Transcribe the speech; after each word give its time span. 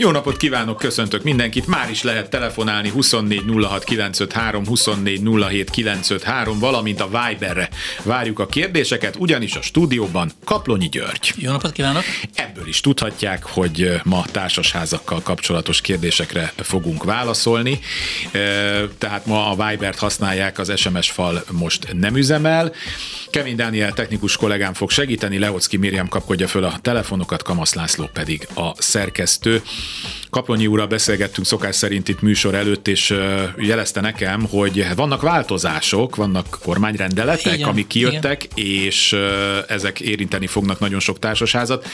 Jó 0.00 0.10
napot 0.10 0.36
kívánok, 0.36 0.78
köszöntök 0.78 1.22
mindenkit. 1.22 1.66
Már 1.66 1.90
is 1.90 2.02
lehet 2.02 2.30
telefonálni 2.30 2.88
24 2.88 3.42
06 3.62 3.84
953, 3.84 4.66
24 4.66 5.22
07 5.48 5.70
953, 5.70 6.58
valamint 6.58 7.00
a 7.00 7.08
Viberre. 7.08 7.68
Várjuk 8.02 8.38
a 8.38 8.46
kérdéseket, 8.46 9.16
ugyanis 9.16 9.54
a 9.54 9.62
stúdióban 9.62 10.30
Kaplonyi 10.44 10.88
György. 10.88 11.32
Jó 11.36 11.50
napot 11.50 11.72
kívánok! 11.72 12.02
Ebből 12.34 12.68
is 12.68 12.80
tudhatják, 12.80 13.44
hogy 13.44 14.00
ma 14.04 14.24
társasházakkal 14.32 15.22
kapcsolatos 15.22 15.80
kérdésekre 15.80 16.52
fogunk 16.56 17.04
válaszolni. 17.04 17.80
Tehát 18.98 19.26
ma 19.26 19.50
a 19.50 19.68
Vibert 19.68 19.98
használják, 19.98 20.58
az 20.58 20.72
SMS 20.76 21.10
fal 21.10 21.44
most 21.50 21.92
nem 21.92 22.16
üzemel. 22.16 22.72
Kevin 23.30 23.56
Dániel 23.56 23.92
technikus 23.92 24.36
kollégám 24.36 24.74
fog 24.74 24.90
segíteni, 24.90 25.38
Leocki 25.38 25.76
Miriam 25.76 26.08
kapkodja 26.08 26.48
föl 26.48 26.64
a 26.64 26.78
telefonokat, 26.82 27.42
Kamasz 27.42 27.74
László 27.74 28.10
pedig 28.12 28.48
a 28.54 28.82
szerkesztő. 28.82 29.62
Kaplonyi 30.30 30.66
úrral 30.66 30.86
beszélgettünk 30.86 31.46
szokás 31.46 31.76
szerint 31.76 32.08
itt 32.08 32.20
műsor 32.20 32.54
előtt, 32.54 32.88
és 32.88 33.14
jelezte 33.56 34.00
nekem, 34.00 34.46
hogy 34.50 34.86
vannak 34.96 35.22
változások, 35.22 36.16
vannak 36.16 36.58
kormányrendeletek, 36.62 37.54
igen, 37.54 37.68
amik 37.68 37.86
kijöttek, 37.86 38.48
igen. 38.54 38.74
és 38.74 39.16
ezek 39.68 40.00
érinteni 40.00 40.46
fognak 40.46 40.78
nagyon 40.78 41.00
sok 41.00 41.18
társasházat. 41.18 41.86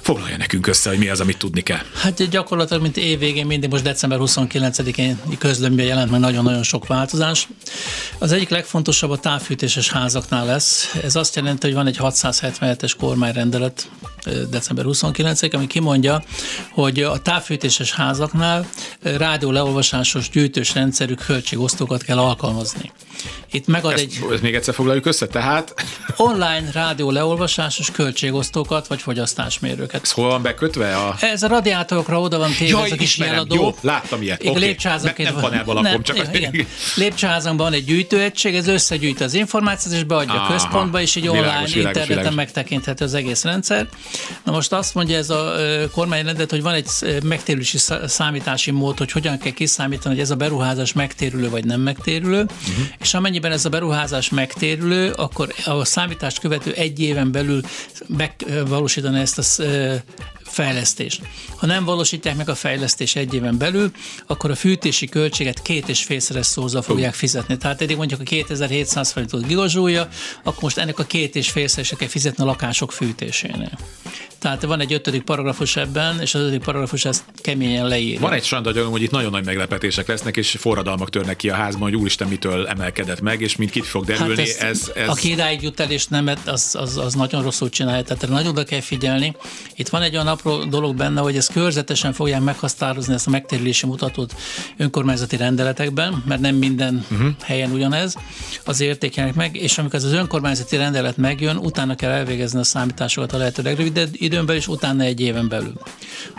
Foglalja 0.00 0.36
nekünk 0.36 0.66
össze, 0.66 0.88
hogy 0.88 0.98
mi 0.98 1.08
az, 1.08 1.20
amit 1.20 1.38
tudni 1.38 1.60
kell. 1.60 1.80
Hát 1.94 2.28
gyakorlatilag, 2.28 2.82
mint 2.82 2.96
évvégén, 2.96 3.46
mindig 3.46 3.70
most 3.70 3.82
december 3.82 4.18
29-én 4.22 5.20
közlömben 5.38 5.86
jelent 5.86 6.10
meg 6.10 6.20
nagyon-nagyon 6.20 6.62
sok 6.62 6.86
változás. 6.86 7.48
Az 8.18 8.32
egyik 8.32 8.48
legfontosabb 8.48 9.10
a 9.10 9.18
távfűtéses 9.18 9.90
házaknál 9.90 10.46
lesz. 10.46 10.94
Ez 11.02 11.16
azt 11.16 11.36
jelenti, 11.36 11.66
hogy 11.66 11.76
van 11.76 11.86
egy 11.86 11.96
677-es 12.00 12.92
kormányrendelet 12.98 13.90
december 14.50 14.84
29 14.84 15.54
ami 15.54 15.66
kimondja, 15.66 16.22
hogy 16.70 17.02
a 17.02 17.18
távfűtéses 17.18 17.92
házaknál 17.92 18.68
rádió 19.02 19.50
leolvasásos 19.50 20.30
gyűjtős 20.30 20.74
rendszerű 20.74 21.14
költségosztókat 21.14 22.02
kell 22.02 22.18
alkalmazni. 22.18 22.92
Itt 23.50 23.66
megad 23.66 23.92
ezt, 23.92 24.02
egy... 24.02 24.18
Ezt 24.32 24.42
még 24.42 24.54
egyszer 24.54 24.74
foglaljuk 24.74 25.06
össze, 25.06 25.26
tehát... 25.26 25.74
Online 26.16 26.70
rádió 26.72 27.10
leolvasásos 27.10 27.90
költségosztókat 27.90 28.86
vagy 28.86 29.00
fogyasztásmérőket. 29.00 30.02
Ez 30.02 30.10
hol 30.10 30.28
van 30.28 30.42
bekötve? 30.42 30.96
A... 30.96 31.16
Ez 31.20 31.42
a 31.42 31.48
radiátorokra 31.48 32.20
oda 32.20 32.38
van 32.38 32.52
téve, 32.58 32.82
ez 32.82 32.92
a 32.92 32.96
kis 32.96 33.18
jeladó. 33.18 33.54
Jó, 33.54 33.74
láttam 33.80 34.22
ilyet. 34.22 34.42
Igen, 34.42 34.56
okay. 34.56 34.76
ne, 35.16 35.24
nem 35.24 35.40
panelban 35.40 35.74
lakom, 35.74 35.90
nem, 35.90 36.02
csak... 36.02 36.16
Igen, 36.16 36.54
igen. 36.54 36.66
Lépcsőházon 36.96 37.56
van 37.56 37.72
egy 37.72 37.84
gyűjtőegység, 37.84 38.54
ez 38.54 38.66
összegyűjti 38.66 39.22
az 39.22 39.34
információt, 39.34 39.94
és 39.94 40.04
beadja 40.04 40.34
Aha, 40.34 40.44
a 40.44 40.52
központba, 40.52 41.00
és 41.00 41.16
így 41.16 41.28
online, 41.28 41.46
világos, 41.46 41.74
interneten 41.74 42.06
világos. 42.06 42.34
megtekinthető 42.34 43.04
az 43.04 43.14
egész 43.14 43.44
rendszer. 43.44 43.88
Na 44.44 44.52
most 44.52 44.72
azt 44.72 44.94
mondja 44.94 45.16
ez 45.16 45.30
a 45.30 45.54
kormányrendet, 45.92 46.50
hogy 46.50 46.62
van 46.62 46.74
egy 46.74 46.88
megtérülési 47.22 47.78
számítási 48.06 48.70
mód, 48.70 48.98
hogy 48.98 49.12
hogyan 49.12 49.38
kell 49.38 49.52
kiszámítani, 49.52 50.14
hogy 50.14 50.24
ez 50.24 50.30
a 50.30 50.36
beruházás 50.36 50.92
megtérülő 50.92 51.50
vagy 51.50 51.64
nem 51.64 51.80
megtérülő, 51.80 52.40
uh-huh. 52.42 52.86
és 53.00 53.14
amennyiben 53.14 53.52
ez 53.52 53.64
a 53.64 53.68
beruházás 53.68 54.30
megtérülő, 54.30 55.10
akkor 55.10 55.54
a 55.64 55.84
számítást 55.84 56.38
követő 56.38 56.72
egy 56.72 57.00
éven 57.00 57.32
belül 57.32 57.60
megvalósítani 58.06 59.20
ezt 59.20 59.38
a 59.38 59.62
fejlesztést. 60.48 61.20
Ha 61.56 61.66
nem 61.66 61.84
valósítják 61.84 62.36
meg 62.36 62.48
a 62.48 62.54
fejlesztés 62.54 63.16
egy 63.16 63.34
éven 63.34 63.58
belül, 63.58 63.90
akkor 64.26 64.50
a 64.50 64.54
fűtési 64.54 65.06
költséget 65.06 65.62
két 65.62 65.88
és 65.88 66.04
félszeres 66.04 66.46
szóza 66.46 66.82
fogják 66.82 67.14
fizetni. 67.14 67.56
Tehát 67.56 67.82
eddig 67.82 67.96
mondjuk 67.96 68.20
a 68.20 68.22
2700 68.22 69.10
forintot 69.10 69.46
gigazsúlya, 69.46 70.08
akkor 70.42 70.62
most 70.62 70.78
ennek 70.78 70.98
a 70.98 71.04
két 71.04 71.36
és 71.36 71.50
félszeres 71.50 71.92
kell 71.98 72.08
fizetni 72.08 72.42
a 72.42 72.46
lakások 72.46 72.92
fűtésénél. 72.92 73.78
Tehát 74.38 74.62
van 74.62 74.80
egy 74.80 74.92
ötödik 74.92 75.22
paragrafus 75.22 75.76
ebben, 75.76 76.20
és 76.20 76.34
az 76.34 76.40
ötödik 76.40 76.62
paragrafus 76.62 77.04
ezt 77.04 77.24
keményen 77.36 77.86
leírja. 77.86 78.20
Van 78.20 78.32
egy 78.32 78.44
sandagyanom, 78.44 78.90
hogy 78.90 79.02
itt 79.02 79.10
nagyon 79.10 79.30
nagy 79.30 79.44
meglepetések 79.44 80.08
lesznek, 80.08 80.36
és 80.36 80.56
forradalmak 80.58 81.10
törnek 81.10 81.36
ki 81.36 81.50
a 81.50 81.54
házban, 81.54 81.82
hogy 81.82 81.96
úristen 81.96 82.28
mitől 82.28 82.66
emelkedett 82.66 83.20
meg, 83.20 83.40
és 83.40 83.56
mint 83.56 83.70
kit 83.70 83.86
fog 83.86 84.04
derülni. 84.04 84.36
Hát 84.36 84.68
ez, 84.68 84.90
ez... 84.94 85.08
Aki 85.08 85.30
idáig 85.30 85.62
jut 85.62 85.80
el, 85.80 85.90
és 85.90 86.06
nem, 86.06 86.30
az, 86.46 86.76
az, 86.78 86.96
az 86.96 87.14
nagyon 87.14 87.42
rosszul 87.42 87.68
csinálja, 87.68 88.02
tehát 88.02 88.28
nagyon 88.28 88.46
oda 88.46 88.64
kell 88.64 88.80
figyelni. 88.80 89.36
Itt 89.74 89.88
van 89.88 90.02
egy 90.02 90.14
olyan 90.14 90.26
apró 90.38 90.64
dolog 90.64 90.96
benne, 90.96 91.20
hogy 91.20 91.36
ezt 91.36 91.52
körzetesen 91.52 92.12
fogják 92.12 92.40
meghatározni 92.40 93.14
ezt 93.14 93.26
a 93.26 93.30
megtérülési 93.30 93.86
mutatót 93.86 94.34
önkormányzati 94.76 95.36
rendeletekben, 95.36 96.22
mert 96.26 96.40
nem 96.40 96.54
minden 96.54 97.06
uh-huh. 97.10 97.28
helyen 97.42 97.70
ugyanez 97.70 98.14
az 98.64 98.80
értékelnek 98.80 99.34
meg, 99.34 99.56
és 99.56 99.78
amikor 99.78 99.94
ez 99.94 100.04
az 100.04 100.12
önkormányzati 100.12 100.76
rendelet 100.76 101.16
megjön, 101.16 101.56
utána 101.56 101.94
kell 101.94 102.10
elvégezni 102.10 102.58
a 102.58 102.64
számításokat 102.64 103.32
a 103.32 103.36
lehető 103.36 103.62
legrövidebb 103.62 104.08
időn 104.12 104.46
belül, 104.46 104.60
és 104.60 104.68
utána 104.68 105.02
egy 105.02 105.20
éven 105.20 105.48
belül. 105.48 105.80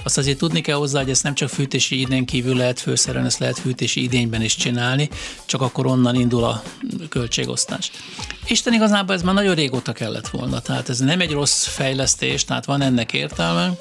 Azt 0.03 0.17
azért 0.17 0.37
tudni 0.37 0.61
kell 0.61 0.77
hozzá, 0.77 0.99
hogy 0.99 1.09
ezt 1.09 1.23
nem 1.23 1.33
csak 1.33 1.49
fűtési 1.49 1.99
idén 1.99 2.25
kívül 2.25 2.55
lehet 2.55 2.79
főszerelni, 2.79 3.27
ezt 3.27 3.39
lehet 3.39 3.59
fűtési 3.59 4.03
idényben 4.03 4.41
is 4.41 4.55
csinálni, 4.55 5.09
csak 5.45 5.61
akkor 5.61 5.85
onnan 5.85 6.15
indul 6.15 6.43
a 6.43 6.63
költségosztás. 7.09 7.91
Isten 8.49 8.73
igazából 8.73 9.15
ez 9.15 9.21
már 9.21 9.33
nagyon 9.33 9.55
régóta 9.55 9.91
kellett 9.91 10.27
volna, 10.27 10.59
tehát 10.59 10.89
ez 10.89 10.99
nem 10.99 11.21
egy 11.21 11.31
rossz 11.31 11.65
fejlesztés, 11.65 12.45
tehát 12.45 12.65
van 12.65 12.81
ennek 12.81 13.13
értelme. 13.13 13.71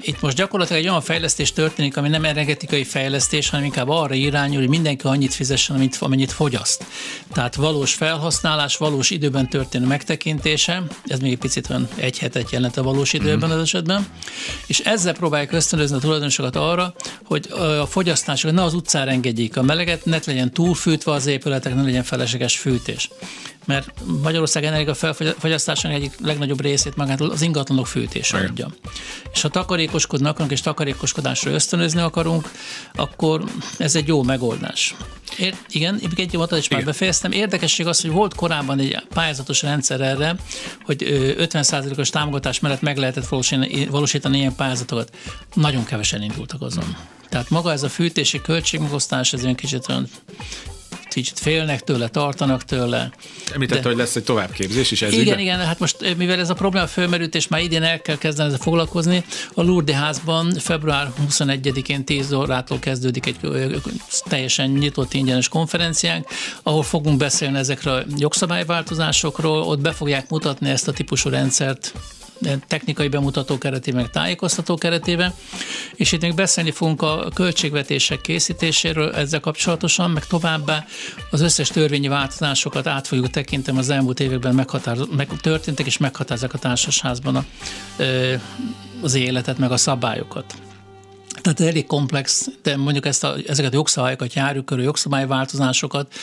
Itt 0.00 0.20
most 0.20 0.36
gyakorlatilag 0.36 0.82
egy 0.82 0.88
olyan 0.88 1.00
fejlesztés 1.00 1.52
történik, 1.52 1.96
ami 1.96 2.08
nem 2.08 2.24
energetikai 2.24 2.84
fejlesztés, 2.84 3.48
hanem 3.50 3.64
inkább 3.64 3.88
arra 3.88 4.14
irányul, 4.14 4.58
hogy 4.58 4.68
mindenki 4.68 5.06
annyit 5.06 5.34
fizessen, 5.34 5.76
amit, 5.76 5.96
amennyit 6.00 6.32
fogyaszt. 6.32 6.84
Tehát 7.32 7.54
valós 7.54 7.94
felhasználás, 7.94 8.76
valós 8.76 9.10
időben 9.10 9.48
történő 9.48 9.86
megtekintése, 9.86 10.82
ez 11.06 11.18
még 11.18 11.32
egy 11.32 11.38
picit 11.38 11.66
van 11.66 11.88
egy 11.96 12.18
hetet 12.18 12.50
jelent 12.50 12.76
a 12.76 12.82
valós 12.82 13.12
időben 13.12 13.50
az 13.50 13.60
esetben, 13.60 14.06
és 14.66 14.78
ezzel 14.78 15.14
próbálják 15.14 15.52
ösztönözni 15.52 15.96
a 15.96 16.00
tulajdonosokat 16.00 16.56
arra, 16.56 16.94
hogy 17.24 17.48
a 17.80 17.86
fogyasztások 17.86 18.52
ne 18.52 18.62
az 18.62 18.74
utcára 18.74 19.10
engedjék 19.10 19.56
a 19.56 19.62
meleget, 19.62 20.04
ne 20.04 20.18
legyen 20.26 20.52
túlfűtve 20.52 21.12
az 21.12 21.26
épületek, 21.26 21.74
ne 21.74 21.82
legyen 21.82 22.02
felesleges 22.02 22.58
fűtés 22.58 23.08
mert 23.66 23.92
Magyarország 24.22 24.64
energia 24.64 24.94
felfogyasztásának 24.94 25.96
egyik 25.96 26.12
legnagyobb 26.20 26.60
részét 26.60 26.96
magát 26.96 27.20
az 27.20 27.42
ingatlanok 27.42 27.86
fűtése 27.86 28.36
adja. 28.36 28.68
És 29.32 29.40
ha 29.40 29.48
takarékoskodni 29.48 30.26
akarunk 30.26 30.52
és 30.52 30.60
takarékoskodásra 30.60 31.50
ösztönözni 31.50 32.00
akarunk, 32.00 32.50
akkor 32.94 33.44
ez 33.78 33.94
egy 33.94 34.06
jó 34.06 34.22
megoldás. 34.22 34.94
Ér, 35.38 35.54
igen, 35.68 36.00
egy 36.16 36.32
mondatot 36.32 36.58
is 36.58 36.68
már 36.68 36.84
befejeztem. 36.84 37.32
Érdekesség 37.32 37.86
az, 37.86 38.00
hogy 38.00 38.10
volt 38.10 38.34
korábban 38.34 38.78
egy 38.78 38.96
pályázatos 39.08 39.62
rendszer 39.62 40.00
erre, 40.00 40.36
hogy 40.84 41.04
50%-os 41.38 42.10
támogatás 42.10 42.60
mellett 42.60 42.80
meg 42.80 42.96
lehetett 42.96 43.26
valósítani, 43.26 43.86
valósítani 43.86 44.38
ilyen 44.38 44.54
pályázatokat. 44.54 45.16
Nagyon 45.54 45.84
kevesen 45.84 46.22
indultak 46.22 46.62
azon. 46.62 46.96
Tehát 47.28 47.50
maga 47.50 47.72
ez 47.72 47.82
a 47.82 47.88
fűtési 47.88 48.40
költségmegosztás, 48.40 49.32
ez 49.32 49.42
olyan 49.42 49.54
kicsit 49.54 49.88
olyan 49.88 50.08
kicsit 51.14 51.38
félnek 51.38 51.80
tőle, 51.80 52.08
tartanak 52.08 52.64
tőle. 52.64 53.10
Említette, 53.52 53.82
de... 53.82 53.88
hogy 53.88 53.96
lesz 53.96 54.16
egy 54.16 54.24
továbbképzés 54.24 54.90
is 54.90 55.02
ez 55.02 55.12
Igen, 55.12 55.24
ügyben? 55.24 55.38
igen, 55.38 55.58
hát 55.58 55.78
most 55.78 56.02
eh, 56.02 56.14
mivel 56.14 56.38
ez 56.38 56.50
a 56.50 56.54
probléma 56.54 56.86
fölmerült, 56.86 57.34
és 57.34 57.48
már 57.48 57.60
idén 57.60 57.82
el 57.82 58.00
kell 58.00 58.18
kezdeni 58.18 58.48
ezzel 58.48 58.60
foglalkozni, 58.62 59.24
a 59.54 59.62
Lourdes 59.62 59.96
házban 59.96 60.54
február 60.58 61.12
21-én 61.28 62.04
10 62.04 62.32
órától 62.32 62.78
kezdődik 62.78 63.26
egy 63.26 63.36
teljesen 64.24 64.70
nyitott 64.70 65.14
ingyenes 65.14 65.48
konferenciánk, 65.48 66.28
ahol 66.62 66.82
fogunk 66.82 67.18
beszélni 67.18 67.58
ezekről 67.58 67.94
a 67.94 68.04
jogszabályváltozásokról, 68.16 69.62
ott 69.62 69.80
be 69.80 69.92
fogják 69.92 70.28
mutatni 70.28 70.70
ezt 70.70 70.88
a 70.88 70.92
típusú 70.92 71.30
rendszert 71.30 71.92
technikai 72.66 73.08
bemutató 73.08 73.58
keretében, 73.58 74.00
meg 74.00 74.10
tájékoztató 74.10 74.76
keretében, 74.76 75.34
és 75.94 76.12
itt 76.12 76.20
még 76.20 76.34
beszélni 76.34 76.70
fogunk 76.70 77.02
a 77.02 77.28
költségvetések 77.34 78.20
készítéséről 78.20 79.12
ezzel 79.12 79.40
kapcsolatosan, 79.40 80.10
meg 80.10 80.26
továbbá 80.26 80.86
az 81.30 81.40
összes 81.40 81.68
törvényi 81.68 82.08
változásokat 82.08 82.86
át 82.86 83.06
fogjuk 83.06 83.30
tekinteni 83.30 83.78
az 83.78 83.90
elmúlt 83.90 84.20
években 84.20 84.54
meghatároz, 84.54 85.08
meg 85.16 85.28
történtek 85.40 85.86
és 85.86 85.98
meghatározzák 85.98 86.54
a 86.54 86.58
társasházban 86.58 87.36
a, 87.36 87.44
az 89.02 89.14
életet, 89.14 89.58
meg 89.58 89.72
a 89.72 89.76
szabályokat. 89.76 90.54
Tehát 91.42 91.60
elég 91.60 91.86
komplex, 91.86 92.48
de 92.62 92.76
mondjuk 92.76 93.06
ezt 93.06 93.24
a, 93.24 93.34
ezeket 93.46 93.72
a 93.72 93.76
jogszabályokat, 93.76 94.32
járjuk 94.32 94.64
körül 94.64 94.84
jogszabályváltozásokat, 94.84 96.14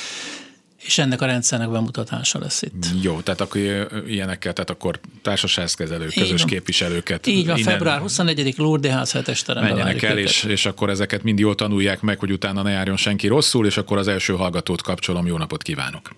és 0.81 0.97
ennek 0.97 1.21
a 1.21 1.25
rendszernek 1.25 1.69
bemutatása 1.69 2.39
lesz 2.39 2.61
itt. 2.61 2.85
Jó, 3.01 3.19
tehát 3.19 3.41
akkor 3.41 3.61
ilyenekkel, 4.07 4.53
tehát 4.53 4.69
akkor 4.69 4.99
társaságkezelők, 5.21 6.13
közös 6.13 6.45
képviselőket. 6.45 7.27
Így 7.27 7.47
van, 7.47 7.57
február 7.57 7.99
24 7.99 8.53
Lourdes 8.57 8.91
ház 8.91 9.11
7 9.11 9.53
Menjenek 9.53 10.01
el, 10.01 10.17
és, 10.17 10.43
és 10.43 10.65
akkor 10.65 10.89
ezeket 10.89 11.23
mind 11.23 11.39
jól 11.39 11.55
tanulják 11.55 12.01
meg, 12.01 12.19
hogy 12.19 12.31
utána 12.31 12.61
ne 12.61 12.71
járjon 12.71 12.97
senki 12.97 13.27
rosszul, 13.27 13.65
és 13.65 13.77
akkor 13.77 13.97
az 13.97 14.07
első 14.07 14.33
hallgatót 14.33 14.81
kapcsolom. 14.81 15.25
Jó 15.25 15.37
napot 15.37 15.61
kívánok! 15.61 16.09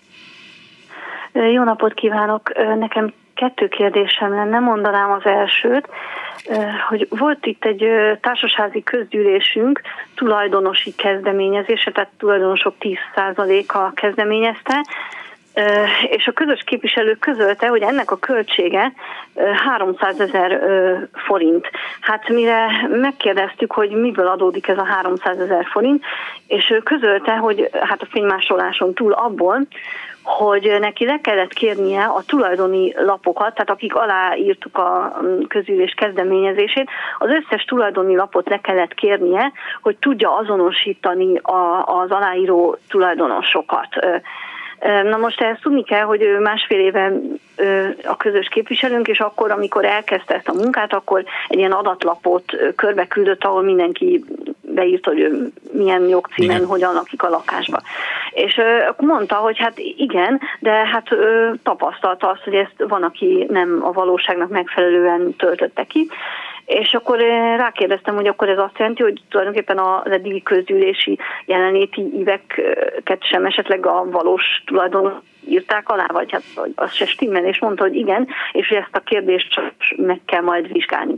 Jó 1.54 1.64
napot 1.64 1.94
kívánok! 1.94 2.50
Nekem 2.78 3.12
Kettő 3.34 3.68
kérdésem 3.68 4.30
lenne, 4.30 4.58
mondanám 4.58 5.10
az 5.10 5.26
elsőt, 5.26 5.88
hogy 6.88 7.06
volt 7.10 7.46
itt 7.46 7.64
egy 7.64 7.86
társasházi 8.20 8.82
közgyűlésünk, 8.82 9.80
tulajdonosi 10.14 10.94
kezdeményezése, 10.94 11.90
tehát 11.90 12.10
tulajdonosok 12.18 12.74
10%-a 12.80 13.92
kezdeményezte, 13.92 14.84
és 16.08 16.26
a 16.26 16.32
közös 16.32 16.62
képviselő 16.64 17.14
közölte, 17.14 17.66
hogy 17.66 17.82
ennek 17.82 18.10
a 18.10 18.18
költsége 18.18 18.92
300 19.66 20.20
ezer 20.20 20.60
forint. 21.12 21.70
Hát 22.00 22.28
mire 22.28 22.66
megkérdeztük, 22.88 23.72
hogy 23.72 23.90
miből 23.90 24.26
adódik 24.26 24.68
ez 24.68 24.78
a 24.78 24.84
300 24.84 25.38
ezer 25.38 25.66
forint, 25.70 26.04
és 26.46 26.70
ő 26.70 26.78
közölte, 26.78 27.36
hogy 27.36 27.70
hát 27.80 28.02
a 28.02 28.06
fénymásoláson 28.10 28.94
túl 28.94 29.12
abból, 29.12 29.66
hogy 30.24 30.76
neki 30.80 31.04
le 31.04 31.18
kellett 31.22 31.52
kérnie 31.52 32.04
a 32.04 32.22
tulajdoni 32.26 32.94
lapokat, 32.96 33.54
tehát 33.54 33.70
akik 33.70 33.94
aláírtuk 33.94 34.78
a 34.78 35.16
mm, 35.22 35.42
közülés 35.48 35.94
kezdeményezését, 35.96 36.90
az 37.18 37.28
összes 37.28 37.64
tulajdoni 37.64 38.16
lapot 38.16 38.48
le 38.48 38.60
kellett 38.60 38.94
kérnie, 38.94 39.52
hogy 39.82 39.96
tudja 39.96 40.36
azonosítani 40.36 41.40
az 41.84 42.10
aláíró 42.10 42.76
tulajdonosokat. 42.88 43.88
Na 44.84 45.16
most 45.16 45.40
ezt 45.40 45.60
tudni 45.60 45.84
kell, 45.84 46.02
hogy 46.02 46.22
ő 46.22 46.38
másfél 46.38 46.80
éve 46.80 47.12
a 48.04 48.16
közös 48.16 48.48
képviselőnk, 48.48 49.08
és 49.08 49.20
akkor, 49.20 49.50
amikor 49.50 49.84
elkezdte 49.84 50.34
ezt 50.34 50.48
a 50.48 50.54
munkát, 50.54 50.92
akkor 50.92 51.24
egy 51.48 51.58
ilyen 51.58 51.72
adatlapot 51.72 52.56
körbe 52.76 53.06
küldött, 53.06 53.44
ahol 53.44 53.62
mindenki 53.62 54.24
beírt, 54.60 55.04
hogy 55.04 55.20
ő 55.20 55.52
milyen 55.72 56.08
jogcímen, 56.08 56.56
igen. 56.56 56.68
hogyan 56.68 56.94
lakik 56.94 57.22
a 57.22 57.28
lakásba. 57.28 57.80
És 58.30 58.60
akkor 58.88 59.08
mondta, 59.08 59.34
hogy 59.34 59.58
hát 59.58 59.78
igen, 59.96 60.40
de 60.60 60.70
hát 60.70 61.08
tapasztalta 61.62 62.28
azt, 62.28 62.42
hogy 62.42 62.54
ezt 62.54 62.74
van, 62.88 63.02
aki 63.02 63.46
nem 63.48 63.80
a 63.82 63.92
valóságnak 63.92 64.48
megfelelően 64.48 65.34
töltötte 65.36 65.84
ki, 65.84 66.08
és 66.66 66.94
akkor 66.94 67.18
rákérdeztem, 67.56 68.14
hogy 68.14 68.26
akkor 68.26 68.48
ez 68.48 68.58
azt 68.58 68.78
jelenti, 68.78 69.02
hogy 69.02 69.22
tulajdonképpen 69.30 69.78
az 69.78 70.10
eddigi 70.10 70.42
közgyűlési 70.42 71.18
jelenléti 71.44 72.18
íveket 72.18 73.18
sem 73.20 73.44
esetleg 73.44 73.86
a 73.86 74.10
valós 74.10 74.62
tulajdon 74.66 75.22
írták 75.48 75.88
alá, 75.88 76.06
vagy 76.12 76.32
hát 76.32 76.42
az 76.74 76.92
se 76.92 77.06
stimmel, 77.06 77.44
és 77.44 77.58
mondta, 77.58 77.82
hogy 77.82 77.94
igen, 77.94 78.28
és 78.52 78.68
hogy 78.68 78.76
ezt 78.76 78.96
a 78.96 79.00
kérdést 79.00 79.50
csak 79.50 79.72
meg 79.96 80.20
kell 80.24 80.42
majd 80.42 80.72
vizsgálni. 80.72 81.14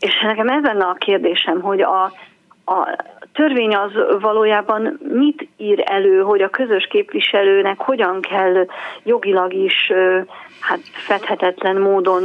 És 0.00 0.20
nekem 0.20 0.48
ez 0.48 0.62
lenne 0.62 0.84
a 0.84 0.96
kérdésem, 0.98 1.60
hogy 1.60 1.80
a, 1.80 2.02
a 2.64 2.96
törvény 3.32 3.74
az 3.74 3.92
valójában 4.20 5.00
mit 5.12 5.48
ír 5.56 5.82
elő, 5.84 6.20
hogy 6.20 6.42
a 6.42 6.50
közös 6.50 6.86
képviselőnek 6.90 7.78
hogyan 7.78 8.20
kell 8.20 8.66
jogilag 9.02 9.52
is 9.52 9.92
hát 10.60 10.80
fedhetetlen 10.92 11.76
módon 11.76 12.22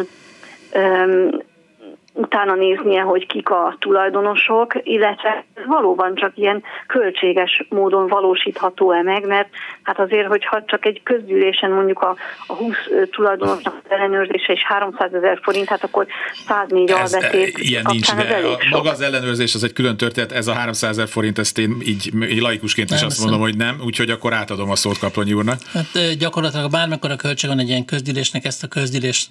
utána 2.19 2.55
néznie, 2.55 3.01
hogy 3.01 3.25
kik 3.25 3.49
a 3.49 3.75
tulajdonosok, 3.79 4.73
illetve 4.83 5.45
valóban 5.67 6.15
csak 6.15 6.31
ilyen 6.35 6.63
költséges 6.87 7.65
módon 7.69 8.07
valósítható-e 8.07 9.01
meg, 9.01 9.27
mert 9.27 9.49
hát 9.83 9.99
azért, 9.99 10.27
hogyha 10.27 10.63
csak 10.65 10.85
egy 10.85 11.01
közgyűlésen 11.03 11.71
mondjuk 11.71 11.99
a, 11.99 12.15
a 12.47 12.53
20 12.53 12.75
tulajdonosnak 13.11 13.81
ellenőrzése 13.87 14.53
és 14.53 14.63
300 14.63 15.13
ezer 15.13 15.39
forint, 15.41 15.67
hát 15.67 15.83
akkor 15.83 16.07
104 16.47 16.89
ez, 16.89 17.13
albetét 17.13 17.57
ilyen 17.57 17.85
nincs, 17.89 18.15
de 18.15 18.35
a, 18.47 18.57
maga 18.69 18.89
az 18.89 19.01
ellenőrzés 19.01 19.55
az 19.55 19.63
egy 19.63 19.73
külön 19.73 19.97
történet, 19.97 20.31
ez 20.31 20.47
a 20.47 20.53
300 20.53 20.89
ezer 20.89 21.07
forint, 21.07 21.37
ezt 21.39 21.57
én 21.57 21.77
így, 21.85 22.13
így 22.29 22.41
laikusként 22.41 22.91
is 22.91 23.01
azt 23.01 23.19
mondom, 23.19 23.39
hogy 23.39 23.57
nem, 23.57 23.79
úgyhogy 23.85 24.09
akkor 24.09 24.33
átadom 24.33 24.69
a 24.69 24.75
szót 24.75 24.97
Kaplonyi 24.97 25.33
úrnak. 25.33 25.59
Hát 25.73 26.17
gyakorlatilag 26.17 26.71
bármikor 26.71 27.11
a 27.11 27.15
költség 27.15 27.49
van 27.49 27.59
egy 27.59 27.69
ilyen 27.69 27.85
közgyűlésnek, 27.85 28.45
ezt 28.45 28.63
a 28.63 28.67
közgyűlést 28.67 29.27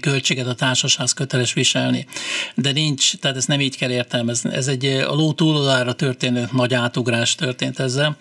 költséget 0.00 0.46
a 0.46 0.54
társasház 0.54 1.12
köteles 1.12 1.52
viselni. 1.52 2.06
De 2.54 2.72
nincs, 2.72 3.16
tehát 3.16 3.36
ezt 3.36 3.48
nem 3.48 3.60
így 3.60 3.76
kell 3.76 3.90
értelmezni. 3.90 4.52
Ez 4.52 4.66
egy 4.66 4.84
a 4.84 5.14
ló 5.14 5.32
túloldára 5.32 5.92
történő 5.92 6.48
nagy 6.52 6.74
átugrás 6.74 7.34
történt 7.34 7.78
ezzel. 7.78 8.16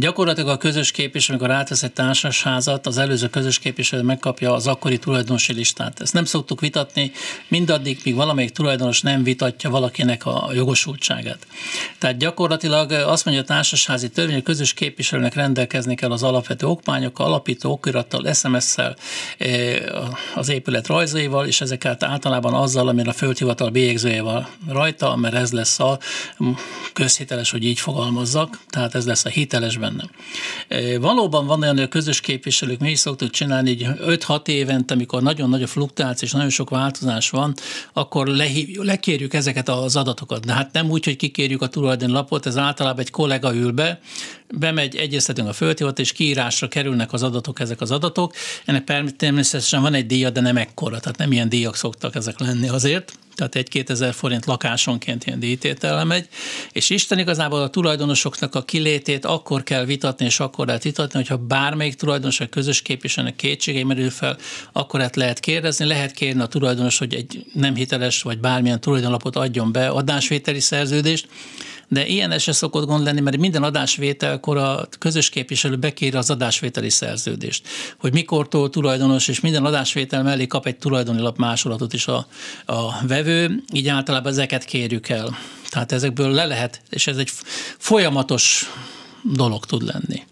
Gyakorlatilag 0.00 0.50
a 0.50 0.56
közös 0.56 0.90
képviselő, 0.90 1.38
amikor 1.38 1.54
átvesz 1.56 1.82
egy 1.82 1.92
társasházat, 1.92 2.86
az 2.86 2.98
előző 2.98 3.28
közös 3.28 3.58
képviselő 3.58 4.02
megkapja 4.02 4.54
az 4.54 4.66
akkori 4.66 4.98
tulajdonosi 4.98 5.52
listát. 5.52 6.00
Ezt 6.00 6.12
nem 6.12 6.24
szoktuk 6.24 6.60
vitatni, 6.60 7.12
mindaddig, 7.48 8.00
míg 8.04 8.14
valamelyik 8.14 8.50
tulajdonos 8.50 9.00
nem 9.00 9.22
vitatja 9.22 9.70
valakinek 9.70 10.26
a 10.26 10.50
jogosultságát. 10.54 11.46
Tehát 11.98 12.16
gyakorlatilag 12.16 12.90
azt 12.90 13.24
mondja 13.24 13.42
a 13.42 13.46
társasházi 13.46 14.08
törvény, 14.08 14.32
hogy 14.34 14.42
a 14.42 14.46
közös 14.46 14.72
képviselőnek 14.72 15.34
rendelkezni 15.34 15.94
kell 15.94 16.10
az 16.10 16.22
alapvető 16.22 16.66
okmányokkal, 16.66 17.26
alapító 17.26 17.72
okirattal, 17.72 18.32
SMS-szel, 18.32 18.96
eh, 19.38 19.76
az 20.34 20.48
épület 20.48 20.86
rajzaival, 20.86 21.46
és 21.46 21.60
ezeket 21.60 22.02
általában 22.02 22.54
azzal, 22.54 22.88
amire 22.88 23.10
a 23.10 23.12
földhivatal 23.12 23.70
bélyegzője 23.70 24.22
van 24.22 24.46
rajta, 24.68 25.16
mert 25.16 25.34
ez 25.34 25.52
lesz 25.52 25.80
a 25.80 25.98
közhiteles, 26.92 27.50
hogy 27.50 27.64
így 27.64 27.80
fogalmazzak, 27.80 28.58
tehát 28.68 28.94
ez 28.94 29.06
lesz 29.06 29.24
a 29.24 29.28
hitelesben 29.28 29.86
benne. 29.88 30.98
Valóban 30.98 31.46
van 31.46 31.62
olyan, 31.62 31.74
hogy 31.74 31.84
a 31.84 31.88
közös 31.88 32.20
képviselők 32.20 32.78
mi 32.78 32.90
is 32.90 32.98
szoktuk 32.98 33.30
csinálni, 33.30 33.70
így 33.70 33.86
5-6 34.06 34.48
évente, 34.48 34.94
amikor 34.94 35.22
nagyon 35.22 35.48
nagy 35.48 35.62
a 35.62 35.66
fluktuáció 35.66 36.28
és 36.28 36.32
nagyon 36.34 36.50
sok 36.50 36.70
változás 36.70 37.30
van, 37.30 37.54
akkor 37.92 38.26
lehív, 38.26 38.76
lekérjük 38.76 39.34
ezeket 39.34 39.68
az 39.68 39.96
adatokat. 39.96 40.44
De 40.44 40.52
hát 40.52 40.72
nem 40.72 40.90
úgy, 40.90 41.04
hogy 41.04 41.16
kikérjük 41.16 41.62
a 41.62 41.68
tulajdonlapot, 41.68 42.46
ez 42.46 42.56
általában 42.56 43.00
egy 43.00 43.10
kollega 43.10 43.54
ül 43.54 43.72
be, 43.72 44.00
bemegy, 44.54 44.96
egyeztetünk 44.96 45.48
a 45.48 45.52
földhivat, 45.52 45.98
és 45.98 46.12
kiírásra 46.12 46.68
kerülnek 46.68 47.12
az 47.12 47.22
adatok, 47.22 47.60
ezek 47.60 47.80
az 47.80 47.90
adatok. 47.90 48.34
Ennek 48.64 49.14
természetesen 49.16 49.82
van 49.82 49.94
egy 49.94 50.06
díja, 50.06 50.30
de 50.30 50.40
nem 50.40 50.56
ekkora, 50.56 51.00
tehát 51.00 51.18
nem 51.18 51.32
ilyen 51.32 51.48
díjak 51.48 51.76
szoktak 51.76 52.14
ezek 52.14 52.38
lenni 52.38 52.68
azért 52.68 53.18
tehát 53.38 53.54
egy 53.54 53.68
2000 53.68 54.14
forint 54.14 54.46
lakásonként 54.46 55.26
ilyen 55.26 55.40
díjtétele 55.40 56.04
megy, 56.04 56.28
és 56.72 56.90
Isten 56.90 57.18
igazából 57.18 57.62
a 57.62 57.70
tulajdonosoknak 57.70 58.54
a 58.54 58.62
kilétét 58.62 59.24
akkor 59.24 59.62
kell 59.62 59.84
vitatni, 59.84 60.24
és 60.24 60.40
akkor 60.40 60.66
lehet 60.66 60.82
vitatni, 60.82 61.18
hogyha 61.18 61.36
bármelyik 61.36 61.94
tulajdonos, 61.94 62.38
vagy 62.38 62.48
közös 62.48 62.82
képviselőnek 62.82 63.36
kétségei 63.36 63.84
merül 63.84 64.10
fel, 64.10 64.36
akkor 64.72 65.00
hát 65.00 65.16
lehet 65.16 65.40
kérdezni, 65.40 65.84
lehet 65.84 66.12
kérni 66.12 66.40
a 66.40 66.46
tulajdonos, 66.46 66.98
hogy 66.98 67.14
egy 67.14 67.44
nem 67.52 67.74
hiteles, 67.74 68.22
vagy 68.22 68.38
bármilyen 68.38 68.80
tulajdonlapot 68.80 69.36
adjon 69.36 69.72
be 69.72 69.88
adásvételi 69.88 70.60
szerződést, 70.60 71.28
de 71.88 72.06
ilyen 72.06 72.30
eset 72.30 72.54
szokott 72.54 72.86
gond 72.86 73.04
lenni, 73.04 73.20
mert 73.20 73.36
minden 73.36 73.62
adásvételkor 73.62 74.56
a 74.56 74.88
közös 74.98 75.28
képviselő 75.28 75.76
bekér 75.76 76.16
az 76.16 76.30
adásvételi 76.30 76.90
szerződést, 76.90 77.68
hogy 77.98 78.12
mikortól 78.12 78.70
tulajdonos, 78.70 79.28
és 79.28 79.40
minden 79.40 79.64
adásvétel 79.64 80.22
mellé 80.22 80.46
kap 80.46 80.66
egy 80.66 80.76
tulajdoni 80.76 81.20
lap 81.20 81.36
másolatot 81.36 81.92
is 81.92 82.06
a, 82.06 82.26
a 82.66 83.06
vevő, 83.06 83.62
így 83.72 83.88
általában 83.88 84.32
ezeket 84.32 84.64
kérjük 84.64 85.08
el. 85.08 85.36
Tehát 85.68 85.92
ezekből 85.92 86.30
le 86.30 86.44
lehet, 86.44 86.80
és 86.90 87.06
ez 87.06 87.16
egy 87.16 87.30
folyamatos 87.78 88.70
dolog 89.22 89.64
tud 89.64 89.82
lenni. 89.82 90.22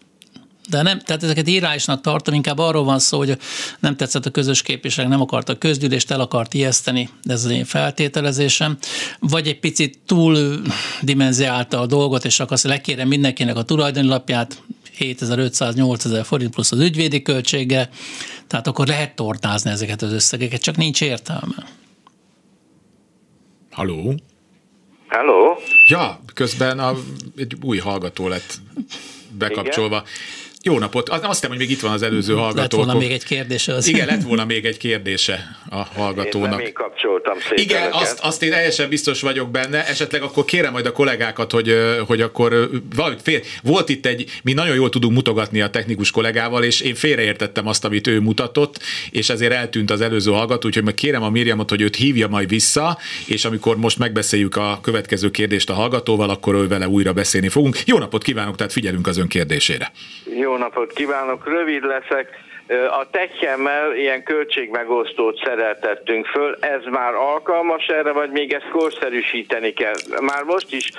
De 0.68 0.82
nem, 0.82 1.00
tehát 1.00 1.22
ezeket 1.22 1.48
írásnak 1.48 2.00
tartom, 2.00 2.34
inkább 2.34 2.58
arról 2.58 2.84
van 2.84 2.98
szó, 2.98 3.18
hogy 3.18 3.38
nem 3.80 3.96
tetszett 3.96 4.26
a 4.26 4.30
közös 4.30 4.62
képviselő, 4.62 5.08
nem 5.08 5.20
akart 5.20 5.48
a 5.48 5.58
közgyűlést, 5.58 6.10
el 6.10 6.20
akart 6.20 6.54
ijeszteni, 6.54 7.08
de 7.22 7.32
ez 7.32 7.44
az 7.44 7.50
én 7.50 7.64
feltételezésem, 7.64 8.78
vagy 9.18 9.46
egy 9.46 9.58
picit 9.58 9.98
túl 10.06 10.62
dimenziálta 11.00 11.80
a 11.80 11.86
dolgot, 11.86 12.24
és 12.24 12.40
akkor 12.40 12.52
azt 12.52 12.64
lekérem 12.64 13.08
mindenkinek 13.08 13.56
a 13.56 13.62
tulajdonlapját, 13.62 14.62
7500-8000 14.98 16.22
forint 16.24 16.54
plusz 16.54 16.72
az 16.72 16.80
ügyvédi 16.80 17.22
költsége, 17.22 17.88
tehát 18.46 18.66
akkor 18.66 18.86
lehet 18.86 19.14
tortázni 19.14 19.70
ezeket 19.70 20.02
az 20.02 20.12
összegeket, 20.12 20.60
csak 20.60 20.76
nincs 20.76 21.00
értelme. 21.00 21.66
Haló? 23.70 24.14
Halló? 25.08 25.58
Ja, 25.88 26.20
közben 26.34 26.78
a, 26.78 26.96
egy 27.36 27.56
új 27.62 27.78
hallgató 27.78 28.28
lett 28.28 28.58
bekapcsolva. 29.38 29.96
Igen? 29.96 30.08
Jó 30.66 30.78
napot! 30.78 31.08
Azt 31.08 31.26
hiszem, 31.26 31.50
hogy 31.50 31.58
még 31.58 31.70
itt 31.70 31.80
van 31.80 31.92
az 31.92 32.02
előző 32.02 32.34
hallgató. 32.34 32.60
Lett 32.60 32.86
volna 32.86 32.98
még 32.98 33.12
egy 33.12 33.24
kérdése. 33.24 33.74
Az. 33.74 33.88
Igen, 33.88 34.06
lett 34.06 34.22
volna 34.22 34.44
még 34.44 34.64
egy 34.64 34.76
kérdése 34.76 35.56
a 35.70 35.76
hallgatónak. 35.76 36.50
Én 36.50 36.56
nem 36.56 36.66
én 36.66 36.72
kapcsoltam 36.72 37.38
szépen 37.38 37.64
Igen, 37.64 37.92
azt, 37.92 38.20
azt 38.20 38.42
én 38.42 38.50
teljesen 38.50 38.88
biztos 38.88 39.20
vagyok 39.20 39.50
benne. 39.50 39.86
Esetleg 39.86 40.22
akkor 40.22 40.44
kérem 40.44 40.72
majd 40.72 40.86
a 40.86 40.92
kollégákat, 40.92 41.52
hogy, 41.52 41.76
hogy 42.06 42.20
akkor 42.20 42.70
valamit 42.96 43.22
fél. 43.22 43.40
Volt 43.62 43.88
itt 43.88 44.06
egy, 44.06 44.40
mi 44.42 44.52
nagyon 44.52 44.74
jól 44.74 44.88
tudunk 44.88 45.14
mutogatni 45.14 45.60
a 45.60 45.70
technikus 45.70 46.10
kollégával, 46.10 46.64
és 46.64 46.80
én 46.80 46.94
félreértettem 46.94 47.66
azt, 47.66 47.84
amit 47.84 48.06
ő 48.06 48.20
mutatott, 48.20 48.78
és 49.10 49.28
ezért 49.28 49.52
eltűnt 49.52 49.90
az 49.90 50.00
előző 50.00 50.30
hallgató, 50.30 50.68
úgyhogy 50.68 50.84
meg 50.84 50.94
kérem 50.94 51.22
a 51.22 51.30
Miriamot, 51.30 51.70
hogy 51.70 51.80
őt 51.80 51.96
hívja 51.96 52.28
majd 52.28 52.48
vissza, 52.48 52.98
és 53.26 53.44
amikor 53.44 53.76
most 53.76 53.98
megbeszéljük 53.98 54.56
a 54.56 54.78
következő 54.82 55.30
kérdést 55.30 55.70
a 55.70 55.74
hallgatóval, 55.74 56.30
akkor 56.30 56.54
ő 56.54 56.68
vele 56.68 56.88
újra 56.88 57.12
beszélni 57.12 57.48
fogunk. 57.48 57.78
Jó 57.84 57.98
napot 57.98 58.22
kívánok, 58.22 58.56
tehát 58.56 58.72
figyelünk 58.72 59.06
az 59.06 59.16
ön 59.16 59.28
kérdésére. 59.28 59.92
Jó 60.40 60.55
napot 60.56 60.92
kívánok, 60.92 61.46
rövid 61.46 61.82
leszek. 61.82 62.28
A 63.00 63.10
techemmel 63.10 63.96
ilyen 63.96 64.22
költségmegosztót 64.22 65.40
szereltettünk 65.44 66.26
föl. 66.26 66.56
Ez 66.60 66.82
már 66.90 67.14
alkalmas 67.14 67.86
erre, 67.86 68.12
vagy 68.12 68.30
még 68.30 68.52
ezt 68.52 68.68
korszerűsíteni 68.72 69.72
kell? 69.72 69.94
Már 70.20 70.42
most 70.42 70.72
is 70.72 70.90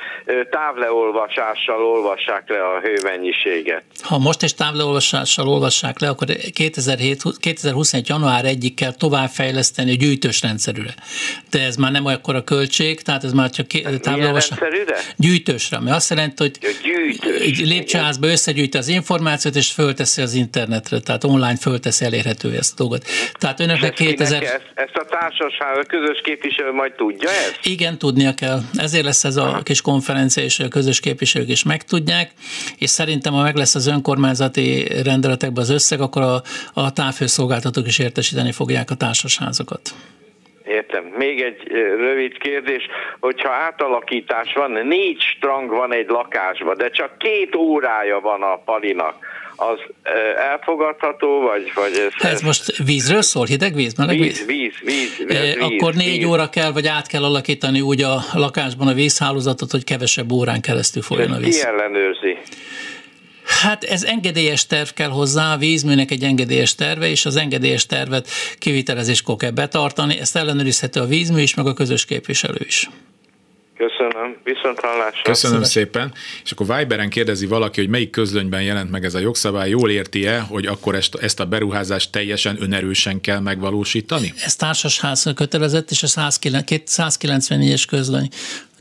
távleolvasással 0.50 1.86
olvassák 1.86 2.50
le 2.50 2.64
a 2.64 2.80
hőmennyiséget. 2.80 3.84
Ha 4.02 4.18
most 4.18 4.42
is 4.44 4.54
távleolvasással 4.54 5.48
olvassák 5.48 6.00
le, 6.00 6.10
akkor 6.10 6.28
2007, 6.54 7.22
2021. 7.40 8.08
január 8.08 8.46
1 8.46 8.74
kell 8.76 8.94
továbbfejleszteni 8.94 9.92
a 9.92 9.96
gyűjtős 9.96 10.42
rendszerűre. 10.42 10.94
De 11.52 11.62
ez 11.62 11.76
már 11.76 11.92
nem 11.92 12.06
olyan 12.06 12.22
a 12.24 12.44
költség, 12.44 13.02
tehát 13.02 13.24
ez 13.24 13.34
már 13.34 13.50
csak 13.50 13.68
távleolvasás. 14.02 14.60
Gyűjtősre, 15.16 15.78
ami 15.78 15.90
azt 15.90 16.10
jelenti, 16.10 16.44
hogy 16.44 16.58
gyűjtős. 16.84 17.60
lépcsőházba 17.60 18.28
összegyűjti 18.28 18.78
az 18.78 18.88
információt, 18.88 19.56
és 19.56 19.72
fölteszi 19.72 20.22
az 20.22 20.34
internetre, 20.34 21.00
tehát 21.00 21.24
online 21.24 21.57
fölteszi 21.58 22.06
elérhető 22.06 22.58
ezt 22.58 22.72
a 22.72 22.76
dolgot. 22.76 23.06
Tehát 23.34 23.60
önöknek 23.60 23.94
2000... 23.94 24.44
Ezt, 24.44 24.72
ezt 24.74 24.96
a 24.96 25.06
társaság, 25.06 25.78
a 25.78 25.84
közös 25.84 26.22
képviselő 26.24 26.72
majd 26.72 26.94
tudja 26.94 27.30
ezt? 27.30 27.60
Igen, 27.64 27.98
tudnia 27.98 28.34
kell. 28.34 28.60
Ezért 28.74 29.04
lesz 29.04 29.24
ez 29.24 29.36
a 29.36 29.60
kis 29.64 29.82
konferencia, 29.82 30.44
és 30.44 30.60
a 30.60 30.68
közös 30.68 31.00
képviselők 31.00 31.50
is 31.50 31.64
megtudják, 31.64 32.32
és 32.78 32.90
szerintem, 32.90 33.34
ha 33.34 33.42
meg 33.42 33.56
lesz 33.56 33.76
az 33.76 33.88
önkormányzati 33.88 34.88
rendeletekben 35.04 35.64
az 35.64 35.70
összeg, 35.70 36.02
akkor 36.02 36.22
a, 36.22 36.42
a 36.74 36.94
távhőszolgáltatók 36.94 37.88
is 37.88 38.00
értesíteni 38.00 38.52
fogják 38.52 38.92
a 38.92 38.96
társasházakat. 38.96 39.94
Értem. 40.68 41.04
Még 41.18 41.42
egy 41.42 41.68
rövid 41.98 42.38
kérdés, 42.38 42.88
hogyha 43.20 43.52
átalakítás 43.52 44.54
van, 44.54 44.72
négy 44.72 45.22
strang 45.22 45.70
van 45.70 45.94
egy 45.94 46.08
lakásban, 46.10 46.78
de 46.78 46.90
csak 46.90 47.18
két 47.18 47.56
órája 47.56 48.20
van 48.20 48.42
a 48.42 48.56
palinak, 48.56 49.16
az 49.58 49.80
elfogadható, 50.52 51.42
vagy, 51.42 51.72
vagy 51.76 52.12
ez, 52.20 52.32
ez, 52.32 52.42
most 52.42 52.78
vízről 52.78 53.22
szól, 53.22 53.46
hideg 53.46 53.76
víz, 53.76 53.98
meleg 53.98 54.20
víz? 54.20 54.46
Víz, 54.46 54.74
víz, 54.86 55.18
víz, 55.18 55.28
víz 55.28 55.58
Akkor 55.60 55.94
négy 55.94 56.18
víz. 56.18 56.26
óra 56.26 56.50
kell, 56.50 56.72
vagy 56.72 56.88
át 56.88 57.08
kell 57.08 57.24
alakítani 57.24 57.82
úgy 57.82 58.02
a 58.02 58.20
lakásban 58.34 58.88
a 58.88 58.94
vízhálózatot, 58.94 59.72
hogy 59.72 59.84
kevesebb 59.84 60.32
órán 60.32 60.62
keresztül 60.62 61.02
folyjon 61.02 61.32
a 61.32 61.38
víz. 61.38 61.62
Ki 61.62 61.68
ellenőrzi? 61.68 62.38
Hát 63.48 63.84
ez 63.84 64.04
engedélyes 64.04 64.66
terv 64.66 64.90
kell 64.90 65.10
hozzá, 65.10 65.54
a 65.54 65.58
vízműnek 65.58 66.12
egy 66.12 66.24
engedélyes 66.24 66.76
terve, 66.76 67.10
és 67.10 67.26
az 67.26 67.36
engedélyes 67.36 67.86
tervet 67.86 68.30
kivitelezéskor 68.58 69.36
kell 69.36 69.52
betartani. 69.52 70.20
Ezt 70.20 70.36
ellenőrizhető 70.36 71.00
a 71.00 71.06
vízmű 71.06 71.42
is, 71.42 71.54
meg 71.54 71.66
a 71.66 71.74
közös 71.74 72.06
képviselő 72.06 72.60
is. 72.66 72.90
Köszönöm, 73.78 74.36
viszont 74.44 74.80
hallásra. 74.80 75.22
Köszönöm 75.22 75.64
szépen. 75.64 76.14
És 76.44 76.52
akkor 76.52 76.78
Viberen 76.78 77.10
kérdezi 77.10 77.46
valaki, 77.46 77.80
hogy 77.80 77.90
melyik 77.90 78.10
közlönyben 78.10 78.62
jelent 78.64 78.92
meg 78.92 79.06
ez 79.06 79.14
a 79.14 79.20
jogszabály, 79.20 79.70
jól 79.70 79.90
érti-e, 79.90 80.40
hogy 80.40 80.66
akkor 80.66 80.96
ezt, 80.96 81.16
ezt 81.16 81.40
a 81.40 81.46
beruházást 81.46 82.12
teljesen 82.12 82.58
önerősen 82.60 83.22
kell 83.22 83.40
megvalósítani? 83.40 84.34
Ez 84.44 84.56
társasház 84.56 85.32
kötelezett, 85.36 85.92
és 85.92 86.04
a 86.04 86.08
194-es 86.08 87.84
közlöny 87.88 88.30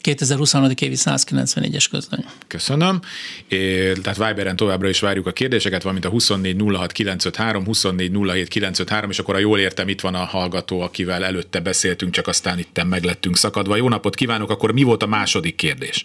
2023. 0.06 0.70
évi 0.80 0.94
194-es 0.98 1.86
közlöny. 1.90 2.24
Köszönöm. 2.46 3.00
É, 3.48 3.92
tehát 3.92 4.18
Viberen 4.26 4.56
továbbra 4.56 4.88
is 4.88 5.00
várjuk 5.00 5.26
a 5.26 5.32
kérdéseket, 5.32 5.82
valamint 5.82 6.04
a 6.04 6.08
24 6.08 6.62
06 6.74 6.92
953, 6.92 7.64
24 7.64 8.12
07 8.12 8.48
953, 8.48 9.10
és 9.10 9.18
akkor 9.18 9.34
a 9.34 9.38
jól 9.38 9.58
értem, 9.58 9.88
itt 9.88 10.00
van 10.00 10.14
a 10.14 10.24
hallgató, 10.24 10.80
akivel 10.80 11.24
előtte 11.24 11.60
beszéltünk, 11.60 12.12
csak 12.12 12.26
aztán 12.26 12.58
itt 12.58 12.84
meglettünk 12.84 13.36
szakadva. 13.36 13.76
Jó 13.76 13.88
napot 13.88 14.14
kívánok, 14.14 14.50
akkor 14.50 14.72
mi 14.72 14.82
volt 14.82 15.02
a 15.02 15.06
második 15.06 15.54
kérdés? 15.54 16.04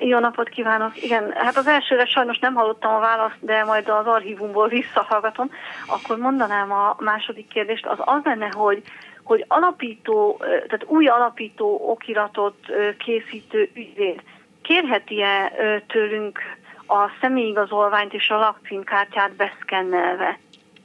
Jó 0.00 0.18
napot 0.18 0.48
kívánok! 0.48 1.02
Igen, 1.02 1.32
hát 1.34 1.56
az 1.56 1.66
elsőre 1.66 2.06
sajnos 2.06 2.38
nem 2.38 2.54
hallottam 2.54 2.94
a 2.94 2.98
választ, 2.98 3.36
de 3.40 3.64
majd 3.64 3.88
az 3.88 4.06
archívumból 4.06 4.68
visszahallgatom. 4.68 5.50
Akkor 5.86 6.16
mondanám 6.16 6.72
a 6.72 6.96
második 6.98 7.48
kérdést. 7.48 7.86
Az 7.86 7.98
az 7.98 8.20
lenne, 8.24 8.48
hogy 8.52 8.82
hogy 9.26 9.44
alapító, 9.48 10.36
tehát 10.38 10.84
új 10.86 11.06
alapító 11.06 11.90
okiratot 11.90 12.56
készítő 12.98 13.70
ügyvéd 13.74 14.22
kérheti-e 14.62 15.52
tőlünk 15.86 16.38
a 16.86 17.10
személyigazolványt 17.20 18.14
és 18.14 18.30
a 18.30 18.38
lakcímkártyát 18.38 19.32
beszkennelve? 19.32 20.38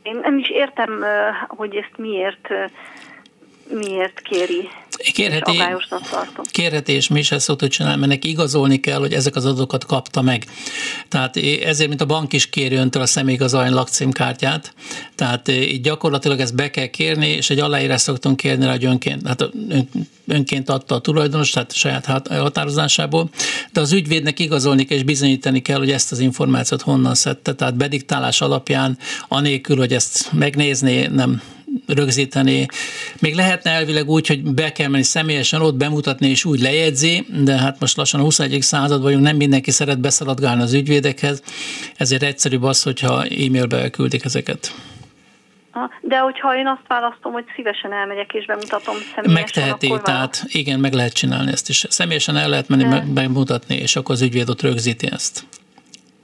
Én 0.03 0.15
nem 0.15 0.37
is 0.37 0.49
értem, 0.49 1.05
hogy 1.47 1.75
ezt 1.75 1.97
miért 1.97 2.47
miért 3.71 4.21
kéri. 4.21 4.69
Kérheti, 5.13 5.59
kérheti, 6.51 6.91
és 6.91 7.07
mi 7.07 7.19
is 7.19 7.31
ezt 7.31 7.45
szoktuk 7.45 7.69
csinálni, 7.69 7.99
mert 7.99 8.11
neki 8.11 8.29
igazolni 8.29 8.79
kell, 8.79 8.99
hogy 8.99 9.13
ezek 9.13 9.35
az 9.35 9.45
adatokat 9.45 9.85
kapta 9.85 10.21
meg. 10.21 10.45
Tehát 11.07 11.37
ezért, 11.63 11.89
mint 11.89 12.01
a 12.01 12.05
bank 12.05 12.33
is 12.33 12.49
kéri 12.49 12.75
öntől 12.75 13.01
a 13.01 13.05
személyigazolvány 13.05 13.73
lakcímkártyát, 13.73 14.73
tehát 15.15 15.47
így 15.47 15.81
gyakorlatilag 15.81 16.39
ezt 16.39 16.55
be 16.55 16.69
kell 16.69 16.85
kérni, 16.85 17.27
és 17.27 17.49
egy 17.49 17.59
aláírás 17.59 18.01
szoktunk 18.01 18.37
kérni 18.37 18.65
rá, 18.65 18.71
hogy 18.71 18.85
önként, 18.85 19.27
hát 19.27 19.49
önként 20.27 20.69
adta 20.69 20.95
a 20.95 20.99
tulajdonos, 21.01 21.49
tehát 21.49 21.71
a 21.71 21.75
saját 21.75 22.05
határozásából, 22.29 23.29
de 23.71 23.79
az 23.79 23.91
ügyvédnek 23.91 24.39
igazolni 24.39 24.85
kell 24.85 24.97
és 24.97 25.03
bizonyítani 25.03 25.61
kell, 25.61 25.77
hogy 25.77 25.91
ezt 25.91 26.11
az 26.11 26.19
információt 26.19 26.81
honnan 26.81 27.15
szedte, 27.15 27.53
tehát 27.53 27.75
bediktálás 27.75 28.41
alapján, 28.41 28.97
anélkül, 29.27 29.77
hogy 29.77 29.93
ezt 29.93 30.31
megnézné, 30.31 31.07
nem 31.07 31.41
rögzíteni. 31.87 32.65
Még 33.19 33.35
lehetne 33.35 33.71
elvileg 33.71 34.09
úgy, 34.09 34.27
hogy 34.27 34.43
be 34.43 34.71
kell 34.71 34.87
menni 34.87 35.03
személyesen 35.03 35.61
ott 35.61 35.75
bemutatni 35.75 36.29
és 36.29 36.45
úgy 36.45 36.61
lejegyzi, 36.61 37.25
de 37.43 37.57
hát 37.57 37.79
most 37.79 37.97
lassan 37.97 38.19
a 38.19 38.23
21. 38.23 38.61
század 38.61 39.01
vagyunk, 39.01 39.23
nem 39.23 39.35
mindenki 39.35 39.71
szeret 39.71 39.99
beszaladgálni 39.99 40.61
az 40.61 40.73
ügyvédekhez, 40.73 41.43
ezért 41.97 42.23
egyszerűbb 42.23 42.63
az, 42.63 42.83
hogyha 42.83 43.23
e-mailbe 43.23 43.77
elküldik 43.77 44.25
ezeket. 44.25 44.73
De 46.01 46.17
hogyha 46.17 46.57
én 46.57 46.67
azt 46.67 46.87
választom, 46.87 47.31
hogy 47.33 47.45
szívesen 47.55 47.93
elmegyek 47.93 48.33
és 48.33 48.45
bemutatom 48.45 48.95
személyesen, 48.95 49.31
Megteheti, 49.33 49.87
akkor 49.87 50.01
tehát 50.01 50.43
igen, 50.47 50.79
meg 50.79 50.93
lehet 50.93 51.13
csinálni 51.13 51.51
ezt 51.51 51.69
is. 51.69 51.85
Személyesen 51.89 52.35
el 52.35 52.49
lehet 52.49 52.67
menni, 52.67 52.83
De... 52.83 53.03
bemutatni, 53.13 53.75
és 53.75 53.95
akkor 53.95 54.15
az 54.15 54.21
ügyvéd 54.21 54.49
ott 54.49 54.61
rögzíti 54.61 55.07
ezt. 55.11 55.43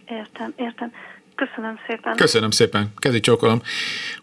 Értem, 0.09 0.53
értem. 0.55 0.91
Köszönöm 1.37 1.79
szépen. 1.87 2.15
Köszönöm 2.15 2.51
szépen. 2.51 2.91
Kezi 2.95 3.19
csókolom. 3.19 3.61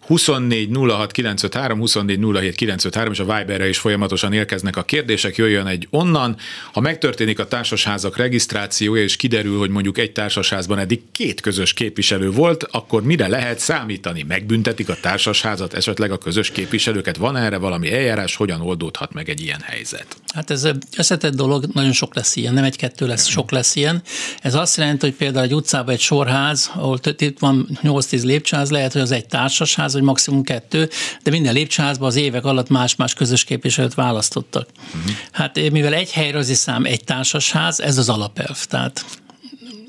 24 0.07 0.69
06 0.73 1.13
953, 1.13 1.79
24 1.79 2.19
07 2.19 2.55
953, 2.55 3.13
és 3.13 3.19
a 3.19 3.25
Viberre 3.25 3.69
is 3.69 3.79
folyamatosan 3.79 4.33
érkeznek 4.33 4.77
a 4.77 4.83
kérdések, 4.83 5.37
jöjjön 5.37 5.67
egy 5.67 5.87
onnan. 5.91 6.37
Ha 6.73 6.81
megtörténik 6.81 7.39
a 7.39 7.47
társasházak 7.47 8.17
regisztrációja, 8.17 9.03
és 9.03 9.17
kiderül, 9.17 9.59
hogy 9.59 9.71
mondjuk 9.71 9.99
egy 9.99 10.13
társasházban 10.13 10.79
eddig 10.79 11.03
két 11.13 11.41
közös 11.41 11.73
képviselő 11.75 12.31
volt, 12.31 12.63
akkor 12.71 13.03
mire 13.03 13.29
lehet 13.29 13.59
számítani? 13.59 14.23
Megbüntetik 14.23 14.89
a 14.89 14.97
társasházat, 15.01 15.75
esetleg 15.75 16.11
a 16.11 16.19
közös 16.19 16.51
képviselőket? 16.51 17.17
Van 17.17 17.37
erre 17.37 17.59
valami 17.59 17.93
eljárás? 17.93 18.37
Hogyan 18.37 18.61
oldódhat 18.61 19.13
meg 19.13 19.29
egy 19.29 19.41
ilyen 19.41 19.61
helyzet? 19.61 20.17
Hát 20.35 20.51
ez 20.51 20.69
összetett 20.97 21.35
dolog, 21.35 21.65
nagyon 21.73 21.93
sok 21.93 22.15
lesz 22.15 22.37
ilyen, 22.37 22.55
nem 22.55 22.65
egy-kettő 22.65 23.07
lesz, 23.07 23.27
sok 23.27 23.51
lesz 23.51 23.77
ilyen. 23.77 24.03
Ez 24.41 24.55
azt 24.55 24.77
jelenti, 24.77 25.07
hogy 25.07 25.15
például 25.15 25.45
egy 25.45 25.55
utcában 25.55 25.95
egy 25.95 26.01
sorház, 26.01 26.71
ahol 26.75 26.99
itt 27.07 27.39
van 27.39 27.79
8-10 27.83 28.23
lépcsőház, 28.23 28.71
lehet, 28.71 28.93
hogy 28.93 29.01
az 29.01 29.11
egy 29.11 29.27
társasház, 29.27 29.93
vagy 29.93 30.03
maximum 30.03 30.43
kettő, 30.43 30.91
de 31.23 31.31
minden 31.31 31.55
lépcsőházban 31.55 32.09
az 32.09 32.17
évek 32.17 32.45
alatt 32.45 32.69
más-más 32.69 33.15
közös 33.15 33.45
képviselőt 33.45 33.95
választottak. 33.95 34.69
Uh-huh. 34.87 35.13
Hát 35.33 35.71
mivel 35.71 35.95
egy 35.95 36.13
helyrazi 36.13 36.55
szám 36.55 36.85
egy 36.85 37.05
társasház, 37.05 37.81
ez 37.81 37.99
az 37.99 38.09
alapelv. 38.09 38.65
Tehát 38.65 39.05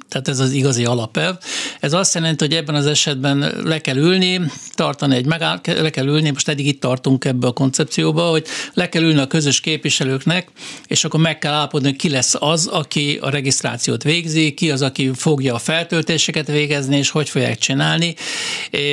tehát 0.09 0.27
ez 0.27 0.39
az 0.39 0.51
igazi 0.51 0.85
alapelv. 0.85 1.35
Ez 1.79 1.93
azt 1.93 2.13
jelenti, 2.13 2.45
hogy 2.45 2.53
ebben 2.53 2.75
az 2.75 2.85
esetben 2.85 3.53
le 3.63 3.81
kell 3.81 3.97
ülni, 3.97 4.41
tartani 4.73 5.15
egy 5.15 5.25
megáll, 5.25 5.59
le 5.65 5.89
kell 5.89 6.05
ülni, 6.05 6.29
most 6.29 6.47
eddig 6.47 6.67
itt 6.67 6.79
tartunk 6.79 7.25
ebbe 7.25 7.47
a 7.47 7.51
koncepcióba, 7.51 8.29
hogy 8.29 8.45
le 8.73 8.89
kell 8.89 9.01
ülni 9.01 9.19
a 9.19 9.27
közös 9.27 9.59
képviselőknek, 9.59 10.47
és 10.87 11.03
akkor 11.03 11.19
meg 11.19 11.39
kell 11.39 11.53
állapodni, 11.53 11.95
ki 11.95 12.09
lesz 12.09 12.35
az, 12.39 12.67
aki 12.67 13.19
a 13.21 13.29
regisztrációt 13.29 14.03
végzi, 14.03 14.53
ki 14.53 14.71
az, 14.71 14.81
aki 14.81 15.11
fogja 15.15 15.53
a 15.53 15.59
feltöltéseket 15.59 16.47
végezni, 16.47 16.97
és 16.97 17.09
hogy 17.09 17.29
fogják 17.29 17.57
csinálni, 17.57 18.15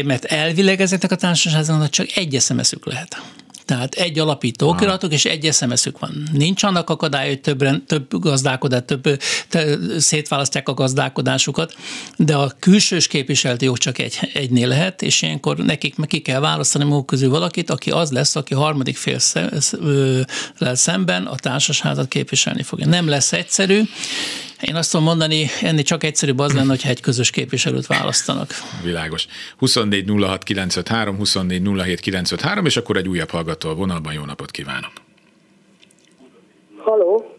mert 0.04 0.24
elvileg 0.24 0.80
ezeknek 0.80 1.10
a 1.10 1.16
társaságoknak 1.16 1.90
csak 1.90 2.16
egy 2.16 2.40
SMS-ük 2.40 2.86
lehet. 2.86 3.22
Tehát 3.64 3.94
egy 3.94 4.18
alapító 4.18 4.68
okiratok 4.68 5.12
és 5.12 5.24
egy 5.24 5.52
SMS-ük 5.52 5.98
van. 5.98 6.28
Nincs 6.32 6.62
annak 6.62 6.90
akadály, 6.90 7.28
hogy 7.28 7.40
többen, 7.40 7.86
több 7.86 8.20
gazdálkodás, 8.20 8.82
több 8.86 9.20
te, 9.48 9.76
szétválasztják 9.98 10.68
a 10.68 10.74
gazdálkodásukat, 10.74 11.74
de 12.16 12.36
a 12.36 12.52
külsős 12.58 13.06
képviseleti 13.06 13.64
jog 13.64 13.78
csak 13.78 13.98
egy, 13.98 14.30
egynél 14.32 14.68
lehet, 14.68 15.02
és 15.02 15.22
ilyenkor 15.22 15.56
nekik 15.56 15.96
meg 15.96 16.08
ki 16.08 16.20
kell 16.20 16.40
választani 16.40 16.84
maguk 16.84 17.06
közül 17.06 17.30
valakit, 17.30 17.70
aki 17.70 17.90
az 17.90 18.10
lesz, 18.10 18.36
aki 18.36 18.54
harmadik 18.54 18.96
fél 18.96 19.18
szemben 20.58 21.26
a 21.26 21.34
társasházat 21.36 22.08
képviselni 22.08 22.62
fogja. 22.62 22.86
Nem 22.86 23.08
lesz 23.08 23.32
egyszerű, 23.32 23.82
én 24.62 24.74
azt 24.74 24.90
tudom 24.90 25.06
mondani, 25.06 25.46
ennél 25.62 25.82
csak 25.82 26.04
egyszerűbb 26.04 26.38
az 26.38 26.54
lenne, 26.54 26.68
hogyha 26.68 26.88
egy 26.88 27.00
közös 27.00 27.30
képviselőt 27.30 27.86
választanak. 27.86 28.48
Világos. 28.84 29.26
24 29.58 30.10
06 30.20 30.42
953, 30.42 31.16
24 31.16 31.62
07 31.84 32.00
953, 32.00 32.64
és 32.66 32.76
akkor 32.76 32.96
egy 32.96 33.08
újabb 33.08 33.30
hallgató 33.30 33.68
a 33.68 33.74
vonalban. 33.74 34.12
Jó 34.12 34.24
napot 34.24 34.50
kívánok! 34.50 34.92
Haló! 36.76 37.36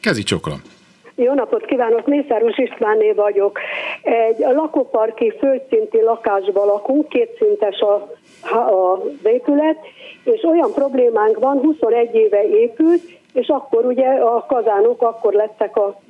Kezi 0.00 0.22
csokolom! 0.22 0.62
Jó 1.14 1.34
napot 1.34 1.64
kívánok, 1.64 2.06
Mészáros 2.06 2.58
Istvánné 2.58 3.12
vagyok. 3.12 3.58
Egy 4.02 4.38
lakóparki 4.38 5.32
földszinti 5.38 6.00
lakásban 6.00 6.66
lakunk, 6.66 7.08
kétszintes 7.08 7.78
a, 7.80 7.94
a 8.56 9.02
épület, 9.22 9.76
és 10.24 10.42
olyan 10.42 10.72
problémánk 10.72 11.38
van, 11.38 11.58
21 11.58 12.14
éve 12.14 12.48
épült, 12.48 13.02
és 13.32 13.48
akkor 13.48 13.84
ugye 13.84 14.06
a 14.08 14.44
kazánok 14.48 15.02
akkor 15.02 15.32
lettek 15.32 15.76
a 15.76 16.00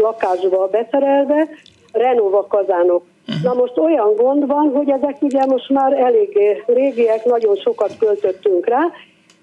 lakásba 0.00 0.66
beszerelve, 0.66 1.48
Renova 1.92 2.46
kazánok. 2.46 3.02
Uh-huh. 3.28 3.42
Na 3.42 3.54
most 3.54 3.78
olyan 3.78 4.14
gond 4.14 4.46
van, 4.46 4.70
hogy 4.74 4.90
ezek 4.90 5.22
ugye 5.22 5.46
most 5.46 5.68
már 5.68 5.92
elég 5.92 6.38
régiek, 6.66 7.24
nagyon 7.24 7.56
sokat 7.56 7.96
költöttünk 7.98 8.66
rá, 8.66 8.80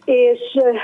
és 0.05 0.39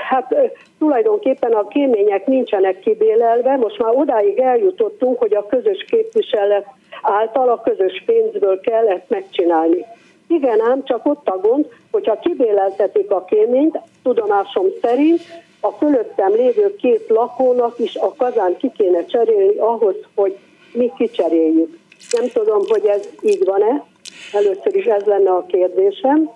hát 0.08 0.34
tulajdonképpen 0.78 1.52
a 1.52 1.68
kémények 1.68 2.26
nincsenek 2.26 2.78
kibélelve, 2.78 3.56
most 3.56 3.78
már 3.78 3.92
odáig 3.94 4.38
eljutottunk, 4.38 5.18
hogy 5.18 5.34
a 5.34 5.46
közös 5.46 5.84
képviselet 5.90 6.66
által 7.02 7.48
a 7.48 7.60
közös 7.60 8.02
pénzből 8.06 8.60
kell 8.60 8.88
ezt 8.88 9.08
megcsinálni. 9.08 9.84
Igen 10.26 10.60
ám, 10.60 10.84
csak 10.84 11.06
ott 11.06 11.28
a 11.28 11.38
gond, 11.42 11.66
hogyha 11.90 12.18
kibéleltetik 12.18 13.10
a 13.10 13.24
kéményt, 13.24 13.78
tudomásom 14.02 14.66
szerint 14.82 15.20
a 15.60 15.70
fölöttem 15.70 16.32
lévő 16.32 16.76
két 16.76 17.04
lakónak 17.08 17.78
is 17.78 17.96
a 17.96 18.14
kazán 18.16 18.56
ki 18.56 18.72
kéne 18.76 19.04
cserélni 19.04 19.58
ahhoz, 19.58 19.94
hogy 20.14 20.36
mi 20.72 20.92
kicseréljük. 20.96 21.78
Nem 22.10 22.28
tudom, 22.28 22.62
hogy 22.68 22.84
ez 22.84 23.08
így 23.22 23.44
van-e. 23.44 23.84
Először 24.32 24.76
is 24.76 24.84
ez 24.84 25.02
lenne 25.02 25.30
a 25.30 25.46
kérdésem. 25.46 26.30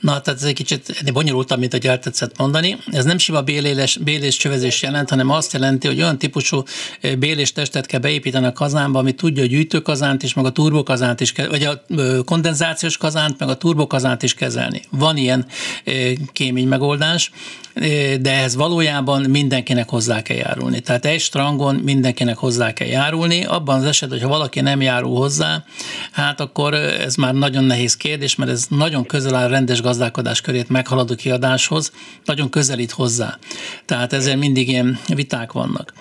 Na, 0.00 0.20
tehát 0.20 0.40
ez 0.40 0.46
egy 0.46 0.54
kicsit 0.54 1.12
bonyolultabb, 1.12 1.58
mint 1.58 1.72
hogy 1.72 1.86
el 1.86 1.98
tetszett 1.98 2.38
mondani. 2.38 2.76
Ez 2.90 3.04
nem 3.04 3.18
sima 3.18 3.42
bélés, 3.42 3.96
bélés 3.96 4.36
csövezés 4.36 4.82
jelent, 4.82 5.10
hanem 5.10 5.30
azt 5.30 5.52
jelenti, 5.52 5.86
hogy 5.86 6.00
olyan 6.00 6.18
típusú 6.18 6.62
eh, 7.00 7.16
bélés 7.16 7.52
testet 7.52 7.86
kell 7.86 8.00
beépíteni 8.00 8.46
a 8.46 8.52
kazánba, 8.52 8.98
ami 8.98 9.12
tudja 9.12 9.42
a 9.42 9.46
gyűjtőkazánt 9.46 10.22
is, 10.22 10.34
meg 10.34 10.44
a 10.44 10.50
turbokazánt 10.50 11.20
is, 11.20 11.32
vagy 11.32 11.62
a 11.62 11.82
kondenzációs 12.24 12.96
kazánt, 12.96 13.38
meg 13.38 13.48
a 13.48 13.56
turbokazánt 13.56 14.22
is 14.22 14.34
kezelni. 14.34 14.82
Van 14.90 15.16
ilyen 15.16 15.46
eh, 15.84 16.12
kémény 16.32 16.68
megoldás, 16.68 17.30
eh, 17.74 18.16
de 18.16 18.32
ehhez 18.32 18.54
valójában 18.54 19.22
mindenkinek 19.30 19.88
hozzá 19.88 20.22
kell 20.22 20.36
járulni. 20.36 20.80
Tehát 20.80 21.04
egy 21.04 21.20
strangon 21.20 21.74
mindenkinek 21.74 22.36
hozzá 22.36 22.72
kell 22.72 22.88
járulni. 22.88 23.44
Abban 23.44 23.78
az 23.78 23.84
esetben, 23.84 24.18
hogyha 24.18 24.34
valaki 24.34 24.60
nem 24.60 24.80
járul 24.80 25.16
hozzá, 25.16 25.64
hát 26.12 26.40
akkor 26.40 26.74
ez 26.74 27.14
már 27.14 27.34
nagyon 27.34 27.64
nehéz 27.64 27.96
kérdés, 27.96 28.34
mert 28.34 28.50
ez 28.50 28.66
nagyon 28.68 29.06
közel 29.06 29.34
áll 29.34 29.48
rendes 29.48 29.80
gazdálkodás 29.88 30.40
körét 30.40 30.68
meghaladó 30.68 31.14
kiadáshoz, 31.14 31.92
nagyon 32.24 32.50
közelít 32.50 32.90
hozzá. 32.90 33.38
Tehát 33.84 34.12
ezzel 34.12 34.36
mindig 34.36 34.68
ilyen 34.68 34.98
viták 35.06 35.52
vannak. 35.52 35.92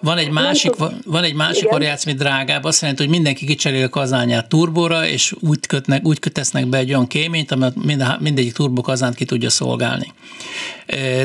Van 0.00 0.18
egy 0.18 0.30
másik, 0.30 0.72
van 1.04 1.24
egy 1.24 1.34
másik 1.34 1.68
variáció, 1.70 2.12
ami 2.12 2.20
drágább, 2.20 2.64
azt 2.64 2.80
jelenti, 2.80 3.02
hogy 3.02 3.10
mindenki 3.12 3.46
kicserél 3.46 3.84
a 3.84 3.88
kazányát 3.88 4.48
turbóra, 4.48 5.06
és 5.06 5.34
úgy, 5.40 5.66
kötnek, 5.66 6.04
úgy 6.04 6.18
kötesznek 6.18 6.66
be 6.66 6.78
egy 6.78 6.88
olyan 6.88 7.06
kéményt, 7.06 7.50
amit 7.50 7.84
mindegyik 8.20 8.52
turbo 8.52 8.80
kazánt 8.80 9.14
ki 9.14 9.24
tudja 9.24 9.50
szolgálni. 9.50 10.12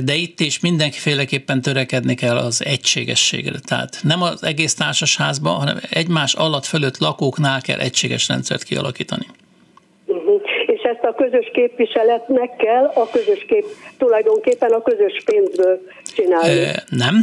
De 0.04 0.16
itt 0.16 0.40
is 0.40 0.60
mindenkiféleképpen 0.60 1.62
törekedni 1.62 2.16
kell 2.16 2.38
az 2.38 2.66
egységességre. 2.66 3.60
Tehát 3.60 4.00
nem 4.04 4.22
az 4.22 4.44
egész 4.44 4.74
társasházban, 4.74 5.56
hanem 5.56 5.80
egymás 5.90 6.34
alatt 6.34 6.66
fölött 6.66 6.98
lakóknál 6.98 7.62
kell 7.62 7.80
egységes 7.80 8.28
rendszert 8.28 8.64
kialakítani 8.64 9.26
a 11.10 11.14
közös 11.16 11.52
képviseletnek 11.54 12.56
kell 12.56 12.86
a 12.94 13.10
közös 13.10 13.46
kép, 13.48 13.66
tulajdonképpen 13.98 14.72
a 14.72 14.82
közös 14.82 15.24
pénzből 15.26 15.80
csinálni. 16.16 16.64
E, 16.64 16.84
nem, 16.90 17.16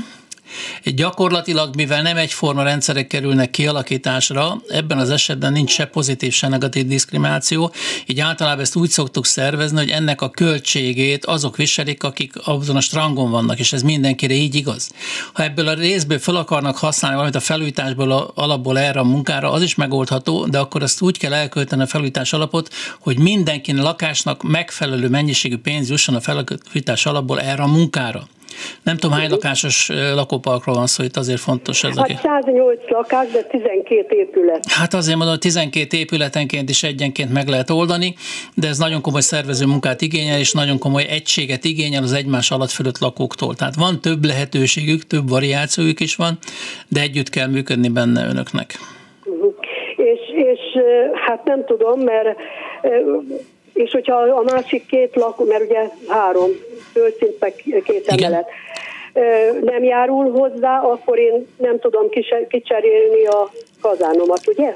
Gyakorlatilag, 0.85 1.75
mivel 1.75 2.03
nem 2.03 2.17
egyforma 2.17 2.63
rendszerek 2.63 3.07
kerülnek 3.07 3.51
kialakításra, 3.51 4.63
ebben 4.69 4.99
az 4.99 5.11
esetben 5.11 5.53
nincs 5.53 5.71
se 5.71 5.85
pozitív, 5.85 6.33
se 6.33 6.49
negatív 6.49 6.87
diszkrimináció, 6.87 7.73
így 8.07 8.21
általában 8.21 8.61
ezt 8.61 8.77
úgy 8.77 8.91
szoktuk 8.91 9.27
szervezni, 9.27 9.79
hogy 9.79 9.91
ennek 9.91 10.21
a 10.21 10.31
költségét 10.31 11.25
azok 11.25 11.57
viselik, 11.57 12.03
akik 12.03 12.33
azon 12.45 12.77
a 12.77 12.81
strangon 12.81 13.31
vannak, 13.31 13.59
és 13.59 13.73
ez 13.73 13.83
mindenkire 13.83 14.35
így 14.35 14.55
igaz. 14.55 14.91
Ha 15.33 15.43
ebből 15.43 15.69
a 15.69 15.75
részből 15.75 16.19
fel 16.19 16.37
akarnak 16.37 16.77
használni 16.77 17.17
valamit 17.17 17.37
a 17.37 17.41
felújításból 17.41 18.11
a, 18.11 18.31
alapból 18.35 18.79
erre 18.79 19.01
a 19.01 19.05
munkára, 19.05 19.53
az 19.53 19.63
is 19.63 19.75
megoldható, 19.75 20.47
de 20.47 20.59
akkor 20.59 20.83
ezt 20.83 21.01
úgy 21.01 21.19
kell 21.19 21.33
elkölteni 21.33 21.83
a 21.83 21.87
felújítás 21.87 22.33
alapot, 22.33 22.73
hogy 23.01 23.19
mindenkinek 23.19 23.83
lakásnak 23.83 24.43
megfelelő 24.43 25.09
mennyiségű 25.09 25.57
pénz 25.57 25.91
jusson 25.91 26.15
a 26.15 26.21
felújítás 26.21 27.07
alapból 27.07 27.41
erre 27.41 27.63
a 27.63 27.67
munkára. 27.67 28.29
Nem 28.83 28.97
tudom, 28.97 29.19
hány 29.19 29.31
lakásos 29.31 29.91
lakóparkról 30.15 30.75
van 30.75 30.87
szó, 30.87 31.03
itt 31.03 31.17
azért 31.17 31.41
fontos 31.41 31.85
ez. 31.85 31.97
Hát 31.97 32.21
108 32.23 32.81
lakás, 32.89 33.31
de 33.31 33.43
12 33.43 34.17
épület. 34.17 34.71
Hát 34.71 34.95
azért 34.95 35.17
mondom, 35.17 35.31
hogy 35.31 35.39
12 35.39 35.97
épületenként 35.97 36.71
is 36.71 36.83
egyenként 36.83 37.33
meg 37.33 37.49
lehet 37.49 37.71
oldani, 37.71 38.15
de 38.55 38.69
ez 38.69 38.79
nagyon 38.79 39.01
komoly 39.01 39.21
szervező 39.21 39.67
munkát 39.67 40.01
igényel, 40.01 40.39
és 40.39 40.53
nagyon 40.53 40.79
komoly 40.79 41.07
egységet 41.09 41.65
igényel 41.65 42.03
az 42.03 42.13
egymás 42.13 42.51
alatt 42.51 42.71
fölött 42.71 42.99
lakóktól. 42.99 43.55
Tehát 43.55 43.75
van 43.75 44.01
több 44.01 44.25
lehetőségük, 44.25 45.07
több 45.07 45.29
variációjuk 45.29 46.01
is 46.01 46.17
van, 46.17 46.39
de 46.89 47.01
együtt 47.01 47.31
kell 47.31 47.49
működni 47.49 47.89
benne 47.89 48.27
önöknek. 48.27 48.75
Uh-huh. 49.25 49.55
És, 49.97 50.21
és 50.35 50.61
hát 51.27 51.45
nem 51.45 51.65
tudom, 51.65 52.01
mert 52.01 52.39
és 53.73 53.91
hogyha 53.91 54.15
a 54.15 54.43
másik 54.43 54.87
két 54.87 55.17
lakó, 55.17 55.45
mert 55.45 55.63
ugye 55.63 55.89
három 56.09 56.51
földszint, 56.97 57.41
meg 57.41 57.55
két 57.85 58.07
emelet, 58.07 58.49
nem 59.61 59.85
járul 59.85 60.31
hozzá, 60.31 60.81
akkor 60.81 61.19
én 61.19 61.47
nem 61.57 61.79
tudom 61.79 62.09
kicserélni 62.49 63.27
a 63.27 63.51
kazánomat, 63.81 64.47
ugye? 64.47 64.75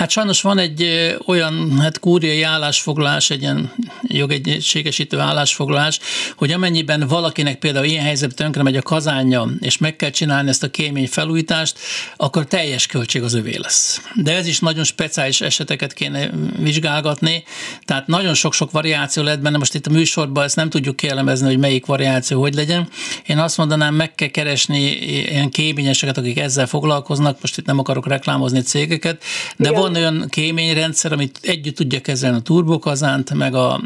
Hát 0.00 0.10
sajnos 0.10 0.42
van 0.42 0.58
egy 0.58 1.12
olyan 1.26 1.78
hát 1.80 1.98
kúriai 1.98 2.42
állásfoglalás, 2.42 3.30
egy 3.30 3.40
ilyen 3.40 3.72
jogegységesítő 4.02 5.18
állásfoglalás, 5.18 5.98
hogy 6.36 6.52
amennyiben 6.52 7.06
valakinek 7.08 7.58
például 7.58 7.84
ilyen 7.84 8.04
helyzetben 8.04 8.36
tönkre 8.36 8.62
megy 8.62 8.76
a 8.76 8.82
kazánja, 8.82 9.48
és 9.60 9.78
meg 9.78 9.96
kell 9.96 10.10
csinálni 10.10 10.48
ezt 10.48 10.62
a 10.62 10.70
kémény 10.70 11.08
felújítást, 11.08 11.78
akkor 12.16 12.46
teljes 12.46 12.86
költség 12.86 13.22
az 13.22 13.34
övé 13.34 13.56
lesz. 13.56 14.00
De 14.14 14.34
ez 14.34 14.46
is 14.46 14.58
nagyon 14.58 14.84
speciális 14.84 15.40
eseteket 15.40 15.92
kéne 15.92 16.30
vizsgálgatni, 16.58 17.44
tehát 17.84 18.06
nagyon 18.06 18.34
sok-sok 18.34 18.70
variáció 18.70 19.22
lehet 19.22 19.40
benne, 19.40 19.58
most 19.58 19.74
itt 19.74 19.86
a 19.86 19.90
műsorban 19.90 20.44
ezt 20.44 20.56
nem 20.56 20.70
tudjuk 20.70 20.96
kielemezni, 20.96 21.46
hogy 21.46 21.58
melyik 21.58 21.86
variáció 21.86 22.40
hogy 22.40 22.54
legyen. 22.54 22.88
Én 23.26 23.38
azt 23.38 23.56
mondanám, 23.56 23.94
meg 23.94 24.14
kell 24.14 24.28
keresni 24.28 24.82
ilyen 25.30 25.50
kéményeseket, 25.50 26.18
akik 26.18 26.38
ezzel 26.38 26.66
foglalkoznak, 26.66 27.40
most 27.40 27.58
itt 27.58 27.66
nem 27.66 27.78
akarok 27.78 28.06
reklámozni 28.06 28.60
cégeket, 28.60 29.22
de 29.56 29.68
Igen. 29.68 29.80
van 29.80 29.88
olyan 29.96 30.26
kéményrendszer, 30.28 31.12
amit 31.12 31.38
együtt 31.42 31.76
tudja 31.76 32.00
kezelni 32.00 32.36
a 32.36 32.40
turbokazánt, 32.40 33.34
meg 33.34 33.54
a 33.54 33.80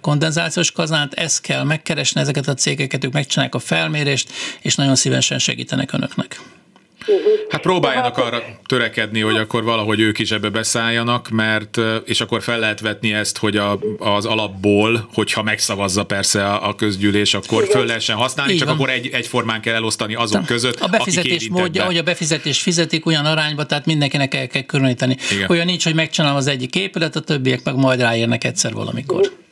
kondenzációs 0.00 0.72
kazánt, 0.72 1.14
ezt 1.14 1.40
kell 1.40 1.62
megkeresni 1.62 2.20
ezeket 2.20 2.48
a 2.48 2.54
cégeket, 2.54 3.04
ők 3.04 3.12
megcsinálják 3.12 3.54
a 3.54 3.58
felmérést, 3.58 4.32
és 4.60 4.74
nagyon 4.74 4.96
szívesen 4.96 5.38
segítenek 5.38 5.92
önöknek. 5.92 6.55
Hát 7.48 7.60
próbáljanak 7.60 8.18
arra 8.18 8.42
törekedni, 8.66 9.20
hogy 9.20 9.36
akkor 9.36 9.64
valahogy 9.64 10.00
ők 10.00 10.18
is 10.18 10.30
ebbe 10.30 10.48
beszálljanak, 10.48 11.28
mert 11.28 11.80
és 12.04 12.20
akkor 12.20 12.42
fel 12.42 12.58
lehet 12.58 12.80
vetni 12.80 13.12
ezt, 13.12 13.38
hogy 13.38 13.56
a, 13.56 13.78
az 13.98 14.24
alapból, 14.24 15.08
hogyha 15.12 15.42
megszavazza 15.42 16.04
persze 16.04 16.46
a, 16.46 16.68
a 16.68 16.74
közgyűlés, 16.74 17.34
akkor 17.34 17.62
Igen. 17.62 17.76
föl 17.76 17.86
lehessen 17.86 18.16
használni, 18.16 18.52
Így 18.52 18.58
csak 18.58 18.68
van. 18.68 18.76
akkor 18.76 18.90
egy, 18.90 19.08
egyformán 19.12 19.60
kell 19.60 19.74
elosztani 19.74 20.14
azok 20.14 20.44
között, 20.44 20.80
A 20.80 20.88
befizetés 20.88 21.48
módja, 21.48 21.84
hogy 21.84 21.96
a 21.96 22.02
befizetés 22.02 22.60
fizetik 22.60 23.06
olyan 23.06 23.24
arányba, 23.24 23.66
tehát 23.66 23.86
mindenkinek 23.86 24.34
el 24.34 24.46
kell 24.46 24.62
különíteni. 24.62 25.16
Olyan 25.48 25.66
nincs, 25.66 25.84
hogy 25.84 25.94
megcsinálom 25.94 26.36
az 26.36 26.46
egyik 26.46 26.74
épület, 26.74 27.16
a 27.16 27.20
többiek 27.20 27.64
meg 27.64 27.74
majd 27.74 28.00
ráérnek 28.00 28.44
egyszer 28.44 28.72
valamikor. 28.72 29.20
Igen 29.20 29.44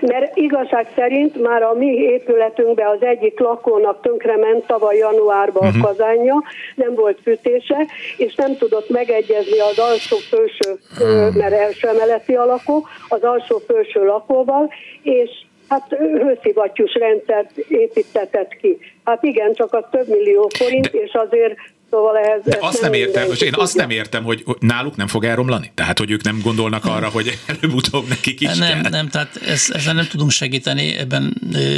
mert 0.00 0.36
igazság 0.36 0.86
szerint 0.94 1.42
már 1.42 1.62
a 1.62 1.74
mi 1.74 1.86
épületünkben 1.86 2.86
az 2.86 3.02
egyik 3.02 3.40
lakónak 3.40 4.00
tönkrement 4.02 4.66
tavaly 4.66 4.96
januárban 4.96 5.66
uh-huh. 5.66 5.74
a 5.74 5.78
mhm. 5.78 5.86
kazánja, 5.86 6.42
nem 6.74 6.94
volt 6.94 7.18
fűtése, 7.22 7.86
és 8.16 8.34
nem 8.34 8.56
tudott 8.56 8.88
megegyezni 8.88 9.58
az 9.58 9.78
alsó-felső, 9.78 10.78
uh-huh. 11.00 11.34
mert 11.36 11.52
első 11.52 11.88
emeleti 11.88 12.34
a 12.34 12.44
lakó, 12.44 12.86
az 13.08 13.22
alsó-felső 13.22 14.04
lakóval, 14.04 14.72
és 15.02 15.30
hát 15.68 15.96
hőszivattyús 15.98 16.94
rendszert 16.94 17.56
építetett 17.56 18.56
ki. 18.60 18.78
Hát 19.04 19.22
igen, 19.22 19.52
csak 19.52 19.74
az 19.74 19.84
több 19.90 20.08
millió 20.08 20.48
forint, 20.58 20.86
és 20.86 21.12
azért 21.12 21.54
Szóval 21.90 22.16
ehhez, 22.16 22.40
De 22.44 22.56
azt 22.60 22.80
nem, 22.80 22.92
értem, 22.92 23.28
most 23.28 23.42
én 23.42 23.54
azt 23.56 23.76
nem 23.76 23.90
értem, 23.90 24.24
hogy 24.24 24.44
náluk 24.58 24.96
nem 24.96 25.06
fog 25.06 25.24
elromlani? 25.24 25.70
Tehát, 25.74 25.98
hogy 25.98 26.10
ők 26.10 26.22
nem 26.22 26.40
gondolnak 26.42 26.84
arra, 26.84 27.08
hogy 27.08 27.38
előbb-utóbb 27.46 28.08
nekik 28.08 28.40
is 28.40 28.56
Nem, 28.58 28.80
kell. 28.80 28.90
nem, 28.90 29.08
tehát 29.08 29.36
ez, 29.46 29.66
ezzel 29.72 29.94
nem 29.94 30.06
tudunk 30.06 30.30
segíteni, 30.30 30.96
ebben 30.96 31.34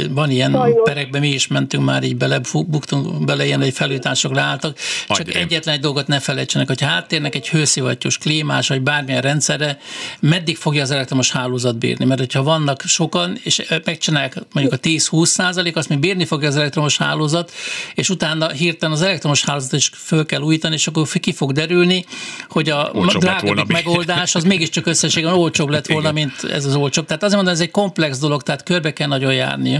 van 0.09 0.29
ilyen 0.29 0.51
Sajnos. 0.51 0.81
perekben, 0.83 1.21
mi 1.21 1.27
is 1.29 1.47
mentünk 1.47 1.85
már 1.85 2.03
így 2.03 2.15
bele, 2.15 2.41
buktunk 2.67 3.25
bele 3.25 3.45
ilyen, 3.45 3.61
hogy 3.61 3.73
felújítások 3.73 4.33
leálltak, 4.33 4.77
csak 5.07 5.19
Agyrém. 5.19 5.41
egyetlen 5.41 5.75
egy 5.75 5.81
dolgot 5.81 6.07
ne 6.07 6.19
felejtsenek, 6.19 6.67
hogy 6.67 6.81
háttérnek 6.81 7.35
egy 7.35 7.49
hőszivattyús, 7.49 8.17
klímás, 8.17 8.67
vagy 8.67 8.81
bármilyen 8.81 9.21
rendszerre, 9.21 9.77
meddig 10.19 10.57
fogja 10.57 10.81
az 10.81 10.91
elektromos 10.91 11.31
hálózat 11.31 11.77
bírni? 11.77 12.05
Mert 12.05 12.19
hogyha 12.19 12.43
vannak 12.43 12.81
sokan, 12.85 13.37
és 13.43 13.61
megcsinálják 13.85 14.35
mondjuk 14.53 14.75
a 14.75 14.87
10-20 14.87 15.25
százalék, 15.25 15.75
azt 15.75 15.89
még 15.89 15.99
bírni 15.99 16.25
fogja 16.25 16.47
az 16.47 16.55
elektromos 16.55 16.97
hálózat, 16.97 17.51
és 17.95 18.09
utána 18.09 18.49
hirtelen 18.49 18.95
az 18.95 19.01
elektromos 19.01 19.43
hálózat 19.45 19.73
is 19.73 19.91
föl 20.03 20.25
kell 20.25 20.41
újítani, 20.41 20.73
és 20.73 20.87
akkor 20.87 21.07
ki 21.19 21.33
fog 21.33 21.51
derülni, 21.51 22.05
hogy 22.49 22.69
a 22.69 22.91
drágabbik 23.19 23.67
megoldás 23.67 24.35
az 24.35 24.43
mégiscsak 24.43 24.85
összességében 24.85 25.35
olcsóbb 25.35 25.69
lett 25.69 25.87
volna, 25.87 26.09
Igen. 26.09 26.13
mint 26.13 26.51
ez 26.51 26.65
az 26.65 26.75
olcsóbb. 26.75 27.05
Tehát 27.05 27.23
azért 27.23 27.35
mondom, 27.35 27.53
ez 27.53 27.61
egy 27.61 27.71
komplex 27.71 28.19
dolog, 28.19 28.41
tehát 28.41 28.63
körbe 28.63 28.93
kell 28.93 29.07
nagyon 29.07 29.33
járni. 29.33 29.79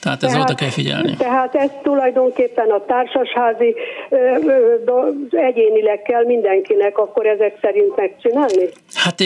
Tehát 0.00 0.22
ez 0.22 0.34
oda 0.34 0.54
kell 0.54 0.68
figyelni. 0.68 1.16
Tehát 1.16 1.54
ez 1.54 1.70
tulajdonképpen 1.82 2.70
a 2.70 2.84
társasházi 2.84 3.74
ö, 4.10 4.16
ö, 4.16 5.10
egyénileg 5.30 6.02
kell 6.02 6.24
mindenkinek 6.24 6.98
akkor 6.98 7.26
ezek 7.26 7.58
szerint 7.60 7.96
megcsinálni? 7.96 8.68
Hát 8.94 9.22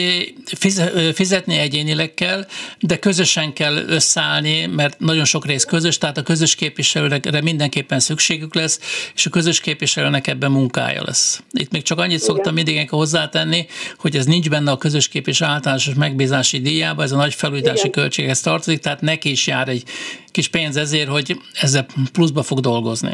fizetni 1.14 1.58
egyénileg 1.58 2.14
kell, 2.14 2.44
de 2.80 2.98
közösen 2.98 3.52
kell 3.52 3.76
összeállni, 3.88 4.66
mert 4.66 4.98
nagyon 4.98 5.24
sok 5.24 5.46
rész 5.46 5.64
közös, 5.64 5.98
tehát 5.98 6.16
a 6.16 6.22
közös 6.22 6.54
képviselőre 6.54 7.40
mindenképpen 7.42 7.98
szükségük 8.00 8.54
lesz, 8.54 9.10
és 9.14 9.26
a 9.26 9.30
közös 9.30 9.60
képviselőnek 9.60 10.26
ebben 10.30 10.50
munkája 10.50 11.02
lesz. 11.04 11.42
Itt 11.52 11.72
még 11.72 11.82
csak 11.82 11.98
annyit 11.98 12.22
Igen. 12.22 12.24
szoktam 12.24 12.54
mindig 12.54 12.90
hozzátenni, 12.90 13.66
hogy 13.98 14.16
ez 14.16 14.26
nincs 14.26 14.50
benne 14.50 14.70
a 14.70 14.76
közös 14.76 15.08
képviselő 15.08 15.50
általános 15.50 15.94
megbízási 15.94 16.60
díjába, 16.60 17.02
ez 17.02 17.12
a 17.12 17.16
nagy 17.16 17.34
felújítási 17.34 17.90
költséghez 17.90 18.40
tartozik, 18.40 18.80
tehát 18.80 19.00
neki 19.00 19.30
is 19.30 19.46
jár 19.46 19.68
egy 19.68 19.82
kis 20.30 20.48
pénz 20.48 20.76
ezért, 20.76 21.08
hogy 21.08 21.36
ezzel 21.60 21.86
pluszba 22.12 22.42
fog 22.42 22.60
dolgozni. 22.60 23.12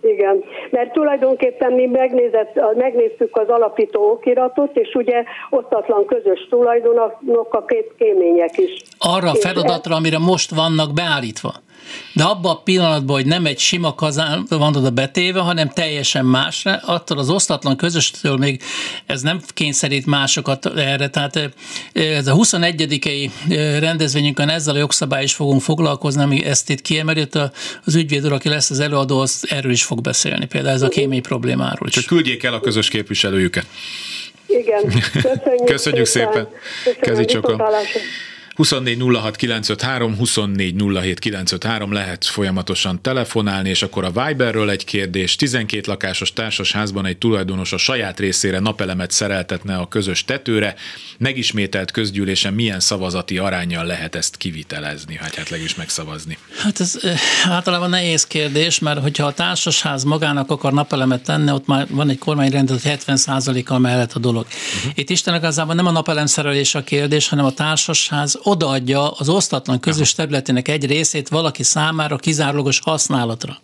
Igen, 0.00 0.44
mert 0.70 0.92
tulajdonképpen 0.92 1.72
mi 1.72 1.86
megnézett, 1.86 2.60
megnéztük 2.76 3.36
az 3.36 3.48
alapító 3.48 4.10
okiratot, 4.10 4.76
és 4.76 4.94
ugye 4.94 5.22
osztatlan 5.50 6.06
közös 6.06 6.46
tulajdonok 6.50 7.54
a 7.54 7.64
két 7.64 7.94
kémények 7.98 8.58
is. 8.58 8.82
Arra 8.98 9.30
a 9.30 9.34
feladatra, 9.34 9.94
amire 9.94 10.18
most 10.18 10.54
vannak 10.54 10.92
beállítva 10.92 11.52
de 12.12 12.24
abban 12.24 12.52
a 12.52 12.62
pillanatban, 12.62 13.16
hogy 13.16 13.26
nem 13.26 13.46
egy 13.46 13.58
sima 13.58 13.94
kazán 13.94 14.46
van 14.48 14.76
oda 14.76 14.90
betéve, 14.90 15.40
hanem 15.40 15.68
teljesen 15.68 16.24
másra, 16.24 16.80
attól 16.84 17.18
az 17.18 17.30
osztatlan 17.30 17.76
közöstől 17.76 18.36
még 18.36 18.62
ez 19.06 19.22
nem 19.22 19.40
kényszerít 19.48 20.06
másokat 20.06 20.66
erre. 20.66 21.08
Tehát 21.08 21.50
ez 21.92 22.26
a 22.26 22.32
21. 22.32 23.30
rendezvényünkön 23.78 24.48
ezzel 24.48 24.74
a 24.74 24.78
jogszabály 24.78 25.22
is 25.22 25.34
fogunk 25.34 25.60
foglalkozni, 25.60 26.22
ami 26.22 26.44
ezt 26.44 26.70
itt 26.70 26.82
kiemeli, 26.82 27.26
az 27.84 27.94
ügyvéd 27.94 28.24
úr, 28.24 28.32
aki 28.32 28.48
lesz 28.48 28.70
az 28.70 28.80
előadó, 28.80 29.20
az 29.20 29.44
erről 29.48 29.72
is 29.72 29.84
fog 29.84 30.00
beszélni, 30.00 30.46
például 30.46 30.74
ez 30.74 30.82
a 30.82 30.88
kémény 30.88 31.22
problémáról 31.22 31.88
is. 31.88 31.94
Csak 31.94 32.04
küldjék 32.04 32.42
el 32.42 32.54
a 32.54 32.60
közös 32.60 32.88
képviselőjüket. 32.88 33.66
Igen, 34.46 34.82
köszönjük, 35.22 35.64
köszönjük 35.64 36.06
szépen. 36.06 36.48
szépen. 36.84 37.00
Köszönjük, 37.00 37.46
24 37.46 38.00
06 38.56 39.36
953, 39.36 40.16
24 40.16 40.74
07 41.00 41.18
953 41.18 41.92
lehet 41.92 42.24
folyamatosan 42.24 43.02
telefonálni, 43.02 43.68
és 43.68 43.82
akkor 43.82 44.04
a 44.04 44.26
Viberről 44.26 44.70
egy 44.70 44.84
kérdés. 44.84 45.36
12 45.36 45.82
lakásos 45.86 46.32
társasházban 46.32 47.06
egy 47.06 47.16
tulajdonos 47.18 47.72
a 47.72 47.76
saját 47.76 48.18
részére 48.18 48.58
napelemet 48.58 49.10
szereltetne 49.10 49.76
a 49.76 49.88
közös 49.88 50.24
tetőre. 50.24 50.74
Megismételt 51.18 51.90
közgyűlésen 51.90 52.52
milyen 52.52 52.80
szavazati 52.80 53.38
arányjal 53.38 53.84
lehet 53.84 54.14
ezt 54.14 54.36
kivitelezni, 54.36 55.16
hát 55.16 55.34
hát 55.34 55.56
is 55.56 55.74
megszavazni? 55.74 56.38
Hát 56.62 56.80
ez 56.80 56.98
általában 57.44 57.90
nehéz 57.90 58.26
kérdés, 58.26 58.78
mert 58.78 59.00
hogyha 59.00 59.26
a 59.26 59.32
társasház 59.32 60.04
magának 60.04 60.50
akar 60.50 60.72
napelemet 60.72 61.22
tenni, 61.22 61.50
ott 61.50 61.66
már 61.66 61.86
van 61.90 62.08
egy 62.08 62.18
kormányrendet, 62.18 62.82
hogy 62.82 62.98
70%-kal 63.06 63.78
mellett 63.78 64.12
a 64.12 64.18
dolog. 64.18 64.46
Uh-huh. 64.76 64.92
Itt 64.94 65.10
Isten 65.10 65.34
igazából 65.34 65.74
nem 65.74 65.86
a 65.86 65.90
napelem 65.90 66.26
szerelés 66.26 66.74
a 66.74 66.82
kérdés, 66.82 67.28
hanem 67.28 67.44
a 67.44 67.52
társasház 67.52 68.38
odaadja 68.46 69.10
az 69.10 69.28
osztatlan 69.28 69.80
közös 69.80 70.14
területének 70.14 70.68
egy 70.68 70.86
részét 70.86 71.28
valaki 71.28 71.62
számára 71.62 72.16
kizárólagos 72.16 72.80
használatra. 72.80 73.58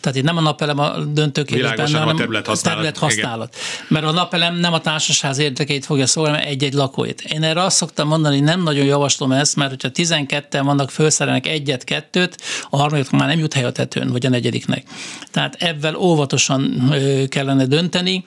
Tehát 0.00 0.18
itt 0.18 0.24
nem 0.24 0.36
a 0.36 0.40
napelem 0.40 0.78
a 0.78 0.98
döntő 0.98 1.42
kérdésben, 1.42 1.92
hanem 1.92 2.08
a 2.08 2.14
terület 2.14 2.46
használat. 2.46 2.78
Terület 2.78 2.98
használat. 2.98 3.56
Mert 3.88 4.04
a 4.04 4.10
napelem 4.10 4.54
nem 4.54 4.72
a 4.72 4.80
társaság 4.80 5.38
érdekeit 5.38 5.84
fogja 5.84 6.06
szólni, 6.06 6.30
hanem 6.30 6.46
egy-egy 6.48 6.72
lakóit. 6.72 7.20
Én 7.20 7.42
erre 7.42 7.62
azt 7.62 7.76
szoktam 7.76 8.08
mondani, 8.08 8.36
hogy 8.36 8.44
nem 8.44 8.62
nagyon 8.62 8.84
javaslom 8.84 9.32
ezt, 9.32 9.56
mert 9.56 9.70
hogyha 9.70 9.88
12-en 9.92 10.62
vannak, 10.64 10.90
felszerelnek 10.90 11.46
egyet-kettőt, 11.46 12.36
a 12.70 12.76
harmadik 12.76 13.10
már 13.10 13.28
nem 13.28 13.38
jut 13.38 13.54
hely 13.54 13.64
a 13.64 13.72
tetőn, 13.72 14.10
vagy 14.10 14.26
a 14.26 14.28
negyediknek. 14.28 14.84
Tehát 15.30 15.54
ebben 15.58 15.94
óvatosan 15.94 16.92
kellene 17.28 17.66
dönteni. 17.66 18.24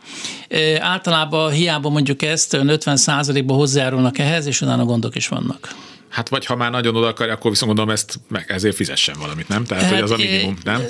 Általában 0.80 1.52
hiába 1.52 1.90
mondjuk 1.90 2.22
ezt, 2.22 2.54
ön 2.54 2.68
50 2.68 3.46
ba 3.46 3.54
hozzájárulnak 3.54 4.18
ehhez, 4.18 4.46
és 4.46 4.62
utána 4.62 4.86
gondok 4.86 5.16
is 5.16 5.28
vannak. 5.28 5.76
Hát 6.16 6.30
vagy 6.30 6.46
ha 6.46 6.56
már 6.56 6.72
nagyon 6.72 6.96
oda 6.96 7.08
akarja, 7.08 7.34
akkor 7.34 7.52
viszont 7.52 7.76
mondom, 7.76 7.94
ezt 7.94 8.20
meg 8.28 8.46
ezért 8.48 8.76
fizessen 8.76 9.16
valamit, 9.20 9.48
nem? 9.48 9.64
Tehát, 9.64 9.84
hát, 9.84 9.94
hogy 9.94 10.02
az 10.02 10.12
a 10.12 10.16
minimum, 10.16 10.58
nem? 10.64 10.82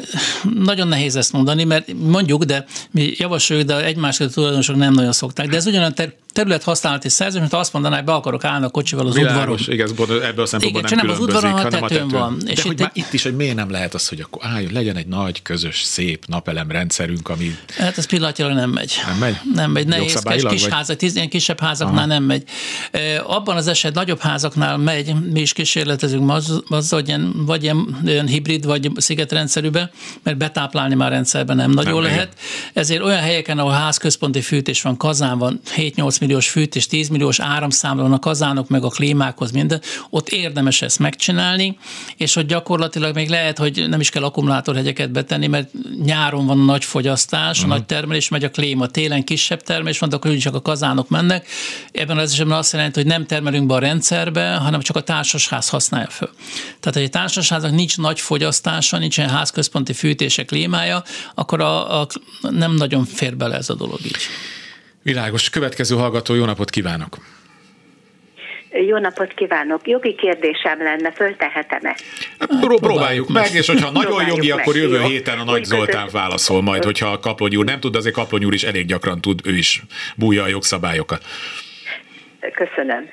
Nagyon 0.64 0.88
nehéz 0.88 1.16
ezt 1.16 1.32
mondani, 1.32 1.64
mert 1.64 1.94
mondjuk, 1.94 2.44
de 2.44 2.66
mi 2.92 3.14
javasoljuk, 3.18 3.68
de 3.68 3.84
egymás 3.84 4.18
tulajdonosok 4.18 4.76
nem 4.76 4.94
nagyon 4.94 5.12
szokták. 5.12 5.48
De 5.48 5.56
ez 5.56 5.66
ugyanolyan 5.66 5.96
ter- 5.96 6.16
terület 6.36 6.64
használati 6.64 7.10
szerződés, 7.10 7.50
mint 7.50 7.62
azt 7.62 7.74
mondaná, 7.74 7.96
hogy 7.96 8.06
be 8.06 8.14
akarok 8.14 8.44
állni 8.44 8.66
a 8.66 8.70
kocsival 8.70 9.08
az 9.08 9.14
Világos, 9.16 9.68
udvaron. 9.68 9.74
Igen, 9.74 10.24
ebből 10.24 10.44
a 10.44 10.48
szempontból 10.48 10.82
igen, 10.82 10.98
nem, 10.98 11.06
nem 11.06 11.16
az 11.16 11.22
udvaron, 11.22 11.52
hanem 11.52 11.84
a 11.84 11.88
tetőn 11.88 12.08
van. 12.08 12.38
De 12.44 12.52
és 12.52 12.62
hogy 12.62 12.72
itt, 12.72 12.80
már 12.80 12.92
itt 12.94 13.14
is, 13.14 13.24
hogy 13.24 13.36
miért 13.36 13.56
nem 13.56 13.72
lehet 13.72 13.94
az, 13.94 14.08
hogy 14.08 14.22
akkor 14.22 14.42
álljon, 14.46 14.72
legyen 14.72 14.96
egy 14.96 15.08
nagy, 15.08 15.42
közös, 15.42 15.82
szép 15.82 16.26
napelem 16.26 16.72
rendszerünk, 16.72 17.30
ami... 17.30 17.58
Hát 17.78 17.98
ez 17.98 18.06
pillanatilag 18.06 18.52
nem 18.52 18.70
megy. 18.70 18.94
Nem 19.08 19.18
megy? 19.18 19.36
Nem 19.54 19.72
megy, 19.72 19.88
nehéz, 19.88 20.22
kis 20.24 20.42
vagy? 20.42 20.68
házak, 20.72 21.02
ilyen 21.02 21.30
kisebb 21.30 21.60
házaknál 21.60 21.98
Aha. 21.98 22.06
nem 22.06 22.24
megy. 22.24 22.44
Abban 23.24 23.56
az 23.56 23.68
eset 23.68 23.94
nagyobb 23.94 24.20
házaknál 24.20 24.78
megy, 24.78 25.15
mi 25.32 25.40
is 25.40 25.54
kísérletezünk 25.54 26.32
azzal, 26.68 27.00
hogy 27.00 27.08
ilyen, 27.08 27.34
vagy 27.46 27.64
ilyen, 27.64 28.00
ilyen 28.06 28.28
hibrid, 28.28 28.66
vagy 28.66 28.92
szigetrendszerűbe, 28.96 29.92
mert 30.24 30.38
betáplálni 30.38 30.96
már 30.96 31.12
rendszerben 31.12 31.56
nem 31.56 31.72
nagyon 31.72 31.94
nem 31.94 32.04
lehet. 32.04 32.34
Igen. 32.34 32.74
Ezért 32.74 33.04
olyan 33.04 33.22
helyeken, 33.22 33.60
ahol 33.60 33.72
házközponti 33.72 34.42
fűtés 34.42 34.82
van, 34.82 34.98
kazán 34.98 35.38
van, 35.38 35.60
7-8 35.76 36.20
milliós 36.20 36.50
fűtés, 36.50 36.88
10 36.88 37.08
milliós 37.08 37.40
áramszámla 37.40 38.02
van 38.02 38.14
a 38.14 38.20
kazánok, 38.20 38.70
meg 38.70 38.84
a 38.84 38.90
klímákhoz 38.90 39.52
minden, 39.52 39.82
ott 40.10 40.30
érdemes 40.30 40.82
ezt 40.82 41.00
megcsinálni, 41.00 41.78
és 42.18 42.34
hogy 42.34 42.46
gyakorlatilag 42.46 43.16
még 43.16 43.30
lehet, 43.30 43.58
hogy 43.58 43.86
nem 43.90 44.00
is 44.00 44.10
kell 44.10 44.24
akkumulátorhegyeket 44.24 45.12
betenni, 45.12 45.48
mert 45.48 45.70
nyáron 46.04 46.46
van 46.46 46.60
a 46.60 46.64
nagy 46.64 46.86
fogyasztás, 46.86 47.58
uh-huh. 47.58 47.74
a 47.74 47.76
nagy 47.76 47.86
termelés, 47.86 48.30
megy 48.30 48.44
a 48.44 48.50
klíma, 48.50 48.88
télen 48.88 49.24
kisebb 49.24 49.62
termelés 49.62 50.00
van, 50.00 50.10
de 50.10 50.16
akkor 50.16 50.38
csak 50.38 50.56
a 50.56 50.62
kazánok 50.62 51.10
mennek. 51.10 51.48
Ebben 51.92 52.18
az 52.18 52.32
esetben 52.32 52.58
azt 52.58 52.74
jelenti, 52.74 53.00
hogy 53.00 53.10
nem 53.10 53.26
termelünk 53.26 53.68
be 53.68 53.74
a 53.74 53.80
rendszerbe, 53.80 54.56
hanem 54.56 54.82
csak 54.82 54.95
a 54.96 55.04
társasház 55.04 55.70
használja 55.70 56.10
föl. 56.10 56.30
Tehát, 56.80 56.94
hogy 56.94 57.02
egy 57.02 57.10
társasháznak 57.10 57.72
nincs 57.72 57.98
nagy 57.98 58.20
fogyasztása, 58.20 58.98
nincsen 58.98 59.30
házközponti 59.30 59.94
fűtések 59.94 60.46
klímája, 60.46 61.04
akkor 61.36 61.62
a, 61.62 62.02
a, 62.02 62.08
nem 62.42 62.72
nagyon 62.72 63.06
fér 63.06 63.38
bele 63.38 63.56
ez 63.56 63.70
a 63.70 63.76
dolog 63.76 64.00
így. 64.06 64.18
Világos. 65.04 65.50
Következő 65.50 65.96
hallgató, 65.96 66.34
jó 66.34 66.46
napot 66.46 66.70
kívánok! 66.70 67.18
Jó 68.88 68.98
napot 68.98 69.34
kívánok! 69.34 69.88
Jogi 69.88 70.16
kérdésem 70.16 70.84
lenne, 70.84 71.12
föltehetem-e? 71.12 71.96
Hát, 72.40 72.60
próbáljuk 72.60 73.30
meg, 73.30 73.54
és 73.54 73.68
hogyha 73.68 73.92
nagyon 74.02 74.28
jogi, 74.28 74.50
meg, 74.50 74.60
akkor 74.60 74.76
jövő 74.76 75.00
jó. 75.00 75.06
héten 75.06 75.40
a 75.40 75.44
Nagy 75.44 75.64
Zoltán 75.64 76.10
válaszol 76.12 76.62
majd, 76.62 76.84
hogyha 76.84 77.08
a 77.12 77.20
Kaplony 77.20 77.56
úr 77.56 77.66
nem 77.66 77.80
tud, 77.80 77.96
azért 77.96 78.16
Kaplony 78.16 78.46
úr 78.46 78.54
is 78.54 78.64
elég 78.64 78.86
gyakran 78.86 79.22
tud, 79.22 79.40
ő 79.44 79.58
is 79.58 79.84
bújja 80.16 80.44
a 80.44 80.48
jogszabályokat. 80.48 81.24
Köszönöm 82.54 83.10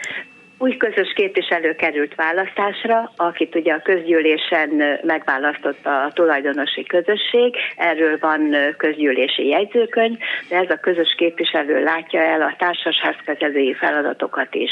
új 0.62 0.76
közös 0.76 1.12
képviselő 1.14 1.74
került 1.74 2.14
választásra, 2.14 3.12
akit 3.16 3.54
ugye 3.54 3.72
a 3.72 3.82
közgyűlésen 3.82 4.98
megválasztotta 5.02 6.02
a 6.02 6.12
tulajdonosi 6.12 6.82
közösség, 6.82 7.56
erről 7.76 8.18
van 8.20 8.56
közgyűlési 8.76 9.46
jegyzőkönyv, 9.46 10.18
de 10.48 10.56
ez 10.56 10.70
a 10.70 10.76
közös 10.80 11.14
képviselő 11.16 11.82
látja 11.82 12.20
el 12.20 12.42
a 12.42 12.54
társasházkezelői 12.58 13.74
feladatokat 13.74 14.54
is. 14.54 14.70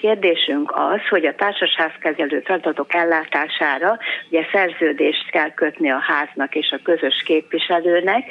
Kérdésünk 0.00 0.72
az, 0.74 1.08
hogy 1.08 1.26
a 1.26 1.34
társasházkezelő 1.34 2.40
feladatok 2.44 2.94
ellátására 2.94 3.98
ugye 4.30 4.46
szerződést 4.52 5.30
kell 5.30 5.52
kötni 5.54 5.90
a 5.90 5.98
háznak 5.98 6.54
és 6.54 6.70
a 6.70 6.82
közös 6.82 7.22
képviselőnek, 7.24 8.24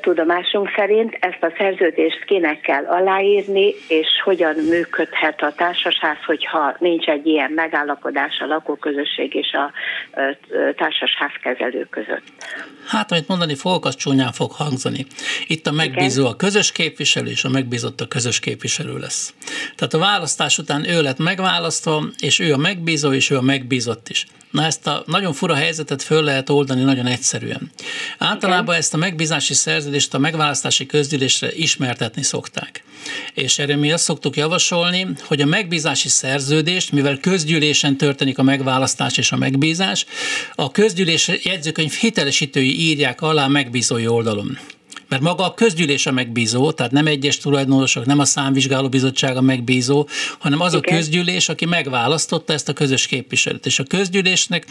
tudomásunk 0.00 0.70
szerint 0.76 1.16
ezt 1.20 1.42
a 1.42 1.52
szerződést 1.58 2.24
kinek 2.24 2.60
kell 2.60 2.84
aláírni, 2.84 3.74
és 3.88 4.06
hogyan 4.24 4.54
működhet 4.54 5.42
a 5.42 5.52
társaság, 5.56 6.18
hogyha 6.26 6.76
nincs 6.78 7.06
egy 7.06 7.26
ilyen 7.26 7.50
megállapodás 7.50 8.38
a 8.40 8.46
lakóközösség 8.46 9.34
és 9.34 9.52
a 9.52 9.72
társasházkezelő 10.76 11.86
között. 11.90 12.22
Hát, 12.86 13.12
amit 13.12 13.28
mondani 13.28 13.54
fogok, 13.54 13.84
az 13.84 13.96
csúnyán 13.96 14.32
fog 14.32 14.52
hangzani. 14.52 15.06
Itt 15.46 15.66
a 15.66 15.72
megbízó 15.72 16.26
a 16.26 16.36
közös 16.36 16.72
képviselő, 16.72 17.30
és 17.30 17.44
a 17.44 17.48
megbízott 17.48 18.00
a 18.00 18.08
közös 18.08 18.40
képviselő 18.40 18.98
lesz. 18.98 19.34
Tehát 19.76 19.94
a 19.94 19.98
választás 19.98 20.58
után 20.58 20.88
ő 20.88 21.02
lett 21.02 21.18
megválasztva, 21.18 22.02
és 22.18 22.38
ő 22.38 22.52
a 22.52 22.56
megbízó, 22.56 23.12
és 23.12 23.30
ő 23.30 23.36
a 23.36 23.42
megbízott 23.42 24.08
is. 24.08 24.26
Na 24.54 24.64
ezt 24.64 24.86
a 24.86 25.02
nagyon 25.06 25.32
fura 25.32 25.54
helyzetet 25.54 26.02
föl 26.02 26.22
lehet 26.22 26.50
oldani 26.50 26.82
nagyon 26.82 27.06
egyszerűen. 27.06 27.70
Általában 28.18 28.74
ezt 28.74 28.94
a 28.94 28.96
megbízási 28.96 29.54
szerződést 29.54 30.14
a 30.14 30.18
megválasztási 30.18 30.86
közgyűlésre 30.86 31.52
ismertetni 31.52 32.22
szokták. 32.22 32.84
És 33.32 33.58
erre 33.58 33.76
mi 33.76 33.92
azt 33.92 34.04
szoktuk 34.04 34.36
javasolni, 34.36 35.06
hogy 35.20 35.40
a 35.40 35.46
megbízási 35.46 36.08
szerződést, 36.08 36.92
mivel 36.92 37.18
közgyűlésen 37.18 37.96
történik 37.96 38.38
a 38.38 38.42
megválasztás 38.42 39.16
és 39.16 39.32
a 39.32 39.36
megbízás, 39.36 40.06
a 40.54 40.70
közgyűlés 40.70 41.30
jegyzőkönyv 41.42 41.92
hitelesítői 41.92 42.80
írják 42.80 43.20
alá 43.20 43.46
megbízói 43.46 44.06
oldalon 44.06 44.58
Mert 45.14 45.26
maga 45.26 45.44
a 45.44 45.54
közgyűlés 45.54 46.06
a 46.06 46.12
megbízó, 46.12 46.72
tehát 46.72 46.92
nem 46.92 47.06
egyes 47.06 47.38
tulajdonosok, 47.38 48.06
nem 48.06 48.18
a 48.18 48.24
számvizsgáló 48.24 48.88
bizottság 48.88 49.36
a 49.36 49.40
megbízó, 49.40 50.08
hanem 50.38 50.60
az 50.60 50.74
Igen. 50.74 50.84
a 50.84 50.96
közgyűlés, 50.96 51.48
aki 51.48 51.64
megválasztotta 51.64 52.52
ezt 52.52 52.68
a 52.68 52.72
közös 52.72 53.06
képviselőt. 53.06 53.66
És 53.66 53.78
a 53.78 53.82
közgyűlésnek 53.84 54.66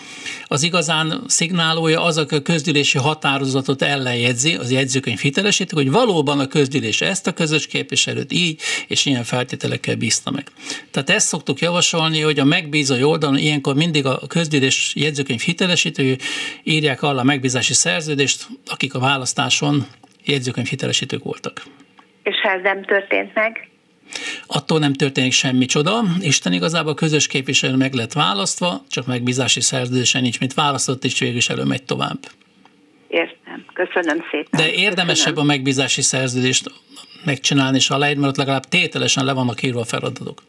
az 0.48 0.64
igazán 0.64 1.24
szignálója 1.28 2.04
az, 2.04 2.18
aki 2.18 2.36
a 2.36 2.42
közgyűlési 2.42 2.98
határozatot 2.98 3.82
ellenjegyzi, 3.82 4.56
az 4.56 4.72
jegyzőkönyv 4.72 5.20
hitelesítik, 5.20 5.78
hogy 5.78 5.92
valóban 5.92 6.40
a 6.40 6.48
közgyűlés 6.48 7.02
ezt 7.02 7.28
a 7.28 7.34
közös 7.34 7.68
képviselőt 7.68 8.32
így 8.32 8.60
és 8.88 9.06
ilyen 9.06 9.24
feltételekkel 9.24 9.96
bízta 9.96 10.32
meg. 10.32 10.52
Tehát 10.92 11.10
ezt 11.10 11.28
szoktuk 11.28 11.60
javasolni, 11.60 12.20
hogy 12.20 12.40
a 12.40 12.44
megbízó 12.44 13.10
oldalon 13.10 13.38
ilyenkor 13.38 13.76
mindig 13.76 14.06
a 14.06 14.22
közgyűlés 14.28 14.94
jegyzőkönyv 14.96 15.42
hitelesítő 15.42 16.18
írják 16.64 17.02
alá 17.02 17.22
a 17.22 17.24
megbízási 17.24 17.74
szerződést, 17.74 18.48
akik 18.66 18.94
a 18.94 19.00
választáson 19.00 19.88
jegyzőkönyv 20.26 20.68
hitelesítők 20.68 21.24
voltak. 21.24 21.62
És 22.24 22.36
ha 22.42 22.50
ez 22.50 22.62
nem 22.62 22.84
történt 22.84 23.34
meg? 23.34 23.68
Attól 24.48 24.80
nem 24.80 24.94
történik 24.94 25.32
semmi 25.32 25.66
csoda. 25.66 26.04
Isten 26.20 26.54
igazából 26.54 26.92
a 26.92 26.96
közös 26.96 27.28
képviselő 27.28 27.76
meg 27.76 27.94
lett 27.94 28.14
választva, 28.14 28.84
csak 28.90 29.06
megbízási 29.06 29.62
szerződésen 29.62 30.22
nincs, 30.22 30.40
mint 30.40 30.54
választott, 30.54 31.04
és 31.04 31.20
végviselő 31.20 31.64
megy 31.64 31.84
tovább. 31.84 32.20
Értem. 33.08 33.66
Köszönöm 33.74 34.24
szépen. 34.32 34.60
De 34.60 34.72
érdemesebb 34.72 35.34
Köszönöm. 35.34 35.40
a 35.44 35.44
megbízási 35.44 36.02
szerződést 36.02 36.72
megcsinálni, 37.26 37.78
és 37.78 37.90
aláírni, 37.90 38.20
mert 38.20 38.32
ott 38.32 38.38
legalább 38.38 38.66
tételesen 38.66 39.26
le 39.26 39.34
vannak 39.34 39.64
írva 39.64 39.80
a 39.80 39.86
feladatok. 39.86 40.44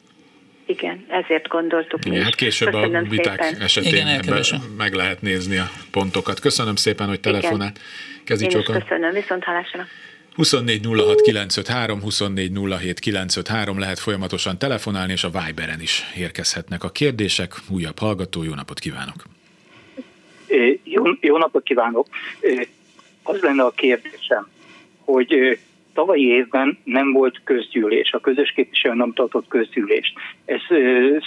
Igen, 0.66 1.04
ezért 1.08 1.48
gondoltuk. 1.48 2.04
Igen, 2.04 2.22
hát 2.22 2.34
később 2.34 2.70
Köszönöm 2.70 3.04
a 3.04 3.08
viták 3.08 3.42
szépen. 3.42 3.62
esetén 3.62 3.92
Igen, 3.92 4.60
meg 4.76 4.94
lehet 4.94 5.22
nézni 5.22 5.56
a 5.56 5.70
pontokat. 5.90 6.40
Köszönöm 6.40 6.76
szépen, 6.76 7.08
hogy 7.08 7.20
telefonált. 7.20 7.80
Kezi 8.24 8.44
Én 8.44 8.58
is 8.58 8.64
köszönöm, 8.64 9.12
viszont 9.12 9.44
hallásra. 9.44 9.84
24 10.34 10.86
06 10.86 11.20
953, 11.20 12.00
24 12.00 12.52
07 12.80 12.98
953 12.98 13.78
lehet 13.78 13.98
folyamatosan 13.98 14.58
telefonálni, 14.58 15.12
és 15.12 15.24
a 15.24 15.30
Viberen 15.30 15.80
is 15.80 16.02
érkezhetnek 16.16 16.84
a 16.84 16.90
kérdések. 16.90 17.52
Újabb 17.70 17.98
hallgató, 17.98 18.42
jó 18.42 18.54
napot 18.54 18.78
kívánok! 18.78 19.16
Jó, 20.84 21.02
jó 21.20 21.38
napot 21.38 21.62
kívánok! 21.62 22.06
Az 23.22 23.40
lenne 23.40 23.62
a 23.62 23.70
kérdésem, 23.70 24.48
hogy 24.98 25.58
tavalyi 25.94 26.26
évben 26.26 26.78
nem 26.84 27.12
volt 27.12 27.40
közgyűlés, 27.44 28.12
a 28.12 28.20
közös 28.20 28.52
képviselő 28.52 28.94
nem 28.94 29.12
tartott 29.12 29.48
közgyűlést. 29.48 30.12
Ez 30.44 30.60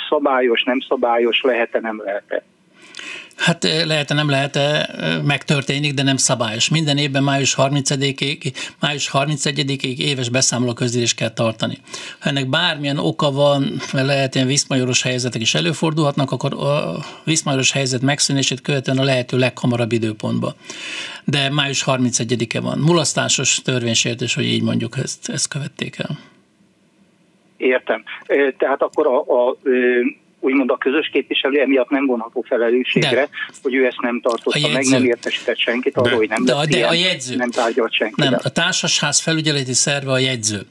szabályos, 0.10 0.64
nem 0.64 0.80
szabályos, 0.80 1.42
lehet-e, 1.42 1.80
nem 1.80 2.02
lehet-e? 2.04 2.44
Hát 3.38 3.64
lehet 3.86 4.10
nem 4.10 4.30
lehet 4.30 4.60
megtörténik, 5.24 5.94
de 5.94 6.04
nem 6.04 6.18
szabályos. 6.18 6.70
Minden 6.70 6.98
évben 6.98 7.24
május 7.24 7.56
30-ig, 7.58 8.54
május 8.80 9.10
31-ig 9.14 9.98
éves 9.98 10.30
beszámoló 10.30 10.74
közgyűlés 10.74 11.14
kell 11.14 11.30
tartani. 11.30 11.78
Ha 12.20 12.30
ennek 12.30 12.50
bármilyen 12.50 12.98
oka 12.98 13.32
van, 13.32 13.82
lehet 13.92 14.36
ilyen 14.36 14.48
viszmajoros 14.48 15.02
helyzetek 15.02 15.42
is 15.42 15.56
előfordulhatnak, 15.56 16.32
akkor 16.32 16.54
a 16.54 16.98
viszmajoros 17.24 17.72
helyzet 17.72 18.02
megszűnését 18.02 18.62
követően 18.62 18.98
a 18.98 19.04
lehető 19.04 19.38
leghamarabb 19.38 19.92
időpontban. 19.92 20.54
De 21.26 21.50
május 21.50 21.84
31-e 21.88 22.60
van. 22.60 22.78
Mulasztásos 22.78 23.62
törvénysértés, 23.62 24.36
hogy 24.36 24.46
így 24.46 24.64
mondjuk 24.64 24.98
ezt, 24.98 25.30
ezt 25.30 25.48
követték 25.48 25.98
el. 25.98 26.18
Értem. 27.58 28.04
Tehát 28.58 28.82
akkor 28.82 29.08
a, 29.08 29.20
a 29.20 29.58
úgymond 30.48 30.70
a 30.70 30.78
közös 30.78 31.10
képviselő 31.14 31.60
emiatt 31.60 31.90
nem 31.90 32.06
vonható 32.06 32.46
felelősségre, 32.48 33.10
de. 33.10 33.30
hogy 33.64 33.76
ő 33.76 33.86
ezt 33.86 34.02
nem 34.02 34.22
tartotta 34.22 34.68
meg, 34.68 34.86
nem 34.86 35.06
értesített 35.06 35.58
senkit 35.58 35.98
arról, 35.98 36.18
hogy 36.18 36.30
nem 36.30 36.46
de, 36.46 36.54
de 36.54 36.78
ilyen, 36.78 36.90
a 36.90 36.94
jegyző. 36.94 37.36
nem 37.36 37.50
tárgyalt 37.50 37.94
senki. 37.94 38.22
Nem, 38.22 38.36
a 38.44 38.50
társasház 38.50 39.20
felügyeleti 39.20 39.74
szerve 39.74 40.12
a 40.12 40.18
jegyző. 40.18 40.62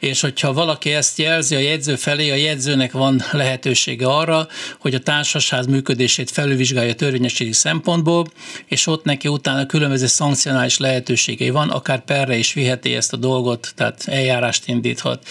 És 0.00 0.20
hogyha 0.20 0.52
valaki 0.52 0.90
ezt 0.90 1.18
jelzi 1.18 1.54
a 1.54 1.58
jegyző 1.58 1.94
felé, 1.94 2.30
a 2.30 2.34
jegyzőnek 2.34 2.92
van 2.92 3.20
lehetősége 3.32 4.06
arra, 4.06 4.46
hogy 4.78 4.94
a 4.94 4.98
társasház 4.98 5.66
működését 5.66 6.30
felülvizsgálja 6.30 6.94
törvényességi 6.94 7.52
szempontból, 7.52 8.26
és 8.66 8.86
ott 8.86 9.04
neki 9.04 9.28
utána 9.28 9.66
különböző 9.66 10.06
szankcionális 10.06 10.78
lehetőségei 10.78 11.50
van, 11.50 11.70
akár 11.70 12.04
perre 12.04 12.36
is 12.36 12.52
viheti 12.52 12.94
ezt 12.94 13.12
a 13.12 13.16
dolgot, 13.16 13.72
tehát 13.76 14.04
eljárást 14.06 14.68
indíthat. 14.68 15.26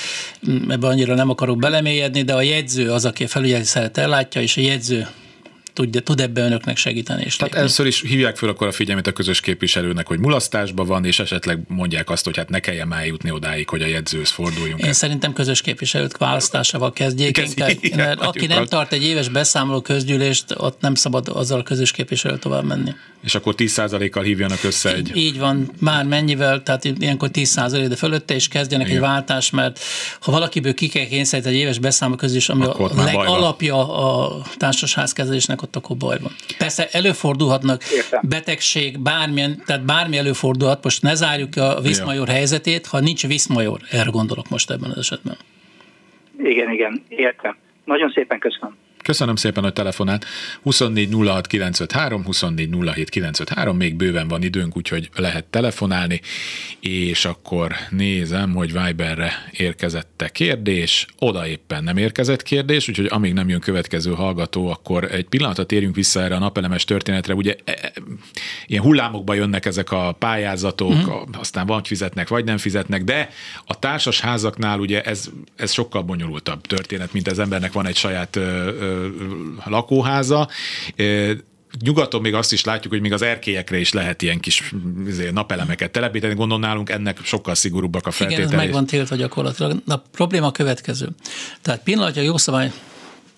Ebben 0.70 0.90
annyira 0.90 1.16
nem 1.16 1.30
akarok 1.30 1.58
belemélyedni, 1.58 2.22
de 2.22 2.34
a 2.34 2.42
jegyző 2.42 2.92
az, 2.92 3.06
aki 3.06 3.24
a 3.24 3.28
felügyeleti 3.28 3.68
szervet 3.92 3.98
ellátja, 3.98 4.42
és 4.42 4.58
a 4.58 4.62
jegyző 4.62 5.08
tud, 5.74 6.02
tud 6.04 6.20
ebben 6.20 6.46
önöknek 6.46 6.78
segíteni. 6.78 7.24
És 7.26 7.36
Tehát 7.36 7.56
először 7.56 7.86
is 7.86 8.02
hívják 8.02 8.38
fel 8.38 8.50
akkor 8.50 8.68
a 8.68 8.72
figyelmét 8.72 9.08
a 9.08 9.12
közös 9.12 9.40
képviselőnek, 9.40 10.08
hogy 10.08 10.20
mulasztásban 10.20 10.88
van, 10.88 11.06
és 11.06 11.20
esetleg 11.20 11.60
mondják 11.68 12.10
azt, 12.10 12.26
hogy 12.26 12.38
hát 12.38 12.50
ne 12.50 12.60
kelljen 12.60 12.88
már 12.88 13.06
jutni 13.06 13.32
odáig, 13.32 13.70
hogy 13.70 13.82
a 13.82 13.86
jegyzőhöz 13.86 14.30
forduljunk. 14.30 14.80
Én 14.80 14.86
el. 14.86 14.94
szerintem 14.94 15.34
közös 15.34 15.62
képviselőt 15.62 16.18
választásával 16.18 16.94
kezdjék. 16.94 17.38
Ez 17.38 17.50
inkább, 17.50 17.70
igen, 17.82 17.98
mert 17.98 18.20
aki 18.22 18.46
nem 18.46 18.66
tart 18.66 18.94
egy 18.94 19.04
éves 19.04 19.30
beszámoló 19.30 19.82
közgyűlést, 19.82 20.46
ott 20.58 20.82
nem 20.82 20.96
szabad 20.96 21.28
azzal 21.28 21.60
a 21.60 21.64
közös 21.64 21.92
képviselő 21.92 22.38
tovább 22.38 22.66
menni. 22.66 22.92
És 23.24 23.36
akkor 23.36 23.56
10%-kal 23.58 24.24
hívjanak 24.24 24.64
össze 24.64 24.94
egy... 24.94 25.12
Így 25.16 25.40
van, 25.40 25.72
már 25.80 26.06
mennyivel, 26.06 26.64
tehát 26.64 26.86
ilyenkor 26.86 27.30
10% 27.34 27.86
de 27.90 27.96
fölötte 27.96 28.36
is 28.36 28.48
kezdjenek 28.48 28.88
Igen. 28.88 28.98
egy 28.98 29.08
váltást, 29.08 29.52
mert 29.52 29.80
ha 30.20 30.32
valakiből 30.32 30.74
ki 30.74 30.88
kell 30.88 31.06
kényszeríteni 31.06 31.56
egy 31.56 31.62
éves 31.62 31.80
beszámoló 31.80 32.18
közgyűlés, 32.18 32.50
ami 32.50 32.66
akkor 32.66 32.92
a 32.96 33.04
legalapja 33.04 33.94
a 33.94 34.42
társasházkezelésnek, 34.58 35.61
ott 35.64 35.76
akkor 35.76 35.98
baj 35.98 36.18
van. 36.22 36.32
Persze 36.58 36.88
előfordulhatnak 36.92 37.84
Értem. 37.84 38.22
betegség, 38.24 39.00
bármilyen, 39.00 39.64
tehát 39.66 39.86
bármi 39.86 40.18
előfordulhat, 40.18 40.84
most 40.84 41.02
ne 41.02 41.16
zárjuk 41.16 41.56
a 41.56 41.82
Viszmajor 41.82 42.28
ja. 42.28 42.34
helyzetét, 42.34 42.86
ha 42.86 43.00
nincs 43.00 43.28
Viszmajor, 43.28 43.80
erre 43.92 44.10
gondolok 44.10 44.50
most 44.50 44.72
ebben 44.72 44.90
az 44.90 44.98
esetben. 44.98 45.38
Igen, 46.44 46.72
igen, 46.72 47.04
értem. 47.08 47.58
Nagyon 47.86 48.12
szépen 48.12 48.40
köszönöm. 48.40 48.76
Köszönöm 49.04 49.36
szépen, 49.36 49.64
hogy 49.64 49.74
telefonált. 49.74 50.26
24 50.62 51.14
06 51.14 51.48
953, 51.48 52.24
24 52.24 52.70
07 52.94 53.10
953, 53.10 53.78
még 53.78 53.96
bőven 53.96 54.28
van 54.28 54.44
időnk, 54.44 54.78
úgyhogy 54.78 55.10
lehet 55.16 55.46
telefonálni, 55.46 56.22
és 56.80 57.26
akkor 57.26 57.72
nézem, 57.90 58.54
hogy 58.54 58.74
Viberre 58.74 59.32
érkezette 59.52 60.30
kérdés, 60.30 61.06
oda 61.20 61.48
éppen 61.48 61.84
nem 61.84 61.98
érkezett 61.98 62.44
kérdés, 62.44 62.90
úgyhogy 62.90 63.08
amíg 63.10 63.34
nem 63.34 63.50
jön 63.50 63.60
következő 63.60 64.12
hallgató, 64.12 64.68
akkor 64.68 65.04
egy 65.12 65.26
pillanatra 65.26 65.66
térjünk 65.66 65.96
vissza 65.96 66.22
erre 66.22 66.36
a 66.36 66.40
napelemes 66.40 66.84
történetre. 66.84 67.34
Ugye 67.34 67.56
e, 67.64 67.72
e, 67.82 67.92
ilyen 68.66 68.84
hullámokba 68.84 69.34
jönnek 69.34 69.66
ezek 69.66 69.92
a 69.92 70.16
pályázatok, 70.20 70.94
mm. 70.94 71.34
aztán 71.38 71.66
vagy 71.66 71.88
fizetnek, 71.88 72.28
vagy 72.28 72.46
nem 72.46 72.58
fizetnek, 72.58 73.04
de 73.04 73.30
a 73.66 73.80
társas 73.80 74.20
házaknál 74.20 74.80
ugye 74.80 75.02
ez, 75.02 75.30
ez 75.56 75.72
sokkal 75.72 76.02
bonyolultabb 76.02 76.62
történet, 76.62 77.14
mint 77.14 77.28
az 77.28 77.40
embernek 77.40 77.72
van 77.72 77.88
egy 77.88 77.96
saját 77.96 78.40
lakóháza, 79.66 80.50
Nyugaton 81.80 82.22
még 82.22 82.34
azt 82.34 82.54
is 82.54 82.64
látjuk, 82.64 82.94
hogy 82.94 83.02
még 83.02 83.14
az 83.14 83.22
erkélyekre 83.22 83.78
is 83.78 83.94
lehet 83.94 84.22
ilyen 84.22 84.40
kis 84.40 84.74
izé, 85.08 85.30
napelemeket 85.30 85.92
telepíteni. 85.92 86.34
Gondolom 86.34 86.62
nálunk 86.62 86.90
ennek 86.90 87.20
sokkal 87.24 87.56
szigorúbbak 87.56 88.08
a 88.08 88.12
feltételek. 88.12 88.48
Igen, 88.48 88.60
ez 88.60 88.66
meg 88.66 88.74
van 88.74 88.86
tiltva 88.86 89.16
gyakorlatilag. 89.16 89.82
A 89.88 89.98
probléma 89.98 90.48
a 90.48 90.52
következő. 90.52 91.10
Tehát 91.62 91.84
pillanatja 91.84 92.22
jó 92.22 92.38
szabály 92.38 92.72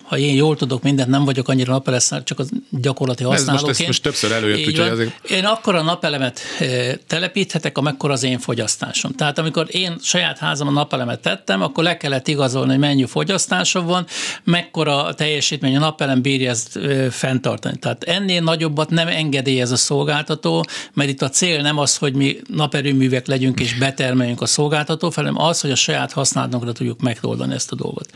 ha 0.04 0.18
én 0.18 0.34
jól 0.34 0.56
tudok 0.56 0.82
mindent, 0.82 1.08
nem 1.08 1.24
vagyok 1.24 1.48
annyira 1.48 1.72
napelesz, 1.72 2.12
csak 2.24 2.38
a 2.38 2.44
gyakorlati 2.70 3.24
használóként. 3.24 3.70
Ez 3.70 3.76
most, 3.76 3.86
most 3.86 4.02
többször 4.02 4.32
előjött, 4.32 4.66
úgyhogy 4.66 4.88
azért... 4.88 5.30
Én 5.30 5.44
akkor 5.44 5.74
a 5.74 5.82
napelemet 5.82 6.40
eh, 6.58 6.92
telepíthetek, 7.06 7.78
amekkor 7.78 8.10
az 8.10 8.22
én 8.22 8.38
fogyasztásom. 8.38 9.12
Tehát 9.12 9.38
amikor 9.38 9.66
én 9.70 9.96
saját 10.02 10.38
házam 10.38 10.68
a 10.68 10.70
napelemet 10.70 11.20
tettem, 11.20 11.62
akkor 11.62 11.84
le 11.84 11.96
kellett 11.96 12.28
igazolni, 12.28 12.70
hogy 12.70 12.78
mennyi 12.78 13.06
fogyasztásom 13.06 13.86
van, 13.86 14.06
mekkora 14.44 15.14
teljesítmény 15.14 15.76
a 15.76 15.78
napelem 15.78 16.22
bírja 16.22 16.50
ezt 16.50 16.76
eh, 16.76 17.10
fenntartani. 17.10 17.78
Tehát 17.78 18.04
ennél 18.04 18.40
nagyobbat 18.40 18.90
nem 18.90 19.08
engedélyez 19.08 19.70
a 19.70 19.76
szolgáltató, 19.76 20.64
mert 20.92 21.08
itt 21.08 21.22
a 21.22 21.28
cél 21.28 21.62
nem 21.62 21.78
az, 21.78 21.96
hogy 21.96 22.14
mi 22.14 22.36
naperőművek 22.46 23.26
legyünk 23.26 23.60
és 23.60 23.74
betermeljünk 23.74 24.40
a 24.40 24.46
szolgáltató, 24.46 25.12
hanem 25.14 25.40
az, 25.40 25.60
hogy 25.60 25.70
a 25.70 25.74
saját 25.74 26.12
használatunkra 26.12 26.72
tudjuk 26.72 27.00
megoldani 27.00 27.54
ezt 27.54 27.72
a 27.72 27.76
dolgot. 27.76 28.08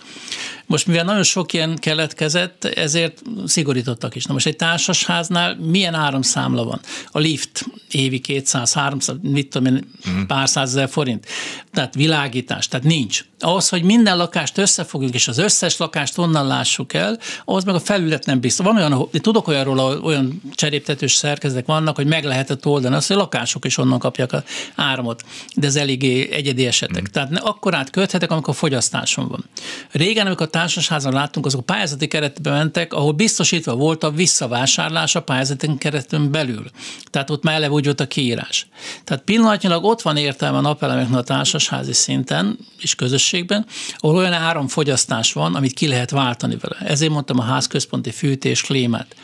Most 0.66 0.86
mivel 0.86 1.04
nagyon 1.04 1.22
sok 1.22 1.52
ilyen 1.52 1.76
keletkezett, 1.88 2.64
ezért 2.64 3.22
szigorítottak 3.46 4.14
is. 4.14 4.24
Na 4.24 4.32
most 4.32 4.46
egy 4.46 4.56
társasháznál 4.56 5.56
milyen 5.56 5.94
áramszámla 5.94 6.64
van? 6.64 6.80
A 7.10 7.18
lift 7.18 7.64
évi 7.90 8.20
200-300, 8.26 9.20
mit 9.20 9.50
tudom 9.50 9.74
én, 9.74 9.84
uh-huh. 10.06 10.26
pár 10.26 10.48
százezer 10.48 10.88
forint. 10.88 11.26
Tehát 11.72 11.94
világítás, 11.94 12.68
tehát 12.68 12.86
nincs. 12.86 13.24
Ahhoz, 13.38 13.68
hogy 13.68 13.82
minden 13.82 14.16
lakást 14.16 14.58
összefogjunk, 14.58 15.14
és 15.14 15.28
az 15.28 15.38
összes 15.38 15.76
lakást 15.76 16.18
onnan 16.18 16.46
lássuk 16.46 16.92
el, 16.92 17.18
ahhoz 17.44 17.64
meg 17.64 17.74
a 17.74 17.80
felület 17.80 18.26
nem 18.26 18.40
biztos. 18.40 18.66
Van 18.66 18.76
olyan, 18.76 19.08
tudok 19.10 19.48
olyanról, 19.48 20.00
olyan 20.02 20.42
cseréptetős 20.54 21.12
szerkezetek 21.12 21.66
vannak, 21.66 21.96
hogy 21.96 22.06
meg 22.06 22.24
lehetett 22.24 22.66
oldani 22.66 22.94
azt, 22.94 23.06
hogy 23.06 23.16
a 23.16 23.18
lakások 23.18 23.64
is 23.64 23.78
onnan 23.78 23.98
kapják 23.98 24.32
a 24.32 24.42
áramot, 24.74 25.22
de 25.54 25.66
ez 25.66 25.76
eléggé 25.76 26.32
egyedi 26.32 26.66
esetek. 26.66 27.02
Mm. 27.02 27.12
Tehát 27.12 27.38
akkor 27.38 27.74
átköthetek, 27.74 28.30
amikor 28.30 28.54
fogyasztáson 28.54 29.28
van. 29.28 29.44
Régen, 29.90 30.26
amikor 30.26 30.46
a 30.46 30.50
társasházan 30.50 31.12
láttunk, 31.12 31.46
azok 31.46 31.60
a 31.60 31.62
pályázati 31.62 32.06
keretbe 32.06 32.50
mentek, 32.50 32.92
ahol 32.92 33.12
biztosítva 33.12 33.74
volt 33.74 34.04
a 34.04 34.10
visszavásárlás 34.10 35.14
a 35.14 35.22
pályázati 35.22 35.78
keretön 35.78 36.30
belül. 36.30 36.64
Tehát 37.10 37.30
ott 37.30 37.42
már 37.42 37.54
eleve 37.54 37.72
úgy 37.72 37.84
volt 37.84 38.00
a 38.00 38.06
kiírás. 38.06 38.66
Tehát 39.04 39.24
pillanatnyilag 39.24 39.84
ott 39.84 40.02
van 40.02 40.16
értelme 40.16 40.58
a 40.58 40.60
napelemeknek 40.60 41.18
a 41.18 41.22
társasházi 41.22 41.92
szinten 41.92 42.58
és 42.78 42.94
közösségben, 43.28 43.66
ahol 43.96 44.16
olyan 44.16 44.32
áramfogyasztás 44.32 45.32
van, 45.32 45.54
amit 45.54 45.72
ki 45.72 45.88
lehet 45.88 46.10
váltani 46.10 46.56
vele. 46.60 46.76
Ezért 46.80 47.12
mondtam 47.12 47.38
a 47.38 47.42
házközponti 47.42 48.10
fűtés, 48.10 48.62
klímát. 48.62 49.16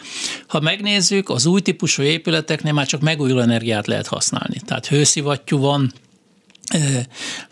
Ha 0.46 0.60
megnézzük, 0.60 1.28
az 1.28 1.46
új 1.46 1.60
típusú 1.60 2.02
épületeknél 2.02 2.72
már 2.72 2.86
csak 2.86 3.00
megújuló 3.00 3.40
energiát 3.40 3.86
lehet 3.86 4.06
használni. 4.06 4.60
Tehát 4.66 4.86
hőszivattyú 4.86 5.58
van, 5.58 5.92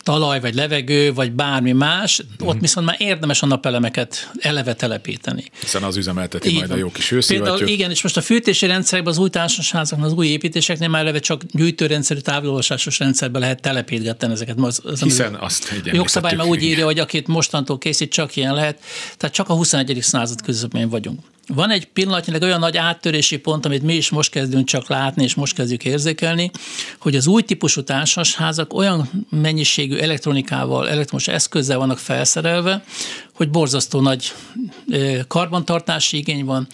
talaj, 0.02 0.40
vagy 0.40 0.54
levegő, 0.54 1.12
vagy 1.12 1.32
bármi 1.32 1.72
más, 1.72 2.22
mm. 2.22 2.46
ott 2.46 2.60
viszont 2.60 2.86
már 2.86 2.96
érdemes 2.98 3.42
a 3.42 3.46
napelemeket 3.46 4.30
eleve 4.38 4.74
telepíteni. 4.74 5.44
Hiszen 5.60 5.82
az 5.82 5.96
üzemelteti 5.96 6.48
Így 6.48 6.54
majd 6.54 6.68
van. 6.68 6.76
a 6.76 6.80
jó 6.80 6.90
kis. 6.90 7.14
Például 7.26 7.66
igen, 7.66 7.90
és 7.90 8.02
most 8.02 8.16
a 8.16 8.20
fűtési 8.20 8.66
rendszerekben 8.66 9.12
az 9.12 9.18
új 9.18 9.28
társasházaknak, 9.28 10.06
az 10.06 10.12
új 10.12 10.26
építéseknél 10.26 10.88
már 10.88 11.00
eleve 11.00 11.18
csak 11.18 11.42
gyűjtőrendszerű 11.52 12.20
távolvasásos 12.20 12.98
rendszerbe 12.98 13.38
lehet 13.38 13.60
telepítgetni 13.60 14.32
ezeket. 14.32 14.58
Az, 14.58 14.80
az, 14.84 15.00
Hiszen 15.00 15.34
azt 15.34 15.72
jogszabály 15.84 16.34
már 16.34 16.46
úgy 16.46 16.62
írja, 16.62 16.84
hogy 16.84 16.98
akit 16.98 17.26
mostantól 17.26 17.78
készít, 17.78 18.12
csak 18.12 18.36
ilyen 18.36 18.54
lehet. 18.54 18.80
Tehát 19.16 19.34
csak 19.34 19.48
a 19.48 19.54
21. 19.54 19.98
század 20.00 20.42
közepén 20.42 20.88
vagyunk. 20.88 21.20
Van 21.54 21.70
egy 21.70 21.86
pillanatnyilag 21.86 22.42
olyan 22.42 22.58
nagy 22.58 22.76
áttörési 22.76 23.36
pont, 23.36 23.66
amit 23.66 23.82
mi 23.82 23.94
is 23.94 24.10
most 24.10 24.30
kezdünk 24.30 24.66
csak 24.66 24.88
látni, 24.88 25.22
és 25.22 25.34
most 25.34 25.54
kezdjük 25.54 25.84
érzékelni, 25.84 26.50
hogy 26.98 27.16
az 27.16 27.26
új 27.26 27.42
típusú 27.42 27.82
társasházak 27.82 28.74
olyan 28.74 29.26
mennyiségű 29.30 29.96
elektronikával, 29.96 30.88
elektromos 30.88 31.28
eszközzel 31.28 31.78
vannak 31.78 31.98
felszerelve, 31.98 32.84
hogy 33.34 33.50
borzasztó 33.50 34.00
nagy 34.00 34.32
karbantartási 35.28 36.16
igény 36.16 36.44
van, 36.44 36.66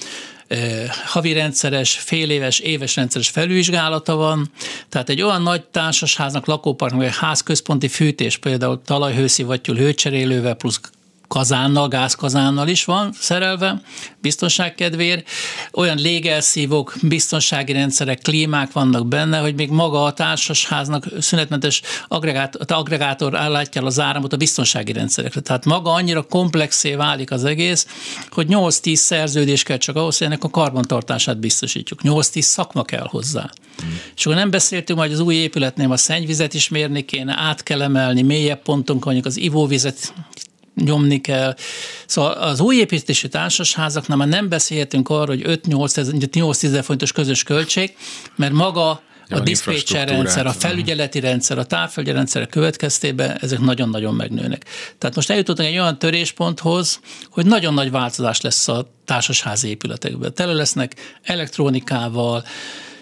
havi 1.05 1.33
rendszeres, 1.33 1.93
fél 1.99 2.31
éves, 2.31 2.59
éves 2.59 2.97
rendszeres 2.97 3.29
felülvizsgálata 3.29 4.15
van, 4.15 4.51
tehát 4.89 5.09
egy 5.09 5.23
olyan 5.23 5.43
nagy 5.43 5.63
társasháznak, 5.65 6.47
lakóparknak, 6.47 7.01
vagy 7.01 7.17
házközponti 7.17 7.89
fűtés, 7.89 8.37
például 8.37 8.83
talajhőszivattyú 8.85 9.75
hőcserélővel 9.75 10.55
plusz 10.55 10.81
kazánnal, 11.29 11.89
gázkazánnal 11.89 12.69
is 12.69 12.85
van 12.85 13.13
szerelve, 13.19 13.81
biztonság 14.21 14.75
kedvéért. 14.75 15.29
Olyan 15.73 15.97
légelszívók, 15.97 16.95
biztonsági 17.03 17.73
rendszerek, 17.73 18.19
klímák 18.19 18.73
vannak 18.73 19.07
benne, 19.07 19.39
hogy 19.39 19.55
még 19.55 19.71
maga 19.71 20.05
a 20.05 20.13
társasháznak 20.13 21.07
szünetmentes 21.19 21.83
agregát, 22.09 22.57
agregátor 22.57 23.37
állítja 23.37 23.83
az 23.83 24.01
áramot 24.01 24.33
a 24.33 24.37
biztonsági 24.37 24.93
rendszerekre. 24.93 25.41
Tehát 25.41 25.65
maga 25.65 25.93
annyira 25.93 26.23
komplexé 26.23 26.95
válik 26.95 27.31
az 27.31 27.45
egész, 27.45 27.87
hogy 28.31 28.47
8-10 28.51 28.95
szerződés 28.95 29.63
kell 29.63 29.79
csak 29.79 29.97
ahhoz, 29.97 30.19
hogy 30.19 30.27
ennek 30.27 30.45
a 30.45 30.51
karbantartását 30.51 31.39
biztosítjuk. 31.39 32.01
8-10 32.03 32.41
szakma 32.41 32.83
kell 32.83 33.07
hozzá. 33.11 33.51
Hmm. 33.79 34.01
És 34.17 34.27
akkor 34.27 34.39
nem 34.39 34.51
beszéltünk, 34.51 34.99
hogy 34.99 35.13
az 35.13 35.21
új 35.21 35.35
épületnél 35.35 35.93
a 35.93 35.97
szennyvizet 35.97 36.55
is 36.55 36.69
mérni 36.69 37.05
kéne, 37.05 37.35
át 37.39 37.63
kell 37.63 37.83
emelni, 37.83 38.23
mélyebb 38.23 38.63
ponton 38.63 38.99
mondjuk 39.05 39.27
az 39.27 39.37
ivóvizet 39.37 40.13
nyomni 40.85 41.21
kell. 41.21 41.55
Szóval 42.07 42.33
az 42.33 42.61
új 42.61 42.77
építési 42.77 43.29
társasházaknál 43.29 44.17
már 44.17 44.29
nem 44.29 44.49
beszélhetünk 44.49 45.09
arról, 45.09 45.27
hogy 45.27 45.61
5-8 45.69 46.65
ezer 46.65 46.85
fontos 46.85 47.13
közös 47.13 47.43
költség, 47.43 47.97
mert 48.37 48.53
maga 48.53 49.03
a 49.31 49.41
diszpécser 49.41 50.09
rendszer, 50.09 50.47
a 50.47 50.53
felügyeleti 50.53 51.21
rendszer, 51.21 51.59
a 51.59 51.65
távfelügyeleti 51.65 52.17
rendszer 52.17 52.47
következtében 52.47 53.39
ezek 53.41 53.59
nagyon-nagyon 53.59 54.15
megnőnek. 54.15 54.65
Tehát 54.99 55.17
most 55.17 55.31
eljutottunk 55.31 55.69
egy 55.69 55.79
olyan 55.79 55.99
törésponthoz, 55.99 57.01
hogy 57.31 57.47
nagyon 57.47 57.75
nagy 57.75 57.91
változás 57.91 58.41
lesz 58.41 58.69
a 58.69 58.91
társasházi 59.05 59.69
épületekben. 59.69 60.35
Tele 60.35 60.53
lesznek 60.53 60.95
elektronikával, 61.23 62.45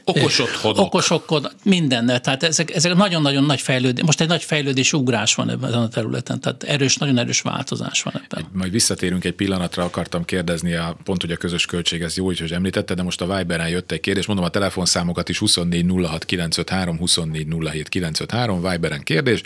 Okos 0.09 0.39
otthonok. 0.39 0.79
Okos 0.79 1.11
otthon, 1.11 1.47
mindennel. 1.63 2.21
Tehát 2.21 2.43
ezek, 2.43 2.75
ezek 2.75 2.95
nagyon-nagyon 2.95 3.45
nagy 3.45 3.61
fejlődés, 3.61 4.05
most 4.05 4.21
egy 4.21 4.29
nagy 4.29 4.43
fejlődés 4.43 4.93
ugrás 4.93 5.35
van 5.35 5.51
ebben 5.51 5.73
a 5.73 5.89
területen, 5.89 6.41
tehát 6.41 6.63
erős, 6.63 6.97
nagyon 6.97 7.19
erős 7.19 7.41
változás 7.41 8.03
van 8.03 8.15
ebben. 8.25 8.47
Majd 8.53 8.73
visszatérünk 8.73 9.25
egy 9.25 9.33
pillanatra, 9.33 9.85
akartam 9.85 10.25
kérdezni, 10.25 10.75
a, 10.75 10.97
pont 11.05 11.21
hogy 11.21 11.31
a 11.31 11.37
közös 11.37 11.67
költség, 11.67 12.03
ez 12.03 12.17
jó, 12.17 12.25
hogy 12.25 12.53
említette, 12.53 12.95
de 12.95 13.03
most 13.03 13.21
a 13.21 13.37
Viberen 13.37 13.69
jött 13.69 13.93
egy 13.93 14.01
kérdés, 14.01 14.27
mondom 14.27 14.45
a 14.45 14.49
telefonszámokat 14.49 15.29
is 15.29 15.39
24 15.39 15.87
06 16.05 16.25
953, 16.25 16.99
24 16.99 17.47
07 17.47 17.89
953, 17.89 18.71
Viberen 18.71 19.03
kérdés. 19.03 19.43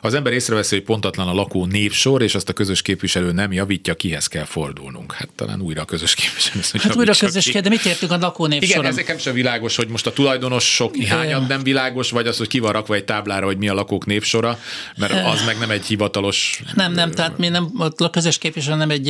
Az 0.00 0.14
ember 0.14 0.32
észreveszi, 0.32 0.74
hogy 0.74 0.84
pontatlan 0.84 1.28
a 1.28 1.32
lakó 1.34 1.66
névsor, 1.66 2.22
és 2.22 2.34
azt 2.34 2.48
a 2.48 2.52
közös 2.52 2.82
képviselő 2.82 3.32
nem 3.32 3.52
javítja, 3.52 3.94
kihez 3.94 4.26
kell 4.26 4.44
fordulnunk. 4.44 5.12
Hát 5.12 5.28
talán 5.34 5.60
újra 5.60 5.82
a 5.82 5.84
közös 5.84 6.14
képviselő. 6.14 6.60
Hát 6.82 6.96
újra 6.96 7.12
a 7.12 7.16
közös 7.18 7.44
képviselő, 7.44 7.60
de 7.60 7.68
mit 7.68 7.84
értünk 7.84 8.12
a 8.12 8.16
lakó 8.16 8.46
névsor? 8.46 8.68
Igen, 8.68 8.84
ezek 8.84 9.18
sem 9.18 9.34
világos, 9.34 9.76
hogy 9.76 9.88
most 9.90 10.06
a 10.06 10.12
tulajdonosok 10.12 10.96
hányan 10.96 11.44
nem 11.48 11.62
világos, 11.62 12.10
vagy 12.10 12.26
az, 12.26 12.36
hogy 12.36 12.48
ki 12.48 12.58
van 12.58 12.72
rakva 12.72 12.94
egy 12.94 13.04
táblára, 13.04 13.46
hogy 13.46 13.56
mi 13.56 13.68
a 13.68 13.74
lakók 13.74 14.06
népsora, 14.06 14.58
mert 14.96 15.12
az 15.12 15.44
meg 15.46 15.58
nem 15.58 15.70
egy 15.70 15.86
hivatalos... 15.86 16.62
Nem, 16.74 16.92
nem, 16.92 17.10
tehát 17.10 17.38
mi 17.38 17.48
nem, 17.48 17.70
a 17.96 18.10
közös 18.10 18.38
képviselő 18.38 18.76
nem 18.76 18.90
egy, 18.90 19.08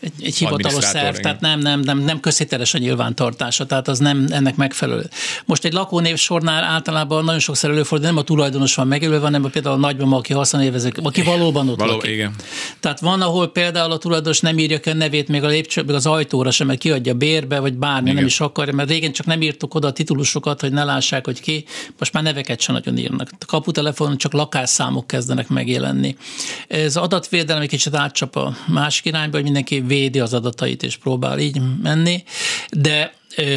egy, 0.00 0.12
egy 0.22 0.36
hivatalos 0.36 0.84
szerv, 0.84 1.08
igen. 1.08 1.22
tehát 1.22 1.40
nem, 1.40 1.58
nem, 1.58 1.80
nem, 1.80 1.98
nem 1.98 2.20
közhiteles 2.20 2.74
a 2.74 2.78
nyilvántartása, 2.78 3.66
tehát 3.66 3.88
az 3.88 3.98
nem 3.98 4.26
ennek 4.30 4.56
megfelelő. 4.56 5.08
Most 5.44 5.64
egy 5.64 5.72
lakónévsornál 5.72 6.64
általában 6.64 7.24
nagyon 7.24 7.40
sokszor 7.40 7.70
előfordul, 7.70 8.08
nem 8.08 8.16
a 8.16 8.22
tulajdonos 8.22 8.74
van 8.74 8.86
megjelölve, 8.86 9.24
hanem 9.24 9.50
például 9.50 9.74
a 9.74 9.78
nagymama, 9.78 10.16
aki 10.16 10.32
használévezek, 10.32 10.96
aki 11.02 11.22
valóban 11.22 11.68
ott 11.68 11.78
Való, 11.78 11.92
lakik. 11.92 12.10
Igen. 12.10 12.34
Tehát 12.80 13.00
van, 13.00 13.22
ahol 13.22 13.48
például 13.48 13.92
a 13.92 13.98
tulajdonos 13.98 14.40
nem 14.40 14.58
írja 14.58 14.80
ki 14.80 14.90
a 14.90 14.94
nevét 14.94 15.28
még 15.28 15.42
a 15.42 15.46
lépcső, 15.46 15.82
még 15.82 15.94
az 15.94 16.06
ajtóra 16.06 16.50
sem, 16.50 16.66
mert 16.66 16.78
kiadja 16.78 17.14
bérbe, 17.14 17.58
vagy 17.58 17.74
bármi, 17.74 18.02
igen. 18.02 18.14
nem 18.14 18.26
is 18.26 18.40
akarja, 18.40 18.74
mert 18.74 18.88
régen 18.88 19.12
csak 19.12 19.26
nem 19.26 19.42
írtuk 19.42 19.74
oda 19.74 19.88
a 19.88 19.92
titulusokat, 20.10 20.60
hogy 20.60 20.72
ne 20.72 20.84
lássák, 20.84 21.24
hogy 21.24 21.40
ki, 21.40 21.64
most 21.98 22.12
már 22.12 22.22
neveket 22.22 22.60
sem 22.60 22.74
nagyon 22.74 22.98
írnak. 22.98 23.30
A 23.40 23.44
kaputelefonon 23.44 24.16
csak 24.16 24.32
lakásszámok 24.32 25.06
kezdenek 25.06 25.48
megjelenni. 25.48 26.16
Ez 26.68 26.96
adatvédelem 26.96 27.62
egy 27.62 27.68
kicsit 27.68 27.94
átcsap 27.94 28.36
a 28.36 28.56
másik 28.66 29.04
irányba, 29.04 29.34
hogy 29.34 29.44
mindenki 29.44 29.80
védi 29.80 30.20
az 30.20 30.34
adatait 30.34 30.82
és 30.82 30.96
próbál 30.96 31.38
így 31.38 31.60
menni, 31.82 32.24
de 32.70 33.12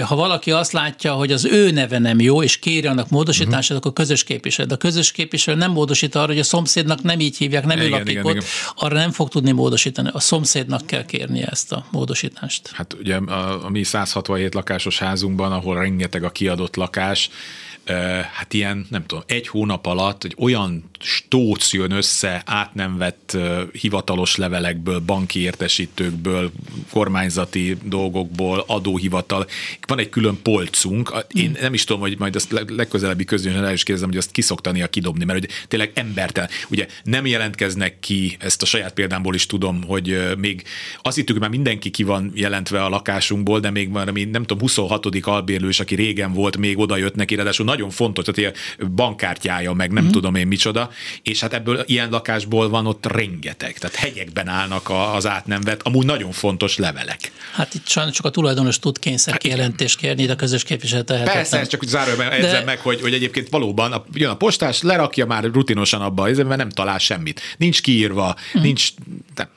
ha 0.06 0.16
valaki 0.16 0.52
azt 0.52 0.72
látja, 0.72 1.14
hogy 1.14 1.32
az 1.32 1.46
ő 1.46 1.72
neve 1.72 2.00
nem 2.00 2.20
jó, 2.20 2.44
és 2.44 2.60
kéri 2.60 2.88
annak 2.88 3.10
módosítását, 3.10 3.62
uh-huh. 3.62 3.78
akkor 3.78 3.94
közös 3.94 4.24
képviselő. 4.24 4.68
De 4.68 4.74
a 4.74 4.78
közös 4.78 5.12
képviselő 5.12 5.58
nem 5.58 5.72
módosít 5.72 6.16
arra, 6.16 6.28
hogy 6.28 6.40
a 6.40 6.44
szomszédnak 6.44 7.02
nem 7.02 7.20
így 7.20 7.38
hívják, 7.38 7.66
nem 7.66 7.78
igen, 7.78 7.88
ő 7.88 7.90
lakik 7.90 8.10
igen, 8.10 8.26
ott, 8.26 8.32
igen. 8.32 8.46
arra 8.76 8.96
nem 8.96 9.12
fog 9.12 9.30
tudni 9.30 9.52
módosítani. 9.52 10.10
A 10.14 10.20
szomszédnak 10.20 10.86
kell 10.86 11.06
kérni 11.06 11.42
ezt 11.42 11.72
a 11.72 11.86
módosítást. 11.92 12.70
Hát 12.74 12.94
ugye 13.00 13.16
a, 13.16 13.66
a 13.66 13.70
mi 13.70 13.84
167 13.84 14.54
lakásos 14.54 15.00
házunkban, 15.00 15.52
ahol 15.52 15.76
rengeteg 15.76 16.24
a 16.24 16.30
kiadott 16.30 16.76
lakás, 16.76 17.30
hát 18.34 18.54
ilyen, 18.54 18.86
nem 18.90 19.06
tudom, 19.06 19.24
egy 19.28 19.48
hónap 19.48 19.86
alatt 19.86 20.24
egy 20.24 20.36
olyan 20.38 20.84
stóc 21.00 21.74
jön 21.74 21.92
össze 21.92 22.42
át 22.46 22.74
nem 22.74 22.98
vett 22.98 23.38
hivatalos 23.72 24.36
levelekből, 24.36 25.00
banki 25.00 25.40
értesítőkből, 25.40 26.52
kormányzati 26.92 27.78
dolgokból, 27.84 28.64
adóhivatal. 28.68 29.48
Van 29.88 30.00
egy 30.00 30.10
külön 30.10 30.42
polcunk, 30.42 31.26
én 31.34 31.50
mm. 31.50 31.62
nem 31.62 31.74
is 31.74 31.84
tudom, 31.84 32.02
hogy 32.02 32.20
majd 32.20 32.36
azt 32.36 32.64
legközelebbi 32.68 33.24
közönsen 33.24 33.66
el 33.66 33.74
is 33.74 33.84
kérdezem, 33.84 34.10
hogy 34.10 34.18
azt 34.18 34.32
kiszoktania 34.32 34.88
kidobni, 34.88 35.26
mert 35.26 35.40
hogy 35.40 35.50
tényleg 35.68 35.92
embertelen. 35.94 36.50
Ugye 36.70 36.88
nem 37.04 37.26
jelentkeznek 37.26 38.00
ki, 38.00 38.38
ezt 38.40 38.62
a 38.62 38.66
saját 38.66 38.94
példámból 38.94 39.36
is 39.36 39.46
tudom, 39.46 39.84
hogy 39.84 40.36
még 40.38 40.64
azt 41.02 41.16
hittük, 41.16 41.32
hogy 41.32 41.42
már 41.42 41.50
mindenki 41.50 41.90
ki 41.90 42.04
van 42.04 42.32
jelentve 42.36 42.84
a 42.84 42.90
lakásunkból, 42.90 43.60
de 43.60 43.70
még 43.70 43.90
már 43.90 44.06
nem 44.06 44.44
tudom, 44.44 44.60
26. 44.60 45.06
albérlős, 45.22 45.80
aki 45.80 45.96
régen 45.96 46.34
volt, 46.34 46.58
még 46.58 46.80
oda 46.80 46.98
jött 46.98 47.16
neki, 47.16 47.36
ráadásul 47.36 47.66
nagyon 47.74 47.90
fontos, 47.90 48.26
tehát 48.26 48.40
ilyen 48.40 48.90
bankkártyája, 48.96 49.74
meg 49.74 49.92
nem 49.92 50.04
mm. 50.04 50.10
tudom 50.10 50.36
én 50.36 50.48
micsoda, 50.48 50.90
és 51.24 51.40
hát 51.40 51.54
ebből 51.54 51.84
ilyen 51.86 52.10
lakásból 52.10 52.70
van 52.70 52.88
ott 52.88 53.06
rengeteg, 53.06 53.78
tehát 53.78 53.96
hegyekben 53.96 54.48
állnak 54.48 54.90
az 55.14 55.28
át 55.28 55.46
nem 55.46 55.62
vett, 55.62 55.82
amúgy 55.82 56.06
nagyon 56.06 56.32
fontos 56.32 56.78
levelek. 56.78 57.32
Hát 57.52 57.74
itt 57.74 57.88
sajnos 57.88 58.16
csak 58.16 58.26
a 58.26 58.30
tulajdonos 58.30 58.80
tud 58.80 59.00
kényszer 59.00 59.38
kijelentést 59.38 59.98
kérni, 59.98 60.26
de 60.26 60.32
a 60.32 60.36
közös 60.36 60.64
képviselő 60.64 61.04
Persze, 61.04 61.66
csak 61.66 61.84
zárójelben 61.84 62.32
edzem 62.32 62.64
meg, 62.66 62.80
hogy, 62.80 63.02
hogy 63.02 63.14
egyébként 63.14 63.50
valóban 63.50 63.92
a, 63.92 64.04
jön 64.14 64.30
a 64.30 64.36
postás, 64.36 64.82
lerakja 64.82 65.26
már 65.26 65.44
rutinosan 65.44 66.02
abba, 66.02 66.24
mert 66.24 66.58
nem 66.58 66.70
talál 66.70 66.98
semmit. 66.98 67.42
Nincs 67.58 67.82
kiírva, 67.82 68.36
mm. 68.58 68.62
nincs, 68.62 68.90
nem, 69.36 69.48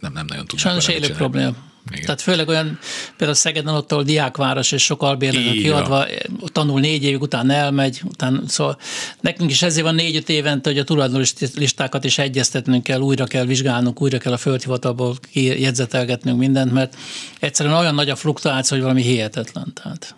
nem, 0.00 0.12
nem 0.12 0.26
nagyon 0.26 0.44
tudnak 0.46 0.66
Sajnos 0.66 0.88
élő 0.88 1.14
probléma. 1.14 1.68
Igen. 1.90 2.04
Tehát 2.04 2.20
főleg 2.20 2.48
olyan, 2.48 2.78
például 3.16 3.38
Szegeden 3.38 3.74
ott, 3.74 3.92
ahol 3.92 4.04
diákváros 4.04 4.72
és 4.72 4.82
sok 4.82 5.02
albérletnek 5.02 5.52
kiadva, 5.54 6.06
tanul 6.44 6.80
négy 6.80 7.04
évig, 7.04 7.20
utána 7.20 7.52
elmegy, 7.52 8.00
utána, 8.04 8.40
szóval 8.46 8.78
nekünk 9.20 9.50
is 9.50 9.62
ezért 9.62 9.84
van 9.84 9.94
négy-öt 9.94 10.28
évente, 10.28 10.70
hogy 10.70 10.78
a 10.78 10.84
tulajdonos 10.84 11.32
listákat 11.54 12.04
is 12.04 12.18
egyeztetnünk 12.18 12.82
kell, 12.82 13.00
újra 13.00 13.24
kell 13.24 13.44
vizsgálnunk, 13.44 14.02
újra 14.02 14.18
kell 14.18 14.32
a 14.32 14.36
földhivatalból 14.36 15.16
jegyzetelgetnünk 15.32 16.38
mindent, 16.38 16.72
mert 16.72 16.96
egyszerűen 17.40 17.74
olyan 17.74 17.94
nagy 17.94 18.10
a 18.10 18.16
fluktuáció, 18.16 18.76
hogy 18.76 18.86
valami 18.86 19.02
hihetetlen. 19.02 19.72
Tehát. 19.74 20.14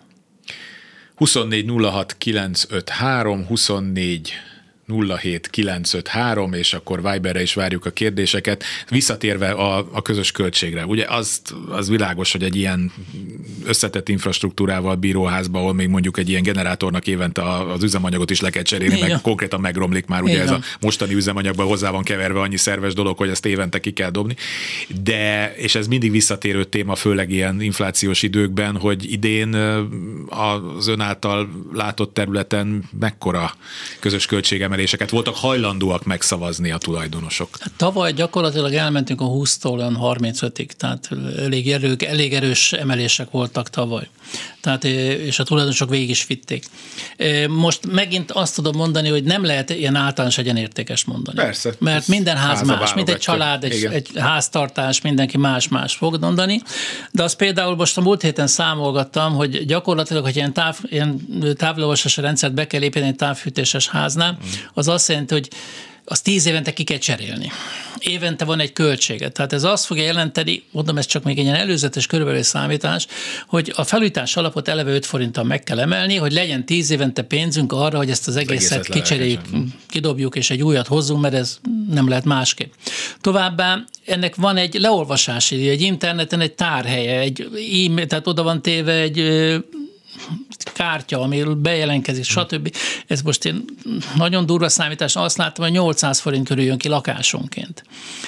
24 1.15 1.69
06 1.81 2.15
953, 2.17 3.45
24 3.45 4.33
07953, 4.87 6.53
és 6.53 6.73
akkor 6.73 7.11
Viberre 7.11 7.41
is 7.41 7.53
várjuk 7.53 7.85
a 7.85 7.89
kérdéseket. 7.89 8.63
Visszatérve 8.89 9.51
a, 9.51 9.87
a 9.91 10.01
közös 10.01 10.31
költségre, 10.31 10.85
ugye 10.85 11.05
az, 11.05 11.41
az 11.69 11.89
világos, 11.89 12.31
hogy 12.31 12.43
egy 12.43 12.55
ilyen 12.55 12.91
összetett 13.65 14.09
infrastruktúrával 14.09 14.95
bíróházba, 14.95 15.59
ahol 15.59 15.73
még 15.73 15.87
mondjuk 15.87 16.17
egy 16.17 16.29
ilyen 16.29 16.43
generátornak 16.43 17.07
évente 17.07 17.41
az 17.51 17.83
üzemanyagot 17.83 18.29
is 18.29 18.41
le 18.41 18.49
kell 18.49 18.63
cserélni, 18.63 18.99
meg 18.99 19.21
konkrétan 19.21 19.59
megromlik 19.59 20.05
már, 20.05 20.21
ugye 20.21 20.33
Igen. 20.33 20.45
ez 20.45 20.51
a 20.51 20.59
mostani 20.79 21.13
üzemanyagban 21.13 21.67
hozzá 21.67 21.89
van 21.89 22.03
keverve 22.03 22.39
annyi 22.39 22.57
szerves 22.57 22.93
dolog, 22.93 23.17
hogy 23.17 23.29
ezt 23.29 23.45
évente 23.45 23.79
ki 23.79 23.91
kell 23.91 24.09
dobni. 24.09 24.35
De, 25.03 25.53
és 25.55 25.75
ez 25.75 25.87
mindig 25.87 26.11
visszatérő 26.11 26.63
téma, 26.63 26.95
főleg 26.95 27.31
ilyen 27.31 27.61
inflációs 27.61 28.21
időkben, 28.21 28.77
hogy 28.77 29.11
idén 29.11 29.53
az 30.27 30.87
ön 30.87 30.99
által 30.99 31.49
látott 31.73 32.13
területen 32.13 32.83
mekkora 32.99 33.53
közös 33.99 34.25
költsége 34.25 34.67
emeléseket 34.73 35.09
voltak 35.09 35.35
hajlandóak 35.35 36.03
megszavazni 36.03 36.71
a 36.71 36.77
tulajdonosok? 36.77 37.57
Hát 37.59 37.71
tavaly 37.77 38.13
gyakorlatilag 38.13 38.73
elmentünk 38.73 39.21
a 39.21 39.25
20-tól 39.25 40.17
35-ig, 40.19 40.67
tehát 40.67 41.09
elég, 41.37 41.71
erő, 41.71 41.95
elég 41.99 42.33
erős 42.33 42.73
emelések 42.73 43.31
voltak 43.31 43.69
tavaly. 43.69 44.07
Tehát, 44.61 44.83
és 44.83 45.39
a 45.39 45.43
tulajdonosok 45.43 45.89
végig 45.89 46.09
is 46.09 46.27
vitték. 46.27 46.65
Most 47.47 47.91
megint 47.91 48.31
azt 48.31 48.55
tudom 48.55 48.75
mondani, 48.75 49.09
hogy 49.09 49.23
nem 49.23 49.45
lehet 49.45 49.69
ilyen 49.69 49.95
általános 49.95 50.37
egyenértékes 50.37 51.05
mondani. 51.05 51.37
Persze. 51.37 51.73
Mert 51.79 52.07
minden 52.07 52.37
ház 52.37 52.61
más, 52.61 52.93
mint 52.93 53.09
egy 53.09 53.17
család, 53.17 53.63
egy, 53.63 53.85
egy 53.91 54.09
háztartás, 54.15 55.01
mindenki 55.01 55.37
más-más 55.37 55.95
fog 55.95 56.17
mondani. 56.21 56.61
De 57.11 57.23
azt 57.23 57.35
például 57.35 57.75
most 57.75 57.97
a 57.97 58.01
múlt 58.01 58.21
héten 58.21 58.47
számolgattam, 58.47 59.33
hogy 59.33 59.65
gyakorlatilag, 59.65 60.23
hogy 60.23 60.35
ilyen, 60.35 60.53
táv, 60.53 60.77
ilyen 60.83 61.27
távolvasási 61.57 62.21
rendszert 62.21 62.53
be 62.53 62.67
kell 62.67 62.81
építeni 62.81 63.07
egy 63.07 63.15
távfűtéses 63.15 63.87
háznál, 63.87 64.31
mm 64.31 64.62
az 64.73 64.87
azt 64.87 65.09
jelenti, 65.09 65.33
hogy 65.33 65.49
az 66.05 66.21
tíz 66.21 66.45
évente 66.45 66.73
ki 66.73 66.83
kell 66.83 66.97
cserélni. 66.97 67.51
Évente 67.97 68.45
van 68.45 68.59
egy 68.59 68.73
költsége. 68.73 69.29
Tehát 69.29 69.53
ez 69.53 69.63
azt 69.63 69.85
fogja 69.85 70.03
jelenteni, 70.03 70.63
mondom, 70.71 70.97
ez 70.97 71.05
csak 71.05 71.23
még 71.23 71.37
egy 71.37 71.43
ilyen 71.43 71.55
előzetes 71.55 72.05
körülbelül 72.05 72.43
számítás, 72.43 73.07
hogy 73.47 73.73
a 73.75 73.83
felújítás 73.83 74.37
alapot 74.37 74.67
eleve 74.67 74.91
5 74.91 75.05
forinttal 75.05 75.43
meg 75.43 75.63
kell 75.63 75.79
emelni, 75.79 76.15
hogy 76.15 76.31
legyen 76.31 76.65
tíz 76.65 76.89
évente 76.89 77.21
pénzünk 77.21 77.71
arra, 77.71 77.97
hogy 77.97 78.09
ezt 78.09 78.27
az, 78.27 78.35
az 78.35 78.41
egészet, 78.41 78.71
egészet 78.71 78.93
kicseréljük, 78.93 79.41
kidobjuk 79.89 80.35
és 80.35 80.49
egy 80.49 80.63
újat 80.63 80.87
hozzunk, 80.87 81.21
mert 81.21 81.33
ez 81.33 81.57
nem 81.89 82.07
lehet 82.07 82.25
másképp. 82.25 82.73
Továbbá 83.21 83.83
ennek 84.05 84.35
van 84.35 84.57
egy 84.57 84.73
leolvasási, 84.73 85.69
egy 85.69 85.81
interneten 85.81 86.39
egy 86.39 86.53
tárhelye, 86.53 87.19
egy 87.19 87.47
e 87.95 88.05
tehát 88.05 88.27
oda 88.27 88.43
van 88.43 88.61
téve 88.61 88.93
egy 88.93 89.17
kártya, 90.73 91.21
ami 91.21 91.43
bejelentkezik, 91.43 92.23
stb. 92.23 92.75
Ez 93.07 93.21
most 93.21 93.45
én 93.45 93.65
nagyon 94.15 94.45
durva 94.45 94.69
számítás, 94.69 95.15
azt 95.15 95.37
láttam, 95.37 95.63
hogy 95.65 95.73
800 95.73 96.19
forint 96.19 96.47
körül 96.47 96.63
jön 96.63 96.77
ki 96.77 96.87
lakásonként. 96.87 97.83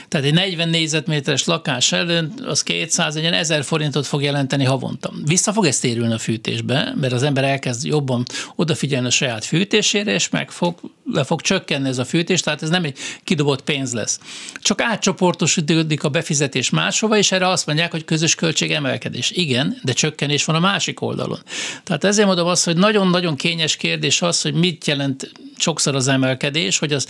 Tehát 0.08 0.26
egy 0.26 0.34
40 0.34 0.70
négyzetméteres 0.70 1.46
lakás 1.46 1.92
ellen 1.92 2.34
az 2.46 2.64
200, 2.64 3.16
egy 3.16 3.26
1000 3.26 3.64
forintot 3.64 4.06
fog 4.06 4.22
jelenteni 4.22 4.64
havonta. 4.64 5.14
Vissza 5.26 5.54
fog 5.54 5.66
ezt 5.66 5.82
térülni 5.82 6.14
a 6.14 6.18
fűtésbe, 6.18 6.94
mert 7.00 7.14
az 7.14 7.24
ember 7.24 7.44
elkezd 7.44 7.86
jobban 7.86 8.26
odafigyelni 8.56 9.08
a 9.08 9.10
saját 9.10 9.46
fűtésére, 9.46 10.14
és 10.14 10.30
meg 10.30 10.52
fog, 10.52 10.76
le 11.12 11.24
fog 11.24 11.42
csökkenni 11.42 11.88
ez 11.88 11.98
a 11.98 12.06
fűtés, 12.06 12.42
tehát 12.42 12.62
ez 12.62 12.70
nem 12.70 12.84
egy 12.84 12.98
kidobott 13.24 13.62
pénz 13.62 13.94
lesz. 13.94 14.20
Csak 14.62 14.82
átcsoportosítódik 14.82 16.04
a 16.04 16.10
befizetés 16.10 16.70
máshova, 16.70 17.18
és 17.18 17.32
erre 17.32 17.48
azt 17.48 17.66
mondják, 17.66 17.92
hogy 17.92 18.06
közös 18.06 18.36
költség 18.36 18.72
emelkedés. 18.72 19.32
Igen, 19.32 19.78
de 19.84 19.94
csökkenés 19.94 20.46
van 20.46 20.56
a 20.56 20.60
másik 20.60 21.02
oldalon. 21.02 21.40
Tehát 21.84 22.04
ezért 22.04 22.28
mondom 22.28 22.48
azt, 22.48 22.66
hogy 22.66 22.78
nagyon-nagyon 22.78 23.36
kényes 23.36 23.76
kérdés 23.76 24.22
az, 24.22 24.42
hogy 24.42 24.54
mit 24.54 24.88
jelent 24.88 25.32
sokszor 25.58 25.96
az 25.96 26.08
emelkedés, 26.08 26.78
hogy 26.78 26.94
az 26.94 27.08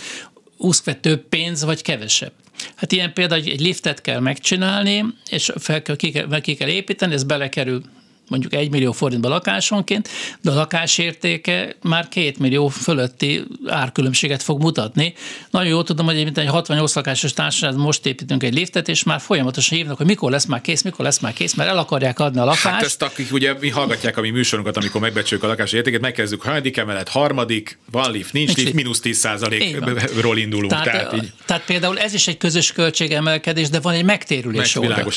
úszkve 0.58 0.94
több 0.94 1.28
pénz, 1.30 1.64
vagy 1.64 1.82
kevesebb. 1.82 2.32
Hát 2.76 2.92
ilyen 2.92 3.14
például 3.14 3.42
egy 3.42 3.62
liftet 3.62 4.02
kell 4.02 4.20
megcsinálni, 4.20 5.06
és 5.30 5.52
fel 5.56 5.82
kell, 5.82 5.96
ki, 5.96 6.12
kell, 6.12 6.40
ki 6.40 6.56
kell 6.56 6.68
építeni, 6.68 7.14
ez 7.14 7.24
belekerül 7.24 7.82
mondjuk 8.28 8.54
1 8.54 8.70
millió 8.70 8.92
forintba 8.92 9.30
lakásonként, 9.30 10.10
de 10.42 10.52
a 10.52 10.54
lakásértéke 10.54 11.76
már 11.82 12.08
2 12.08 12.34
millió 12.40 12.68
fölötti 12.68 13.44
árkülönbséget 13.68 14.44
fog 14.44 14.62
mutatni. 14.62 15.14
Nagyon 15.50 15.70
jól 15.70 15.84
tudom, 15.84 16.06
hogy 16.06 16.32
egy 16.36 16.48
68 16.48 16.96
lakásos 16.96 17.34
társaság 17.34 17.76
most 17.76 18.06
építünk 18.06 18.44
egy 18.44 18.54
liftet, 18.54 18.88
és 18.88 19.04
már 19.04 19.20
folyamatosan 19.22 19.78
hívnak, 19.78 19.98
hogy 19.98 20.06
mikor 20.06 20.32
lesz 20.32 20.46
már 20.46 20.62
kész, 20.62 20.82
mikor 20.82 21.06
lesz 21.06 21.20
már 21.20 21.34
kész, 21.34 21.54
mert 21.54 21.70
el 21.70 21.78
akarják 21.78 22.20
adni 22.20 22.40
a 22.40 22.44
lakást. 22.44 22.64
Hát 22.64 22.84
ezt 22.84 23.02
akik 23.02 23.34
ugye 23.34 23.54
mi 23.60 23.70
hallgatják 23.70 24.18
a 24.18 24.22
mi 24.22 24.30
műsorunkat, 24.30 24.78
amikor 24.78 25.02
megbecsüljük 25.02 25.46
a 25.46 25.50
lakás 25.50 25.72
értéket, 25.72 26.02
megkezdjük, 26.02 26.42
hanyadik 26.42 26.78
emelet, 26.78 27.10
harmadik, 27.10 27.78
van 27.92 28.12
lift, 28.12 28.34
nincs, 28.34 28.48
nincs 28.48 28.60
lift, 28.60 28.74
mínusz 28.74 29.00
10 29.00 29.28
ról 30.22 30.38
indulunk. 30.38 30.72
Tehát, 30.72 30.86
tehát, 30.86 31.14
így. 31.14 31.32
tehát, 31.46 31.66
például 31.66 32.00
ez 32.00 32.14
is 32.14 32.28
egy 32.28 32.38
közös 32.38 32.72
költségemelkedés, 32.72 33.70
de 33.70 33.80
van 33.80 33.94
egy 33.94 34.04
megtérülés 34.04 34.76
oldal. 34.76 35.12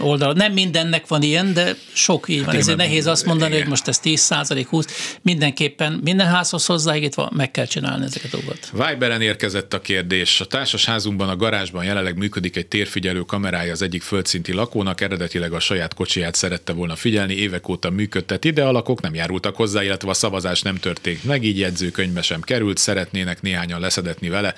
oldal. 0.00 0.32
Nem 0.32 0.52
mindennek 0.52 1.06
van 1.06 1.22
ilyen, 1.22 1.52
de 1.52 1.76
sok 1.92 2.28
így 2.40 2.46
van. 2.46 2.56
Ezért 2.56 2.76
nehéz 2.76 3.06
azt 3.06 3.24
mondani, 3.24 3.50
igen. 3.50 3.60
hogy 3.60 3.70
most 3.70 3.88
ez 3.88 3.98
10 3.98 4.20
százalék, 4.20 4.68
20. 4.68 5.18
Mindenképpen 5.22 6.00
minden 6.04 6.26
házhoz 6.26 6.66
hozzáigítva 6.66 7.30
meg 7.36 7.50
kell 7.50 7.66
csinálni 7.66 8.04
ezeket 8.04 8.32
a 8.32 8.36
dolgokat. 8.36 8.70
Viberen 8.72 9.20
érkezett 9.20 9.74
a 9.74 9.80
kérdés. 9.80 10.40
A 10.40 10.44
társasházunkban 10.44 11.28
a 11.28 11.36
garázsban 11.36 11.84
jelenleg 11.84 12.16
működik 12.16 12.56
egy 12.56 12.66
térfigyelő 12.66 13.20
kamerája 13.20 13.72
az 13.72 13.82
egyik 13.82 14.02
földszinti 14.02 14.52
lakónak. 14.52 15.00
Eredetileg 15.00 15.52
a 15.52 15.60
saját 15.60 15.94
kocsiját 15.94 16.34
szerette 16.34 16.72
volna 16.72 16.96
figyelni, 16.96 17.34
évek 17.34 17.68
óta 17.68 17.90
működteti, 17.90 18.50
de 18.50 18.64
a 18.64 18.72
lakók 18.72 19.00
nem 19.00 19.14
járultak 19.14 19.56
hozzá, 19.56 19.82
illetve 19.82 20.10
a 20.10 20.14
szavazás 20.14 20.62
nem 20.62 20.76
történt 20.76 21.24
meg, 21.24 21.44
így 21.44 21.58
jegyzőkönyvbe 21.58 22.22
sem 22.22 22.40
került, 22.40 22.78
szeretnének 22.78 23.42
néhányan 23.42 23.80
leszedetni 23.80 24.28
vele, 24.28 24.54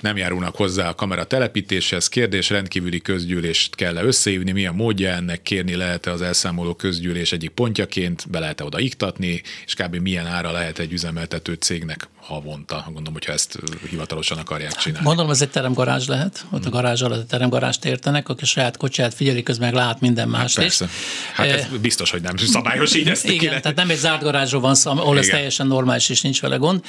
nem 0.00 0.16
járulnak 0.16 0.56
hozzá 0.56 0.88
a 0.88 0.94
kamera 0.94 1.24
telepítéshez. 1.24 2.08
Kérdés 2.08 2.50
rendkívüli 2.50 3.00
közgyűlést 3.00 3.74
kell 3.74 3.96
összehívni, 3.96 4.52
mi 4.52 4.66
a 4.66 4.72
módja 4.72 5.10
ennek, 5.10 5.42
kérni 5.42 5.74
lehet-e 5.74 6.10
az 6.10 6.22
elszámoló 6.22 6.74
közgyűlés 6.74 7.21
fizetés 7.22 7.32
egyik 7.32 7.50
pontjaként, 7.50 8.30
be 8.30 8.38
lehet 8.38 8.60
-e 8.60 8.64
oda 8.64 8.78
iktatni, 8.78 9.42
és 9.64 9.74
kb. 9.74 9.96
milyen 9.96 10.26
ára 10.26 10.50
lehet 10.50 10.78
egy 10.78 10.92
üzemeltető 10.92 11.54
cégnek 11.54 12.08
havonta, 12.22 12.82
gondolom, 12.84 13.12
hogyha 13.12 13.32
ezt 13.32 13.58
hivatalosan 13.90 14.38
akarják 14.38 14.72
csinálni. 14.76 15.06
Gondolom, 15.06 15.30
ez 15.30 15.42
egy 15.42 15.50
teremgarázs 15.50 16.06
lehet, 16.06 16.44
ott 16.50 16.60
a 16.60 16.62
hmm. 16.62 16.70
garázs 16.70 17.02
alatt 17.02 17.22
a 17.22 17.26
teremgarást 17.26 17.84
értenek, 17.84 18.28
aki 18.28 18.44
saját 18.44 18.76
kocsát 18.76 19.14
figyeli, 19.14 19.42
közben 19.42 19.72
meg 19.72 19.74
lát 19.74 20.00
minden 20.00 20.28
más 20.28 20.54
hát 20.54 20.64
persze. 20.64 20.88
Hát 21.34 21.46
ez 21.46 21.60
e, 21.60 21.78
biztos, 21.80 22.10
hogy 22.10 22.22
nem 22.22 22.36
szabályos 22.36 22.94
így 22.94 23.08
ezt 23.08 23.24
Igen, 23.28 23.60
tehát 23.60 23.76
nem 23.76 23.90
egy 23.90 23.96
zárt 23.96 24.22
garázsról 24.22 24.60
van 24.60 24.74
szó, 24.74 24.90
ahol 24.90 25.18
ez 25.18 25.26
teljesen 25.26 25.66
normális 25.66 26.08
és 26.08 26.20
nincs 26.20 26.40
vele 26.40 26.56
gond. 26.56 26.84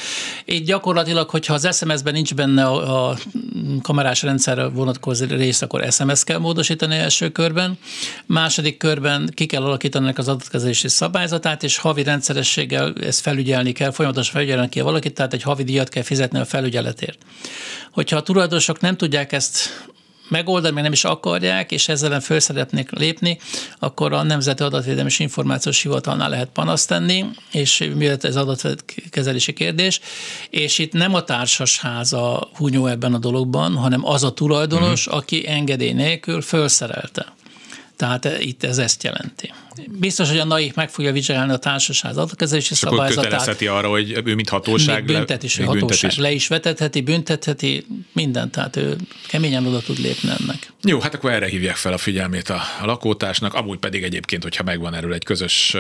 Így 0.46 0.64
gyakorlatilag, 0.64 1.30
hogyha 1.30 1.54
az 1.54 1.76
SMS-ben 1.78 2.14
nincs 2.14 2.34
benne 2.34 2.66
a, 2.66 3.10
a 3.10 3.18
kamerás 3.82 4.22
rendszerre 4.22 4.66
vonatkozó 4.66 5.26
rész, 5.26 5.62
akkor 5.62 5.92
SMS 5.92 6.24
kell 6.24 6.38
módosítani 6.38 6.96
első 6.96 7.30
körben. 7.30 7.78
Második 8.26 8.78
körben 8.78 9.32
ki 9.34 9.46
kell 9.46 9.64
alakítani 9.64 10.12
az 10.16 10.28
adatkezelési 10.28 10.88
szabályzatát, 10.88 11.64
és 11.64 11.78
havi 11.78 12.04
rendszerességgel 12.04 12.94
ezt 13.02 13.22
felügyelni 13.22 13.72
kell, 13.72 13.92
folyamatosan 13.92 14.34
felügyelni 14.34 14.70
kell 14.70 14.84
valakit, 14.84 15.14
tehát 15.24 15.34
egy 15.34 15.44
havi 15.44 15.64
díjat 15.64 15.90
kell 15.90 16.04
fizetni 16.04 16.40
a 16.40 16.46
felügyeletért. 16.46 17.18
Hogyha 17.92 18.18
a 18.18 18.22
tulajdonosok 18.22 18.80
nem 18.80 18.98
tudják 18.98 19.32
ezt 19.32 19.58
megoldani, 20.30 20.74
még 20.74 20.84
nem 20.84 20.92
is 20.92 21.04
akarják, 21.04 21.72
és 21.72 21.88
ezzel 21.88 22.08
ellen 22.10 22.22
föl 22.22 22.40
szeretnék 22.40 22.92
lépni, 22.92 23.40
akkor 23.80 24.14
a 24.14 24.24
Nemzeti 24.24 24.64
Adatvédelmi 24.64 25.10
és 25.10 25.20
Információs 25.20 25.82
Hivatalnál 25.82 26.30
lehet 26.30 26.50
panaszt 26.54 26.88
tenni, 26.88 27.26
és 27.52 27.90
mivel 27.96 28.18
ez 28.22 28.36
adatkezelési 28.36 29.54
kérdés, 29.54 30.00
és 30.50 30.80
itt 30.80 30.94
nem 30.94 31.14
a 31.14 31.24
társasház 31.24 32.14
a 32.14 32.50
hunyó 32.56 32.86
ebben 32.86 33.14
a 33.14 33.18
dologban, 33.18 33.76
hanem 33.76 34.06
az 34.06 34.24
a 34.24 34.34
tulajdonos, 34.34 35.06
uh-huh. 35.06 35.22
aki 35.22 35.48
engedély 35.48 35.94
nélkül 35.94 36.42
felszerelte. 36.42 37.26
Tehát 37.96 38.30
itt 38.40 38.64
ez 38.64 38.78
ezt 38.78 39.04
jelenti. 39.04 39.52
Biztos, 39.88 40.30
hogy 40.30 40.38
a 40.38 40.46
NAIK 40.46 40.76
meg 40.76 40.90
fogja 40.90 41.12
vizsgálni 41.12 41.54
a 41.54 41.58
társaság 41.58 42.12
adatkezelési 42.12 42.74
szabályzatát. 42.74 43.62
És 43.62 43.68
arra, 43.68 43.90
hogy 43.90 44.22
ő 44.26 44.36
mint 44.36 44.50
hatóság 44.50 45.06
még 45.06 45.16
büntet 45.16 45.44
is, 45.44 45.58
le, 45.58 45.66
hatóság 45.66 45.88
büntet 45.90 46.12
is. 46.12 46.18
le 46.18 46.32
is 46.32 46.48
vetetheti, 46.48 47.02
büntetheti, 47.02 47.86
mindent, 48.12 48.52
tehát 48.52 48.76
ő 48.76 48.96
keményen 49.28 49.66
oda 49.66 49.82
tud 49.82 50.00
lépni 50.00 50.30
ennek. 50.30 50.72
Jó, 50.84 51.00
hát 51.00 51.14
akkor 51.14 51.32
erre 51.32 51.48
hívják 51.48 51.76
fel 51.76 51.94
a 51.94 51.98
figyelmét 51.98 52.50
a, 52.50 52.62
a 52.82 52.86
lakótársnak, 52.86 53.54
amúgy 53.54 53.80
pedig 53.80 54.04
egyébként, 54.04 54.44
hogyha 54.44 54.64
megvan 54.64 54.94
erről 54.94 55.14
egy 55.14 55.24
közös 55.24 55.76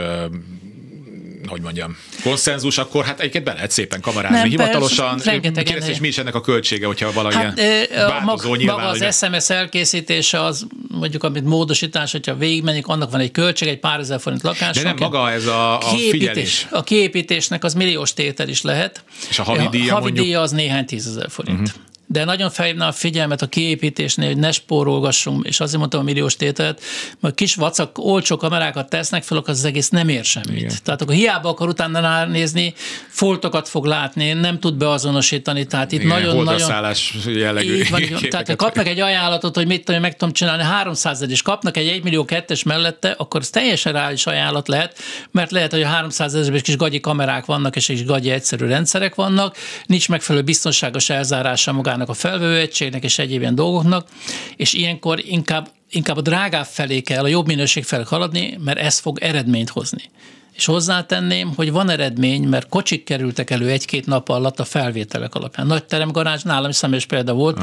hogy 1.47 1.61
mondjam, 1.61 1.97
konszenzus, 2.23 2.77
akkor 2.77 3.05
hát 3.05 3.19
egyébként 3.19 3.43
be 3.43 3.53
lehet 3.53 3.71
szépen 3.71 4.01
kamarázni. 4.01 4.37
Nem, 4.37 4.49
Hivatalosan 4.49 5.09
persze, 5.15 5.31
rengetegen- 5.31 5.63
kérdez, 5.73 5.89
és 5.89 5.99
mi 5.99 6.07
is 6.07 6.17
ennek 6.17 6.35
a 6.35 6.41
költsége, 6.41 6.85
hogyha 6.85 7.11
valamilyen 7.11 7.53
Hát, 7.57 7.89
változó 8.09 8.49
mag, 8.49 8.57
nyilván. 8.57 8.75
maga 8.75 8.87
az 9.07 9.15
SMS 9.17 9.49
elkészítése, 9.49 10.43
az 10.43 10.65
mondjuk, 10.87 11.23
amit 11.23 11.43
módosítás, 11.43 12.11
hogyha 12.11 12.35
végigmenik, 12.35 12.87
annak 12.87 13.11
van 13.11 13.19
egy 13.19 13.31
költség, 13.31 13.67
egy 13.67 13.79
pár 13.79 13.99
ezer 13.99 14.19
forint 14.19 14.41
lakás. 14.43 14.75
De 14.75 14.83
nem 14.83 14.95
maga 14.99 15.31
ez 15.31 15.45
a, 15.45 15.77
a 15.77 15.81
figyelés. 16.09 16.67
A 16.71 16.83
kiépítésnek 16.83 17.63
az 17.63 17.73
milliós 17.73 18.13
tétel 18.13 18.47
is 18.47 18.61
lehet. 18.61 19.03
És 19.29 19.39
a 19.39 19.43
havidíja 19.43 19.95
a 19.95 19.99
mondjuk? 19.99 20.15
Havidíja 20.15 20.41
az 20.41 20.51
néhány 20.51 20.85
tízezer 20.85 21.29
forint. 21.29 21.59
Uh-huh. 21.59 21.81
De 22.13 22.23
nagyon 22.23 22.49
felhívna 22.49 22.87
a 22.87 22.91
figyelmet 22.91 23.41
a 23.41 23.47
kiépítésnél, 23.47 24.27
hogy 24.27 24.37
ne 24.37 24.51
spórolgassunk, 24.51 25.47
és 25.47 25.59
azért 25.59 25.77
mondtam 25.77 25.99
a 25.99 26.03
milliós 26.03 26.35
tételt, 26.35 26.81
mert 27.19 27.35
kis 27.35 27.55
vacak, 27.55 27.97
olcsó 27.97 28.37
kamerákat 28.37 28.89
tesznek 28.89 29.23
fel, 29.23 29.37
akkor 29.37 29.49
az 29.49 29.65
egész 29.65 29.89
nem 29.89 30.09
ér 30.09 30.23
semmit. 30.23 30.57
Igen. 30.57 30.75
Tehát 30.83 31.01
akkor 31.01 31.13
hiába 31.13 31.49
akar 31.49 31.67
utána 31.67 32.25
nézni, 32.25 32.73
foltokat 33.07 33.69
fog 33.69 33.85
látni, 33.85 34.33
nem 34.33 34.59
tud 34.59 34.75
beazonosítani, 34.75 35.65
tehát 35.65 35.91
itt 35.91 36.03
nagyon-nagyon... 36.03 36.95
jellegű 37.25 37.75
Így 37.75 37.89
van. 37.89 38.01
Tehát 38.29 38.47
ha 38.47 38.55
kapnak 38.55 38.87
egy 38.87 38.99
ajánlatot, 38.99 39.55
hogy 39.55 39.67
mit 39.67 39.85
tudom, 39.85 40.01
meg 40.01 40.15
tudom 40.15 40.33
csinálni 40.33 40.63
300 40.63 41.21
és 41.21 41.41
kapnak 41.41 41.77
egy 41.77 41.87
1 41.87 42.03
millió 42.03 42.25
kettes 42.25 42.63
mellette, 42.63 43.15
akkor 43.17 43.41
ez 43.41 43.49
teljesen 43.49 43.93
reális 43.93 44.25
ajánlat 44.25 44.67
lehet, 44.67 44.97
mert 45.31 45.51
lehet, 45.51 45.71
hogy 45.71 45.81
a 45.81 45.87
300 45.87 46.35
ezeres 46.35 46.61
kis 46.61 46.77
gagyi 46.77 46.99
kamerák 46.99 47.45
vannak, 47.45 47.75
és 47.75 47.85
kis 47.85 48.05
gagyi 48.05 48.29
egyszerű 48.29 48.65
rendszerek 48.65 49.15
vannak, 49.15 49.57
nincs 49.85 50.09
megfelelő 50.09 50.43
biztonságos 50.43 51.09
elzárása 51.09 51.71
magának 51.71 52.01
a 52.09 52.13
felvevőegységnek 52.13 53.03
és 53.03 53.19
egyéb 53.19 53.41
ilyen 53.41 53.55
dolgoknak, 53.55 54.07
és 54.55 54.73
ilyenkor 54.73 55.19
inkább, 55.25 55.71
inkább 55.89 56.17
a 56.17 56.21
drágább 56.21 56.65
felé 56.65 57.01
kell, 57.01 57.23
a 57.23 57.27
jobb 57.27 57.47
minőség 57.47 57.83
felé 57.83 58.03
haladni, 58.05 58.57
mert 58.63 58.79
ez 58.79 58.99
fog 58.99 59.19
eredményt 59.19 59.69
hozni. 59.69 60.09
És 60.55 60.65
hozzátenném, 60.65 61.53
hogy 61.55 61.71
van 61.71 61.89
eredmény, 61.89 62.43
mert 62.43 62.69
kocsik 62.69 63.03
kerültek 63.03 63.49
elő 63.49 63.69
egy-két 63.69 64.05
nap 64.05 64.29
alatt 64.29 64.59
a 64.59 64.63
felvételek 64.63 65.35
alapján. 65.35 65.67
Nagy 65.67 65.85
teremgarázs, 65.85 66.41
nálam 66.43 66.69
is 66.69 66.75
személyes 66.75 67.05
példa 67.05 67.33
volt, 67.33 67.59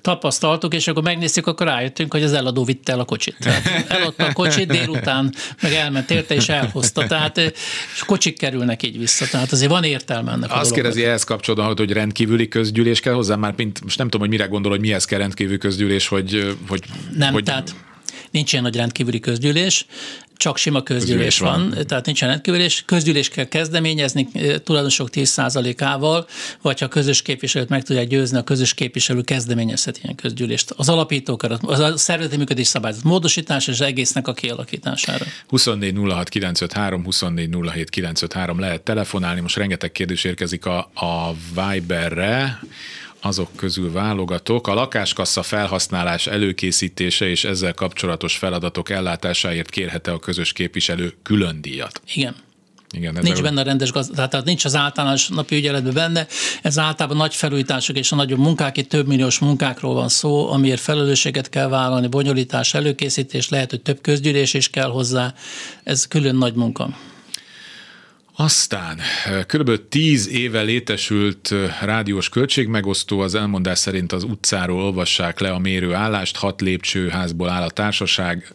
tapasztaltuk, 0.00 0.74
és 0.74 0.88
akkor 0.88 1.02
megnéztük, 1.02 1.46
akkor 1.46 1.66
rájöttünk, 1.66 2.12
hogy 2.12 2.22
az 2.22 2.32
eladó 2.32 2.64
vitte 2.64 2.92
el 2.92 3.00
a 3.00 3.04
kocsit. 3.04 3.36
Tehát 3.40 3.90
eladta 3.90 4.24
a 4.24 4.32
kocsit, 4.32 4.68
délután 4.68 5.34
meg 5.62 5.72
elment 5.72 6.10
érte 6.10 6.34
és 6.34 6.48
elhozta. 6.48 7.06
Tehát 7.06 7.38
eh, 7.38 7.44
és 7.94 8.02
kocsik 8.06 8.38
kerülnek 8.38 8.82
így 8.82 8.98
vissza. 8.98 9.26
Tehát 9.26 9.52
azért 9.52 9.70
van 9.70 9.84
értelme 9.84 10.30
ennek 10.32 10.50
a 10.50 10.52
Azt 10.52 10.52
dolognak. 10.52 10.74
kérdezi 10.74 11.04
ehhez 11.04 11.24
kapcsolódóan, 11.24 11.74
hogy 11.76 11.92
rendkívüli 11.92 12.48
közgyűlés 12.48 13.00
kell 13.00 13.14
hozzá, 13.14 13.34
már 13.34 13.54
mint, 13.56 13.82
most 13.82 13.98
nem 13.98 14.06
tudom, 14.06 14.20
hogy 14.20 14.36
mire 14.36 14.46
gondol, 14.48 14.70
hogy 14.70 14.80
mihez 14.80 15.04
kell 15.04 15.18
rendkívüli 15.18 15.58
közgyűlés, 15.58 16.08
hogy, 16.08 16.56
hogy 16.68 16.82
Nem, 17.16 17.32
hogy, 17.32 17.44
tehát 17.44 17.74
nincs 18.30 18.52
ilyen 18.52 18.64
nagy 18.64 18.76
rendkívüli 18.76 19.20
közgyűlés, 19.20 19.86
csak 20.44 20.56
sima 20.56 20.82
közgyűlés, 20.82 21.38
Közgyűlés 21.38 21.38
van. 21.38 21.70
van, 21.74 21.86
tehát 21.86 22.06
nincsen 22.06 22.28
rendkívülés. 22.28 22.82
Közgyűlés 22.86 23.28
kell 23.28 23.44
kezdeményezni 23.44 24.28
eh, 24.32 24.56
tulajdonosok 24.58 25.08
10%-ával, 25.12 26.26
vagy 26.62 26.78
ha 26.78 26.86
a 26.86 26.88
közös 26.88 27.22
képviselőt 27.22 27.68
meg 27.68 27.82
tudják 27.82 28.06
győzni, 28.06 28.38
a 28.38 28.42
közös 28.42 28.74
képviselő 28.74 29.20
kezdeményezhet 29.20 30.00
ilyen 30.02 30.14
közgyűlést. 30.14 30.70
Az 30.70 30.88
alapítók, 30.88 31.42
az 31.60 31.78
a 31.78 31.96
szervezeti 31.96 32.36
működés 32.36 32.66
szabályzat 32.66 33.02
módosítás 33.02 33.66
és 33.66 33.72
az 33.72 33.86
egésznek 33.86 34.28
a 34.28 34.32
kialakítására. 34.32 35.24
24 35.48 35.94
06 35.96 36.28
953, 36.28 37.04
24 37.04 37.48
07 37.72 37.90
953 37.90 38.60
lehet 38.60 38.82
telefonálni. 38.82 39.40
Most 39.40 39.56
rengeteg 39.56 39.92
kérdés 39.92 40.24
érkezik 40.24 40.66
a, 40.66 40.78
a 40.94 41.34
Viberre 41.54 42.60
azok 43.24 43.48
közül 43.56 43.92
válogatok. 43.92 44.66
A 44.66 44.74
lakáskassa 44.74 45.42
felhasználás 45.42 46.26
előkészítése 46.26 47.28
és 47.28 47.44
ezzel 47.44 47.74
kapcsolatos 47.74 48.36
feladatok 48.36 48.90
ellátásáért 48.90 49.70
kérhet-e 49.70 50.12
a 50.12 50.18
közös 50.18 50.52
képviselő 50.52 51.12
külön 51.22 51.60
díjat? 51.60 52.00
Igen. 52.14 52.34
Igen, 52.90 53.16
ez 53.16 53.24
Nincs 53.24 53.38
a- 53.38 53.42
benne 53.42 53.60
a 53.60 53.64
rendes 53.64 53.92
gazdaság, 53.92 54.28
tehát 54.28 54.46
nincs 54.46 54.64
az 54.64 54.74
általános 54.76 55.28
napi 55.28 55.56
ügyeletben 55.56 55.94
benne. 55.94 56.26
Ez 56.62 56.78
általában 56.78 57.16
nagy 57.16 57.34
felújítások 57.34 57.96
és 57.98 58.12
a 58.12 58.16
nagyobb 58.16 58.38
munkák, 58.38 58.76
itt 58.76 58.88
több 58.88 59.06
milliós 59.06 59.38
munkákról 59.38 59.94
van 59.94 60.08
szó, 60.08 60.50
amiért 60.50 60.80
felelősséget 60.80 61.48
kell 61.48 61.68
vállalni, 61.68 62.06
bonyolítás, 62.06 62.74
előkészítés, 62.74 63.48
lehet, 63.48 63.70
hogy 63.70 63.80
több 63.80 64.00
közgyűlés 64.00 64.54
is 64.54 64.70
kell 64.70 64.88
hozzá. 64.90 65.34
Ez 65.84 66.06
külön 66.08 66.36
nagy 66.36 66.54
munka. 66.54 66.96
Aztán 68.36 68.98
kb. 69.46 69.88
10 69.88 70.28
éve 70.28 70.62
létesült 70.62 71.54
rádiós 71.80 72.28
költségmegosztó, 72.28 73.20
az 73.20 73.34
elmondás 73.34 73.78
szerint 73.78 74.12
az 74.12 74.22
utcáról 74.24 74.82
olvassák 74.82 75.38
le 75.40 75.50
a 75.50 75.58
mérőállást, 75.58 76.36
hat 76.36 76.60
lépcsőházból 76.60 77.48
áll 77.48 77.62
a 77.62 77.70
társaság, 77.70 78.52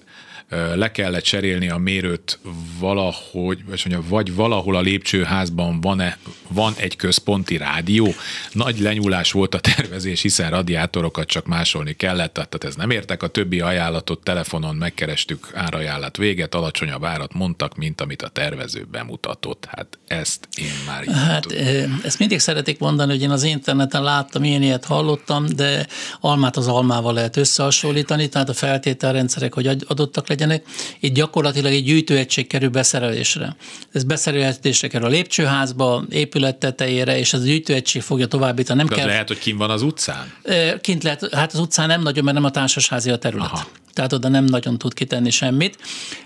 le 0.76 0.92
kellett 0.92 1.24
cserélni 1.24 1.70
a 1.70 1.78
mérőt 1.78 2.40
valahogy, 2.80 3.66
vagy, 3.66 3.82
mondja, 3.86 4.10
vagy 4.10 4.36
valahol 4.36 4.76
a 4.76 4.82
lépcsőházban 4.82 5.82
van-e, 5.82 6.18
van 6.48 6.74
egy 6.78 6.96
központi 6.96 7.58
rádió. 7.58 8.14
Nagy 8.52 8.80
lenyúlás 8.80 9.32
volt 9.32 9.56
a 9.56 9.60
tervezés, 9.60 10.22
hiszen 10.22 10.50
radiátorokat 10.50 11.28
csak 11.28 11.46
másolni 11.46 11.94
kellett, 11.94 12.34
tehát 12.34 12.64
ez 12.64 12.76
nem 12.76 12.90
értek. 12.90 13.24
A 13.24 13.28
többi 13.28 13.60
ajánlatot 13.60 14.24
telefonon 14.24 14.76
megkerestük, 14.76 15.52
árajánlat 15.54 16.18
véget, 16.18 16.56
alacsonyabb 16.56 17.04
árat 17.04 17.34
mondtak, 17.34 17.76
mint 17.76 18.02
amit 18.02 18.22
a 18.22 18.28
tervező 18.28 18.88
bemutatott. 18.92 19.66
Hát 19.72 20.00
ezt 20.08 20.48
én 20.58 20.72
már 20.86 21.06
Hát 21.06 21.42
tudom. 21.42 22.02
ezt 22.04 22.20
mindig 22.20 22.40
szeretik 22.40 22.80
mondani, 22.80 23.12
hogy 23.12 23.22
én 23.22 23.30
az 23.30 23.44
interneten 23.44 24.04
láttam, 24.04 24.44
én 24.44 24.62
ilyet 24.62 24.86
hallottam, 24.86 25.46
de 25.46 25.88
almát 26.20 26.58
az 26.58 26.68
almával 26.68 27.14
lehet 27.14 27.38
összehasonlítani, 27.38 28.30
tehát 28.30 28.50
a 28.50 28.54
feltételrendszerek, 28.54 29.54
hogy 29.54 29.68
ad- 29.68 29.86
adottak 29.88 30.28
legyenek. 30.40 30.66
Itt 31.00 31.14
gyakorlatilag 31.14 31.74
egy 31.74 31.84
gyűjtőegység 31.84 32.48
kerül 32.48 32.70
beszerelésre. 32.70 33.56
Ez 33.92 34.04
beszerelésre 34.04 34.88
kerül 34.88 35.08
a 35.08 35.10
lépcsőházba, 35.10 36.04
épület 36.10 36.56
tetejére, 36.56 37.18
és 37.18 37.34
ez 37.34 37.42
a 37.42 37.46
gyűjtőegység 37.46 38.02
fogja 38.02 38.28
továbbítani. 38.28 38.78
Nem 38.78 38.88
De 38.88 38.94
az 38.94 39.00
kell 39.00 39.10
lehet, 39.10 39.28
hogy 39.28 39.40
kim 39.40 39.58
van 39.58 39.70
az 39.70 39.82
utcán? 39.82 40.34
Kint 40.82 41.04
lehet, 41.04 41.34
hát 41.34 41.54
az 41.54 41.60
utcán 41.60 41.88
nem 41.88 42.02
nagyon, 42.02 42.24
mert 42.24 42.36
nem 42.36 42.46
a 42.46 42.52
társasházi 42.52 43.10
a 43.10 43.18
terület. 43.18 43.52
Aha. 43.52 43.68
Tehát 44.00 44.14
oda 44.14 44.28
nem 44.28 44.44
nagyon 44.44 44.78
tud 44.78 44.94
kitenni 44.94 45.30
semmit. 45.30 45.78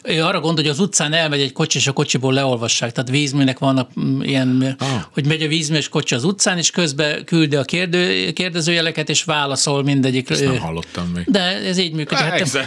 Ő 0.04 0.24
arra 0.24 0.40
gondol, 0.40 0.64
hogy 0.64 0.74
az 0.74 0.80
utcán 0.80 1.14
elmegy 1.14 1.42
egy 1.42 1.52
kocsi, 1.52 1.78
és 1.78 1.88
a 1.88 1.92
kocsiból 1.92 2.34
leolvassák. 2.34 2.92
Tehát 2.92 3.10
vízműnek 3.10 3.60
vannak 3.60 3.90
mm, 4.00 4.22
ilyen, 4.22 4.76
Ah. 4.80 4.88
hogy 5.14 5.26
megy 5.26 5.42
a 5.42 5.48
vízműs 5.48 5.90
kocsi 5.90 6.16
az 6.16 6.24
utcán, 6.24 6.58
és 6.58 6.72
közben 6.72 7.26
küldi 7.26 7.56
a 7.56 7.64
kérdő, 7.64 8.32
kérdezőjeleket, 8.32 9.10
és 9.10 9.24
válaszol 9.24 9.84
mindegyik. 9.84 10.30
Ezt 10.30 10.44
nem 10.46 10.58
hallottam 10.58 11.08
még. 11.16 11.24
de 11.28 11.40
ez 11.42 11.78
így 11.78 11.94
működik. 11.94 12.24
Hát, 12.24 12.58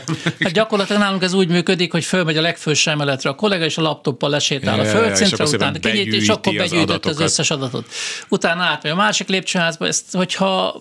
hát 0.41 0.53
gyakorlatilag 0.53 1.01
nálunk 1.01 1.23
ez 1.23 1.33
úgy 1.33 1.49
működik, 1.49 1.93
hogy 1.93 2.05
fölmegy 2.05 2.37
a 2.37 2.41
legfős 2.41 2.87
emeletre 2.87 3.31
a 3.31 3.35
kollega, 3.35 3.65
és 3.65 3.79
a 3.79 3.83
laptoppal 3.83 4.31
lesétál 4.31 4.77
Ja, 4.77 4.83
a 4.83 4.85
ja, 4.85 4.93
ja, 4.93 4.99
földszintre, 4.99 5.45
akkor 5.45 5.55
utána 5.55 5.79
kinyit, 5.79 6.13
és 6.15 6.29
akkor 6.29 6.53
az 6.53 6.59
begyűjtött 6.59 6.89
az, 6.89 6.91
adatokat. 6.91 7.21
összes 7.21 7.51
adatot. 7.51 7.87
Utána 8.29 8.63
átmegy 8.63 8.93
a 8.93 8.97
másik 8.97 9.29
lépcsőházba, 9.29 9.87
ezt, 9.87 10.05
hogyha 10.13 10.81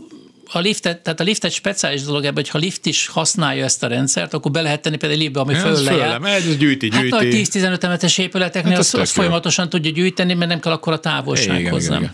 a 0.52 0.60
liftet, 0.60 1.00
tehát 1.00 1.20
a 1.20 1.24
lift 1.24 1.44
egy 1.44 1.52
speciális 1.54 2.02
dolog 2.02 2.24
ebben, 2.24 2.36
hogy 2.36 2.50
ha 2.50 2.58
lift 2.58 2.86
is 2.86 3.08
használja 3.08 3.64
ezt 3.64 3.84
a 3.84 3.88
rendszert, 3.88 4.34
akkor 4.34 4.52
be 4.52 4.62
lehet 4.62 4.82
tenni 4.82 4.96
például 4.98 5.20
egy 5.22 5.26
liftbe, 5.26 5.42
ami 5.42 5.54
föl 5.56 5.84
lejár. 5.84 6.22
ez 6.24 6.58
gyűjti, 6.58 6.90
Hát 6.92 7.02
gyűjti. 7.02 7.16
nagy 7.16 7.48
10-15 7.80 7.84
emetes 7.84 8.18
épületeknél 8.18 8.72
Hát 8.72 8.82
az 8.82 8.94
az, 8.94 9.00
az 9.00 9.10
folyamatosan 9.12 9.70
tudja 9.70 9.92
gyűjteni, 9.92 10.34
mert 10.34 10.50
nem 10.50 10.60
kell 10.60 10.72
akkor 10.72 10.94
a 10.94 11.00
távolság 11.00 11.60
Igen, 11.60 11.72
hozzá. 11.72 11.88
igen, 11.88 12.02
igen. 12.02 12.14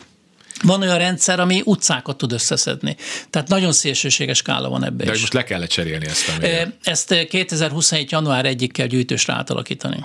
Van 0.64 0.82
olyan 0.82 0.98
rendszer, 0.98 1.40
ami 1.40 1.62
utcákat 1.66 2.18
tud 2.18 2.32
összeszedni. 2.32 2.96
Tehát 3.30 3.48
nagyon 3.48 3.72
szélsőséges 3.72 4.38
skála 4.38 4.70
van 4.70 4.84
ebben 4.86 5.06
De 5.08 5.14
is. 5.14 5.20
most 5.20 5.34
le 5.34 5.44
kellett 5.44 5.70
cserélni 5.70 6.06
ezt 6.06 6.28
a. 6.40 6.46
E, 6.46 6.78
Ezt 6.84 7.26
2027. 7.30 8.12
január 8.12 8.46
1 8.46 8.70
kell 8.74 8.88
gyűjtősre 8.88 9.34
átalakítani. 9.34 10.04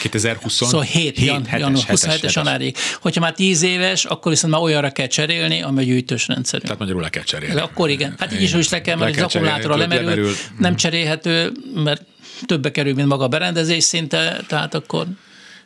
2020? 0.00 0.54
Szóval 0.54 0.82
7, 0.82 1.18
jan, 1.18 1.26
január 1.26 1.46
hetes, 1.50 1.84
27 1.84 2.14
hetes. 2.14 2.34
januárig. 2.34 2.76
Hogyha 3.00 3.20
már 3.20 3.32
10 3.32 3.62
éves, 3.62 4.04
akkor 4.04 4.32
viszont 4.32 4.52
már 4.52 4.62
olyanra 4.62 4.90
kell 4.90 5.06
cserélni, 5.06 5.62
ami 5.62 5.78
a 5.78 5.84
gyűjtős 5.84 6.28
rendszerű. 6.28 6.62
Tehát 6.62 6.78
magyarul 6.78 7.02
le 7.02 7.08
kell 7.08 7.22
cserélni. 7.22 7.54
De 7.54 7.60
akkor 7.60 7.90
igen. 7.90 8.14
Hát 8.18 8.32
így 8.32 8.42
is 8.42 8.54
úgy 8.54 8.66
le 8.70 8.80
kell, 8.80 8.96
mert 8.96 9.16
az 9.16 9.22
akkumulátorra 9.22 9.74
cserélni, 9.74 9.94
lemerül, 9.94 10.24
lemerül. 10.24 10.34
nem 10.58 10.76
cserélhető, 10.76 11.52
mert 11.74 12.02
többe 12.46 12.70
kerül, 12.70 12.94
mint 12.94 13.08
maga 13.08 13.24
a 13.24 13.28
berendezés 13.28 13.84
szinte, 13.84 14.40
tehát 14.48 14.74
akkor 14.74 15.06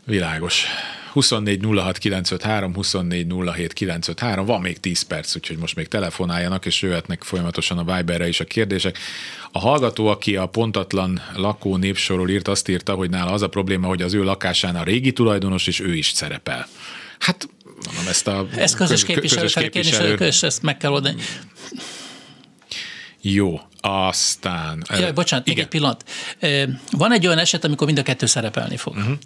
Világos. 0.05 0.64
24 1.12 1.64
06 1.64 1.98
953, 1.98 2.74
24 2.74 3.26
07 3.54 3.72
953, 3.72 4.46
van 4.46 4.61
még 4.61 4.80
10 4.80 5.02
perc, 5.02 5.36
úgyhogy 5.36 5.56
most 5.58 5.76
még 5.76 5.88
telefonáljanak, 5.88 6.66
és 6.66 6.82
jöhetnek 6.82 7.22
folyamatosan 7.22 7.78
a 7.78 7.96
Viberre 7.96 8.28
is 8.28 8.40
a 8.40 8.44
kérdések. 8.44 8.98
A 9.52 9.58
hallgató, 9.58 10.06
aki 10.06 10.36
a 10.36 10.46
pontatlan 10.46 11.22
lakó 11.34 11.76
népsorról 11.76 12.30
írt, 12.30 12.48
azt 12.48 12.68
írta, 12.68 12.94
hogy 12.94 13.11
nála 13.11 13.32
az 13.32 13.42
a 13.42 13.48
probléma, 13.48 13.86
hogy 13.86 14.02
az 14.02 14.14
ő 14.14 14.22
lakásán 14.22 14.76
a 14.76 14.82
régi 14.82 15.12
tulajdonos, 15.12 15.66
és 15.66 15.80
ő 15.80 15.94
is 15.94 16.11
szerepel. 16.11 16.68
Hát, 17.18 17.48
mondom, 17.86 18.06
ezt 18.08 18.26
a 18.26 18.46
ezt 18.56 18.76
közös 18.76 19.04
köz- 19.04 19.14
képviselő 19.14 19.44
és 19.44 19.52
képviselő- 19.52 20.18
és 20.18 20.42
ezt 20.42 20.62
meg 20.62 20.76
kell 20.76 20.90
oldani. 20.90 21.22
Jó, 23.20 23.60
aztán... 23.80 24.84
Ja, 24.88 25.12
bocsánat, 25.12 25.46
még 25.46 25.54
igen. 25.54 25.64
egy 25.64 25.70
pillanat. 25.70 26.04
Van 26.90 27.12
egy 27.12 27.26
olyan 27.26 27.38
eset, 27.38 27.64
amikor 27.64 27.86
mind 27.86 27.98
a 27.98 28.02
kettő 28.02 28.26
szerepelni 28.26 28.76
fog. 28.76 28.96
Uh-huh. 28.96 29.18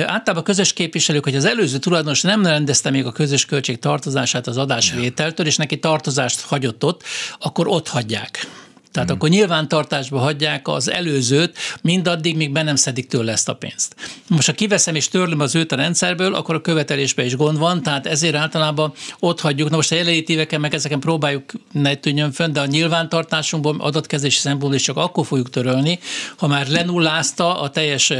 Általában 0.00 0.36
a 0.36 0.42
közös 0.42 0.72
képviselők, 0.72 1.24
hogy 1.24 1.36
az 1.36 1.44
előző 1.44 1.78
tulajdonos 1.78 2.22
nem 2.22 2.46
rendezte 2.46 2.90
még 2.90 3.06
a 3.06 3.12
közös 3.12 3.44
költség 3.44 3.78
tartozását 3.78 4.46
az 4.46 4.56
adásvételtől, 4.56 5.46
és 5.46 5.56
neki 5.56 5.78
tartozást 5.78 6.40
hagyott 6.40 6.84
ott, 6.84 7.02
akkor 7.38 7.68
ott 7.68 7.88
hagyják. 7.88 8.46
Tehát 8.92 9.08
hmm. 9.08 9.18
akkor 9.18 9.28
nyilvántartásba 9.28 10.18
hagyják 10.18 10.68
az 10.68 10.90
előzőt, 10.90 11.58
mindaddig, 11.82 12.36
míg 12.36 12.52
be 12.52 12.62
nem 12.62 12.76
szedik 12.76 13.06
tőle 13.06 13.32
ezt 13.32 13.48
a 13.48 13.54
pénzt. 13.54 13.94
Most 14.28 14.46
ha 14.46 14.52
kiveszem 14.52 14.94
és 14.94 15.08
törlöm 15.08 15.40
az 15.40 15.54
őt 15.54 15.72
a 15.72 15.76
rendszerből, 15.76 16.34
akkor 16.34 16.54
a 16.54 16.60
követelésben 16.60 17.24
is 17.24 17.36
gond 17.36 17.58
van, 17.58 17.82
tehát 17.82 18.06
ezért 18.06 18.34
általában 18.34 18.92
ott 19.18 19.40
hagyjuk. 19.40 19.70
Na 19.70 19.76
most 19.76 19.92
a 19.92 19.94
jelenlétíveken 19.94 20.60
meg 20.60 20.74
ezeken 20.74 21.00
próbáljuk 21.00 21.52
ne 21.72 21.94
tűnjön 21.94 22.32
fönn, 22.32 22.52
de 22.52 22.60
a 22.60 22.66
nyilvántartásunkból 22.66 23.76
adatkezési 23.78 24.38
szempontból 24.38 24.74
is 24.74 24.82
csak 24.82 24.96
akkor 24.96 25.26
fogjuk 25.26 25.50
törölni, 25.50 25.98
ha 26.36 26.46
már 26.46 26.68
lenullázta 26.68 27.60
a 27.60 27.70
teljes 27.70 28.12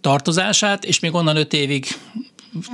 tartozását, 0.00 0.84
és 0.84 1.00
még 1.00 1.14
onnan 1.14 1.36
öt 1.36 1.52
évig 1.52 1.86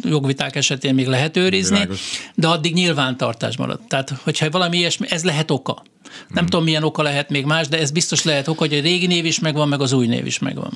jogviták 0.03 0.57
esetén 0.57 0.95
még 0.95 1.07
lehet 1.07 1.37
őrizni, 1.37 1.77
Világos. 1.77 2.01
de 2.35 2.47
addig 2.47 2.75
nyilvántartás 2.75 3.57
marad. 3.57 3.81
Tehát, 3.89 4.11
hogyha 4.25 4.51
valami 4.51 4.77
ilyesmi, 4.77 5.07
ez 5.11 5.25
lehet 5.25 5.51
oka. 5.51 5.83
Nem 5.83 6.27
hmm. 6.29 6.47
tudom, 6.47 6.65
milyen 6.65 6.83
oka 6.83 7.03
lehet 7.03 7.31
még 7.31 7.45
más, 7.45 7.69
de 7.69 7.79
ez 7.79 7.91
biztos 7.91 8.25
lehet 8.25 8.49
oka, 8.49 8.59
hogy 8.59 8.75
a 8.75 8.81
régi 8.81 9.07
név 9.07 9.25
is 9.25 9.41
megvan, 9.41 9.69
meg 9.69 9.81
az 9.81 9.93
új 9.93 10.07
név 10.07 10.27
is 10.27 10.39
megvan. 10.39 10.71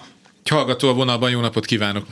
Hallgató 0.51 0.89
a 0.89 0.95
vonalban, 0.95 1.31
jó 1.31 1.41
napot 1.41 1.65
kívánok! 1.65 2.07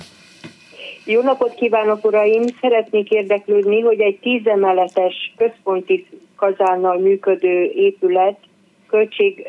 Jó 1.05 1.23
napot 1.23 1.55
kívánok, 1.55 2.05
uraim! 2.05 2.45
Szeretnék 2.61 3.11
érdeklődni, 3.11 3.81
hogy 3.81 4.01
egy 4.01 4.19
tízemeletes 4.19 5.35
központi 5.37 6.07
kazánnal 6.37 6.99
működő 6.99 7.65
épület 7.75 8.39
költség 8.87 9.47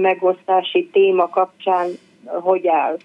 megosztási 0.00 0.88
téma 0.92 1.28
kapcsán 1.28 1.98
hogy 2.24 2.68
áll? 2.68 2.96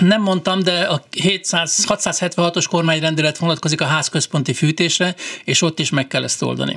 Nem 0.00 0.22
mondtam, 0.22 0.62
de 0.62 0.80
a 0.80 1.04
700, 1.10 1.84
676-os 1.88 2.64
kormányrendelet 2.68 3.38
vonatkozik 3.38 3.80
a 3.80 3.84
házközponti 3.84 4.52
fűtésre, 4.52 5.14
és 5.44 5.62
ott 5.62 5.78
is 5.78 5.90
meg 5.90 6.06
kell 6.06 6.22
ezt 6.24 6.42
oldani 6.42 6.76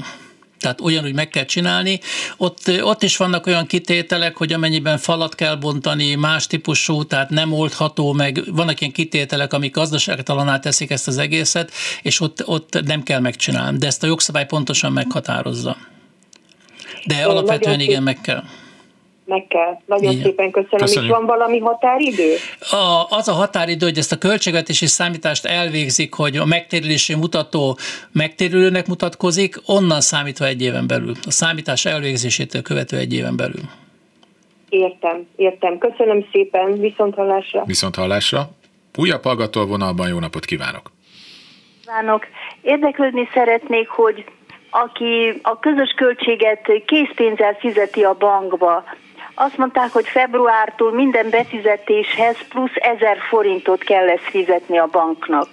tehát 0.60 0.82
ugyanúgy 0.82 1.14
meg 1.14 1.30
kell 1.30 1.46
csinálni. 1.46 2.00
Ott, 2.38 2.72
ott 2.82 3.04
is 3.04 3.18
vannak 3.18 3.48
olyan 3.48 3.66
kitételek, 3.66 4.38
hogy 4.38 4.54
amennyiben 4.54 4.98
falat 4.98 5.36
kell 5.36 5.56
bontani, 5.56 6.16
más 6.16 6.48
típusú, 6.48 7.04
tehát 7.04 7.30
nem 7.30 7.54
oldható, 7.54 8.14
meg 8.14 8.44
vannak 8.52 8.82
ilyen 8.82 8.94
kitételek, 8.94 9.54
amik 9.54 9.74
gazdaságtalaná 9.74 10.60
teszik 10.60 10.92
ezt 10.92 11.08
az 11.08 11.18
egészet, 11.18 11.72
és 12.02 12.20
ott, 12.20 12.48
ott 12.48 12.82
nem 12.86 13.04
kell 13.04 13.20
megcsinálni. 13.20 13.78
De 13.78 13.88
ezt 13.88 14.04
a 14.04 14.08
jogszabály 14.08 14.46
pontosan 14.46 14.92
meghatározza. 14.92 15.78
De 17.06 17.24
alapvetően 17.24 17.80
igen, 17.80 18.04
meg 18.04 18.22
kell 18.22 18.44
meg 19.26 19.46
kell. 19.48 19.78
Nagyon 19.86 20.12
Igen. 20.12 20.24
szépen 20.24 20.52
köszönöm. 20.52 20.80
Köszönjük. 20.80 21.12
És 21.12 21.18
van 21.18 21.26
valami 21.26 21.60
határidő? 21.60 22.34
A, 22.72 23.06
az 23.10 23.28
a 23.28 23.34
határidő, 23.34 23.86
hogy 23.86 23.98
ezt 23.98 24.12
a 24.12 24.18
költségvetési 24.18 24.86
számítást 24.86 25.46
elvégzik, 25.46 26.14
hogy 26.14 26.38
a 26.38 26.46
megtérülési 26.46 27.16
mutató 27.16 27.78
megtérülőnek 28.12 28.88
mutatkozik, 28.88 29.56
onnan 29.66 30.02
számítva 30.02 30.46
egy 30.46 30.62
éven 30.62 30.88
belül. 30.88 31.14
A 31.26 31.32
számítás 31.32 31.86
elvégzésétől 31.86 32.62
követő 32.62 32.98
egy 32.98 33.14
éven 33.14 33.36
belül. 33.36 33.62
Értem, 34.70 35.28
értem. 35.36 35.78
Köszönöm 35.78 36.26
szépen. 36.32 36.80
Viszont 36.80 37.16
hallásra. 37.16 37.64
Viszont 37.66 37.96
hallásra. 37.96 38.50
Újabb 38.98 39.24
hallgató 39.24 39.66
vonalban 39.66 40.08
jó 40.08 40.20
napot 40.20 40.46
kívánok. 40.46 40.92
Kívánok. 41.82 42.26
Érdeklődni 42.62 43.30
szeretnék, 43.34 43.88
hogy 43.88 44.26
aki 44.70 45.40
a 45.42 45.60
közös 45.60 45.94
költséget 45.96 46.72
készpénzzel 46.86 47.54
fizeti 47.54 48.04
a 48.04 48.14
bankba, 48.14 48.84
azt 49.36 49.58
mondták, 49.58 49.92
hogy 49.92 50.08
februártól 50.08 50.94
minden 50.94 51.30
befizetéshez 51.30 52.38
plusz 52.50 52.76
1000 52.76 53.18
forintot 53.30 53.84
kell 53.84 54.10
ezt 54.10 54.24
fizetni 54.24 54.78
a 54.78 54.88
banknak. 54.92 55.48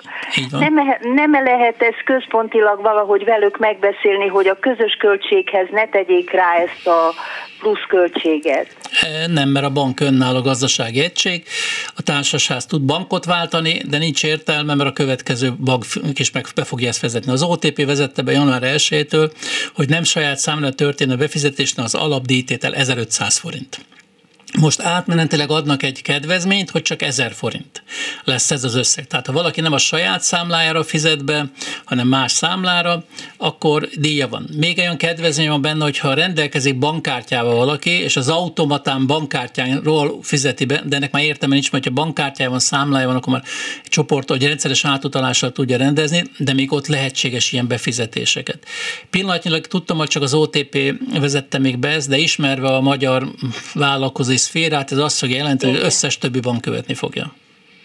Nem, 0.50 0.74
nem 1.02 1.32
lehet 1.32 1.82
ez 1.82 1.94
központilag 2.04 2.82
valahogy 2.82 3.24
velük 3.24 3.58
megbeszélni, 3.58 4.26
hogy 4.26 4.46
a 4.46 4.58
közös 4.58 4.96
költséghez 4.98 5.66
ne 5.70 5.88
tegyék 5.88 6.30
rá 6.30 6.54
ezt 6.54 6.86
a 6.86 7.12
plusz 7.58 7.84
költséget? 7.88 8.81
Nem, 9.26 9.48
mert 9.48 9.64
a 9.66 9.70
bank 9.70 10.00
önálló 10.00 10.40
gazdasági 10.40 11.00
egység, 11.00 11.44
a 11.94 12.02
társasház 12.02 12.66
tud 12.66 12.82
bankot 12.82 13.24
váltani, 13.24 13.82
de 13.88 13.98
nincs 13.98 14.24
értelme, 14.24 14.74
mert 14.74 14.88
a 14.90 14.92
következő 14.92 15.52
bank 15.52 15.86
is 16.12 16.30
meg 16.30 16.46
be 16.54 16.64
fogja 16.64 16.88
ezt 16.88 17.00
vezetni. 17.00 17.32
Az 17.32 17.42
OTP 17.42 17.84
vezette 17.84 18.22
be 18.22 18.32
január 18.32 18.62
1-től, 18.64 19.32
hogy 19.74 19.88
nem 19.88 20.02
saját 20.02 20.38
számra 20.38 20.72
történő 20.72 21.16
befizetésnél 21.16 21.84
az 21.84 21.94
alapdíjtétel 21.94 22.74
1500 22.74 23.36
forint. 23.36 23.84
Most 24.60 24.80
átmenetileg 24.80 25.50
adnak 25.50 25.82
egy 25.82 26.02
kedvezményt, 26.02 26.70
hogy 26.70 26.82
csak 26.82 27.02
1000 27.02 27.32
forint 27.32 27.82
lesz 28.24 28.50
ez 28.50 28.64
az 28.64 28.74
összeg. 28.74 29.06
Tehát 29.06 29.26
ha 29.26 29.32
valaki 29.32 29.60
nem 29.60 29.72
a 29.72 29.78
saját 29.78 30.22
számlájára 30.22 30.84
fizet 30.84 31.24
be, 31.24 31.50
hanem 31.84 32.08
más 32.08 32.32
számlára, 32.32 33.04
akkor 33.36 33.88
díja 33.94 34.28
van. 34.28 34.48
Még 34.56 34.78
olyan 34.78 34.96
kedvezmény 34.96 35.48
van 35.48 35.60
benne, 35.60 35.84
hogyha 35.84 36.14
rendelkezik 36.14 36.78
bankkártyával 36.78 37.54
valaki, 37.54 37.90
és 37.90 38.16
az 38.16 38.28
automatán 38.28 39.06
bankkártyáról 39.06 40.18
fizeti 40.22 40.64
be, 40.64 40.82
de 40.86 40.96
ennek 40.96 41.12
már 41.12 41.22
értelme 41.22 41.54
nincs, 41.54 41.72
mert 41.72 41.84
ha 41.84 41.90
bankkártyával 41.90 42.58
számlája 42.58 43.06
van, 43.06 43.16
akkor 43.16 43.32
már 43.32 43.42
egy 43.84 43.90
csoport, 43.90 44.28
hogy 44.28 44.46
rendszeres 44.46 44.84
átutalással 44.84 45.52
tudja 45.52 45.76
rendezni, 45.76 46.24
de 46.38 46.52
még 46.52 46.72
ott 46.72 46.86
lehetséges 46.86 47.52
ilyen 47.52 47.66
befizetéseket. 47.66 48.66
Pillanatnyilag 49.10 49.66
tudtam, 49.66 49.96
hogy 49.96 50.08
csak 50.08 50.22
az 50.22 50.34
OTP 50.34 50.78
vezette 51.18 51.58
még 51.58 51.78
be 51.78 51.88
ezt, 51.88 52.08
de 52.08 52.18
ismerve 52.18 52.68
a 52.68 52.80
magyar 52.80 53.28
vállalkozói 53.74 54.40
szférát, 54.42 54.92
ez 54.92 54.98
azt 54.98 55.18
fogja 55.18 55.36
jelenteni, 55.36 55.72
hogy 55.72 55.80
az 55.80 55.86
összes 55.86 56.18
többi 56.18 56.40
bank 56.40 56.60
követni 56.60 56.94
fogja. 56.94 57.32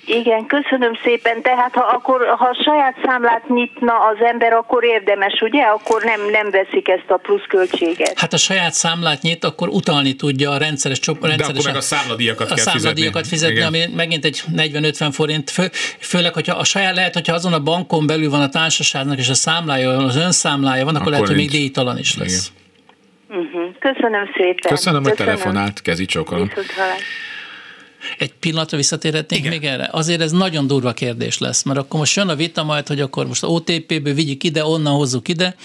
Igen, 0.08 0.46
köszönöm 0.46 0.94
szépen. 1.04 1.42
Tehát 1.42 1.74
ha, 1.74 1.82
akkor, 1.82 2.36
ha 2.38 2.58
saját 2.64 2.96
számlát 3.06 3.50
nyitna 3.50 3.94
az 3.94 4.26
ember, 4.26 4.54
akkor 4.54 4.84
érdemes, 4.84 5.42
ugye? 5.42 5.62
Akkor 5.62 6.04
nem, 6.04 6.30
nem 6.32 6.50
veszik 6.52 6.88
ezt 6.88 7.06
a 7.08 7.18
pluszköltséget. 7.18 8.20
Hát 8.20 8.34
a 8.34 8.38
saját 8.38 8.74
számlát 8.74 9.22
nyit, 9.22 9.44
akkor 9.44 9.68
utalni 9.68 10.14
tudja 10.14 10.52
a 10.52 10.58
rendszeres 10.58 11.00
csoport. 11.00 11.36
De 11.36 11.44
akkor 11.44 11.66
meg 11.66 11.76
a 11.76 11.82
számladíjakat 11.82 12.52
a 12.52 12.56
kell 12.56 12.64
számladíjakat 12.64 13.28
fizetni. 13.28 13.56
fizetni 13.56 13.86
ami 13.86 13.96
megint 13.96 14.26
egy 14.26 14.44
40-50 14.56 15.10
forint. 15.12 15.50
Fő, 15.50 15.70
főleg, 16.00 16.34
hogyha 16.34 16.58
a 16.58 16.64
saját, 16.64 16.96
lehet, 16.96 17.14
hogyha 17.14 17.34
azon 17.34 17.54
a 17.54 17.60
bankon 17.60 18.08
belül 18.08 18.30
van 18.30 18.42
a 18.42 18.50
társaságnak, 18.50 19.18
és 19.18 19.30
a 19.30 19.34
számlája, 19.34 19.98
az 19.98 20.16
önszámlája 20.16 20.86
van, 20.86 20.96
akkor, 20.96 21.02
akkor 21.02 21.12
lehet, 21.12 21.28
hogy 21.28 21.36
még 21.36 21.50
díjtalan 21.50 21.98
is 21.98 22.18
lesz. 22.18 22.52
Igen. 22.52 22.66
Uh-huh. 23.30 23.76
Köszönöm 23.80 24.30
szépen. 24.38 24.72
Köszönöm, 24.72 25.04
hogy 25.04 25.14
telefonált, 25.14 25.82
kezi 25.82 26.06
csókolom. 26.06 26.52
Egy 28.18 28.34
pillanatra 28.34 28.78
visszatérhetnénk 28.78 29.46
Igen. 29.46 29.58
még 29.60 29.70
erre. 29.70 29.90
Azért 29.92 30.22
ez 30.22 30.32
nagyon 30.32 30.68
durva 30.68 30.94
kérdés 30.94 31.38
lesz, 31.38 31.64
mert 31.64 31.80
akkor 31.80 32.00
most 32.00 32.16
jön 32.16 32.30
a 32.30 32.36
vita 32.36 32.64
majd, 32.64 32.88
hogy 32.88 33.02
akkor 33.02 33.28
most 33.28 33.44
OTP-ből 33.44 34.14
vigyük 34.14 34.44
ide, 34.44 34.66
onnan 34.66 34.94
hozzuk 34.94 35.28
ide, 35.28 35.56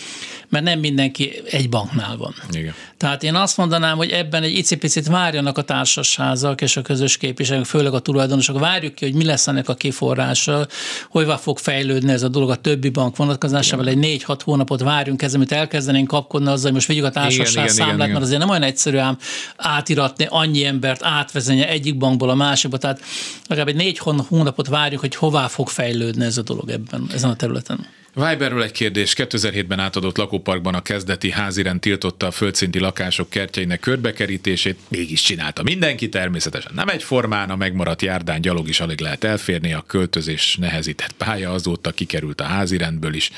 mert 0.53 0.65
nem 0.65 0.79
mindenki 0.79 1.43
egy 1.51 1.69
banknál 1.69 2.17
van. 2.17 2.35
Igen. 2.51 2.75
Tehát 2.97 3.23
én 3.23 3.35
azt 3.35 3.57
mondanám, 3.57 3.97
hogy 3.97 4.11
ebben 4.11 4.43
egy 4.43 4.53
icipicit 4.53 5.07
várjanak 5.07 5.59
a 5.59 5.63
társasházak 5.63 6.61
és 6.61 6.77
a 6.77 6.83
közös 6.83 7.17
képviselők, 7.17 7.65
főleg 7.65 7.95
a 7.95 7.99
tulajdonosok, 7.99 8.59
várjuk 8.59 8.95
ki, 8.95 9.05
hogy 9.05 9.15
mi 9.15 9.25
lesz 9.25 9.47
ennek 9.47 9.69
a 9.69 9.75
kiforrása, 9.75 10.67
hogy 11.09 11.33
fog 11.41 11.59
fejlődni 11.59 12.13
ez 12.13 12.23
a 12.23 12.29
dolog 12.29 12.51
a 12.51 12.55
többi 12.55 12.89
bank 12.89 13.17
vonatkozásával, 13.17 13.89
egy 13.89 13.99
négy-hat 13.99 14.43
hónapot 14.43 14.81
várjunk 14.81 15.23
ezzel, 15.23 15.37
amit 15.37 15.53
elkezdenénk 15.53 16.09
kapkodni 16.09 16.49
azzal, 16.49 16.63
hogy 16.63 16.73
most 16.73 16.87
vigyük 16.87 17.05
a 17.05 17.11
társaság 17.11 17.69
számlát, 17.69 17.97
igen, 17.97 18.11
mert 18.11 18.25
azért 18.25 18.41
nem 18.41 18.49
olyan 18.49 18.63
egyszerű 18.63 18.97
ám 18.97 19.19
átiratni 19.57 20.27
annyi 20.29 20.65
embert, 20.65 21.05
átvezetni 21.05 21.63
egyik 21.63 21.97
bankból 21.97 22.31
a 22.31 22.35
másikba, 22.35 22.79
tehát 22.79 23.01
legalább 23.47 23.69
egy 23.69 23.77
négy 23.77 23.99
hónapot 24.29 24.69
várjuk, 24.69 25.01
hogy 25.01 25.15
hová 25.15 25.47
fog 25.47 25.69
fejlődni 25.69 26.25
ez 26.25 26.37
a 26.37 26.43
dolog 26.43 26.71
ebben, 26.71 27.07
ezen 27.13 27.31
a 27.31 27.37
területen. 27.37 28.01
Viberről 28.15 28.63
egy 28.63 28.73
kérdés. 28.73 29.15
2007-ben 29.17 29.79
átadott 29.79 30.17
lakóparkban 30.17 30.75
a 30.75 30.83
kezdeti 30.83 31.31
házirend 31.31 31.81
tiltotta 31.81 32.27
a 32.27 32.31
földszinti 32.31 32.79
lakások 32.79 33.31
kertjeinek 33.31 33.81
körbekerítését, 33.81 34.79
mégis 34.89 35.23
csinálta 35.23 35.63
mindenki, 35.63 36.09
természetesen 36.09 36.73
nem 36.75 36.89
egyformán, 36.89 37.51
a 37.51 37.57
megmaradt 37.57 38.03
járdán 38.03 38.41
gyalog 38.41 38.69
is 38.69 38.81
alig 38.81 39.01
lehet 39.01 39.25
elférni, 39.25 39.73
a 39.73 39.85
költözés 39.87 40.57
nehezített 40.57 41.13
pálya 41.13 41.53
azóta 41.53 41.91
kikerült 41.91 42.41
a 42.41 42.45
házirendből 42.45 43.15
is. 43.15 43.31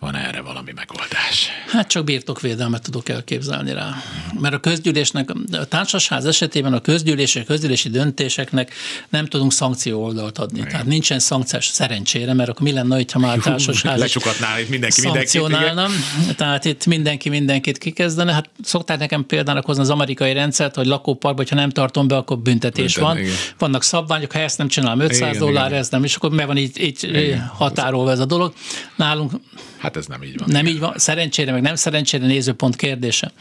Van 0.00 0.16
erre 0.16 0.40
valami 0.40 0.72
megoldás? 0.74 1.48
Hát 1.66 1.88
csak 1.88 2.04
birtokvédelmet 2.04 2.82
tudok 2.82 3.08
elképzelni 3.08 3.72
rá. 3.72 3.94
Mert 4.40 4.54
a 4.54 4.58
közgyűlésnek, 4.58 5.30
a 5.52 5.64
társasház 5.64 6.24
esetében 6.24 6.72
a 6.72 6.80
közgyűlések, 6.80 7.44
közgyűlési 7.44 7.88
döntéseknek 7.88 8.72
nem 9.08 9.26
tudunk 9.26 9.52
szankció 9.52 10.02
oldalt 10.02 10.38
adni. 10.38 10.58
Igen. 10.58 10.70
Tehát 10.70 10.86
nincsen 10.86 11.18
szankciós 11.18 11.66
szerencsére, 11.66 12.34
mert 12.34 12.48
akkor 12.48 12.62
mi 12.62 12.72
lenne, 12.72 13.04
ha 13.12 13.18
már 13.18 13.38
a 13.38 13.40
társasház 13.40 13.98
Lecsukatnál 13.98 14.60
itt 14.60 14.68
mindenki 14.68 15.00
szankcionálna. 15.00 15.86
Mindenkit, 15.88 16.36
Tehát 16.36 16.64
itt 16.64 16.86
mindenki 16.86 17.28
mindenkit 17.28 17.78
kikezdene. 17.78 18.32
Hát 18.32 18.50
szokták 18.62 18.98
nekem 18.98 19.26
példának 19.26 19.64
hozni 19.64 19.82
az 19.82 19.90
amerikai 19.90 20.32
rendszert, 20.32 20.74
hogy 20.74 20.86
lakóparkban, 20.86 21.46
ha 21.48 21.54
nem 21.54 21.70
tartom 21.70 22.08
be, 22.08 22.16
akkor 22.16 22.38
büntetés 22.38 22.94
Büntet, 22.94 23.02
van. 23.02 23.18
Igen. 23.18 23.34
Vannak 23.58 23.82
szabványok, 23.82 24.32
ha 24.32 24.38
ezt 24.38 24.58
nem 24.58 24.68
csinálom 24.68 25.00
500 25.00 25.18
igen, 25.20 25.38
dollár, 25.38 25.66
igen. 25.66 25.78
ez 25.78 25.88
nem, 25.88 26.04
és 26.04 26.14
akkor 26.14 26.30
meg 26.30 26.46
van 26.46 26.56
így, 26.56 26.80
így 26.80 27.36
határolva 27.52 28.10
ez 28.10 28.18
a 28.18 28.24
dolog. 28.24 28.52
Nálunk 28.96 29.32
Hát 29.80 29.89
ez 29.96 30.06
nem 30.06 30.22
így 30.22 30.38
van. 30.38 30.48
Nem 30.50 30.60
igen. 30.60 30.74
így 30.74 30.80
van. 30.80 30.92
Szerencsére, 30.96 31.52
meg 31.52 31.62
nem 31.62 31.74
szerencsére 31.74 32.26
nézőpont 32.26 32.76
kérdése. 32.76 33.32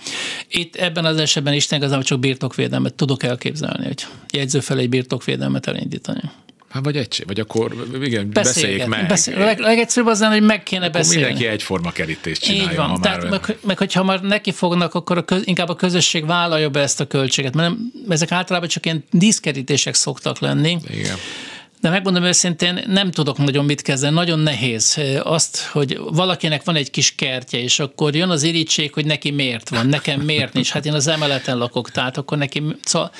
Itt 0.47 0.75
ebben 0.75 1.05
az 1.05 1.17
esetben 1.17 1.53
Isten 1.53 1.77
igazából 1.77 2.03
csak 2.03 2.19
birtokvédelmet 2.19 2.93
tudok 2.93 3.23
elképzelni, 3.23 3.85
hogy 3.85 4.05
jegyző 4.33 4.59
fel 4.59 4.77
egy 4.77 4.89
birtokvédelmet 4.89 5.67
elindítani. 5.67 6.21
Hát 6.69 6.83
vagy 6.83 6.97
egy, 6.97 7.23
vagy 7.27 7.39
akkor 7.39 7.87
igen, 8.01 8.29
beszéljék 8.31 8.85
meg. 8.85 9.07
Beszél, 9.07 9.37
leg, 9.37 9.59
legegyszerűbb 9.59 10.09
az 10.09 10.19
lenne, 10.19 10.33
hogy 10.33 10.43
meg 10.43 10.63
kéne 10.63 10.85
akkor 10.85 10.99
beszélni. 10.99 11.23
mindenki 11.23 11.47
egyforma 11.47 11.91
kerítést 11.91 12.41
csinálja. 12.41 12.69
Így 12.69 12.75
van, 12.77 12.89
ha 12.89 12.99
tehát 12.99 13.21
már 13.21 13.29
meg, 13.29 13.57
meg, 13.61 13.77
hogyha 13.77 14.03
már 14.03 14.21
neki 14.21 14.51
fognak, 14.51 14.93
akkor 14.93 15.17
a 15.17 15.23
köz, 15.25 15.41
inkább 15.45 15.69
a 15.69 15.75
közösség 15.75 16.25
vállalja 16.25 16.69
be 16.69 16.79
ezt 16.79 16.99
a 16.99 17.07
költséget, 17.07 17.53
mert 17.55 17.69
nem, 17.69 17.91
ezek 18.09 18.31
általában 18.31 18.69
csak 18.69 18.85
ilyen 18.85 19.03
díszkerítések 19.11 19.93
szoktak 19.93 20.39
lenni. 20.39 20.77
Igen. 20.87 21.15
De 21.81 21.89
megmondom 21.89 22.23
őszintén, 22.23 22.83
nem 22.87 23.11
tudok 23.11 23.37
nagyon 23.37 23.65
mit 23.65 23.81
kezdeni, 23.81 24.13
nagyon 24.13 24.39
nehéz 24.39 24.99
azt, 25.23 25.61
hogy 25.61 25.97
valakinek 25.97 26.63
van 26.63 26.75
egy 26.75 26.91
kis 26.91 27.15
kertje, 27.15 27.59
és 27.59 27.79
akkor 27.79 28.15
jön 28.15 28.29
az 28.29 28.43
irítség, 28.43 28.93
hogy 28.93 29.05
neki 29.05 29.31
miért 29.31 29.69
van, 29.69 29.87
nekem 29.87 30.19
miért 30.19 30.53
nincs. 30.53 30.69
Hát 30.69 30.85
én 30.85 30.93
az 30.93 31.07
emeleten 31.07 31.57
lakok, 31.57 31.91
tehát 31.91 32.17
akkor 32.17 32.37
neki... 32.37 32.63
Szóval 32.83 33.11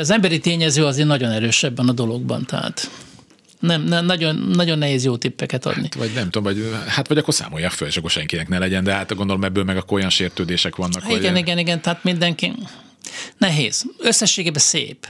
az 0.00 0.10
emberi 0.10 0.38
tényező 0.38 0.84
azért 0.84 1.08
nagyon 1.08 1.30
erős 1.30 1.62
ebben 1.62 1.88
a 1.88 1.92
dologban, 1.92 2.44
tehát 2.44 2.90
nem, 3.60 3.82
nem 3.82 4.06
nagyon, 4.06 4.36
nagyon 4.36 4.78
nehéz 4.78 5.04
jó 5.04 5.16
tippeket 5.16 5.66
adni. 5.66 5.82
Hát, 5.82 5.94
vagy 5.94 6.10
nem 6.14 6.30
tudom, 6.30 6.42
vagy, 6.42 6.70
hát 6.86 7.08
vagy 7.08 7.18
akkor 7.18 7.34
számolják 7.34 7.70
föl, 7.70 7.88
és 7.88 7.96
akkor 7.96 8.10
senkinek 8.10 8.48
ne 8.48 8.58
legyen, 8.58 8.84
de 8.84 8.92
hát 8.92 9.14
gondolom 9.14 9.44
ebből 9.44 9.64
meg 9.64 9.76
akkor 9.76 9.98
olyan 9.98 10.10
sértődések 10.10 10.76
vannak. 10.76 11.02
Igen, 11.08 11.30
hogy... 11.30 11.40
igen, 11.40 11.58
igen, 11.58 11.80
tehát 11.80 12.04
mindenki 12.04 12.52
nehéz. 13.38 13.84
Összességében 13.98 14.60
szép. 14.60 15.06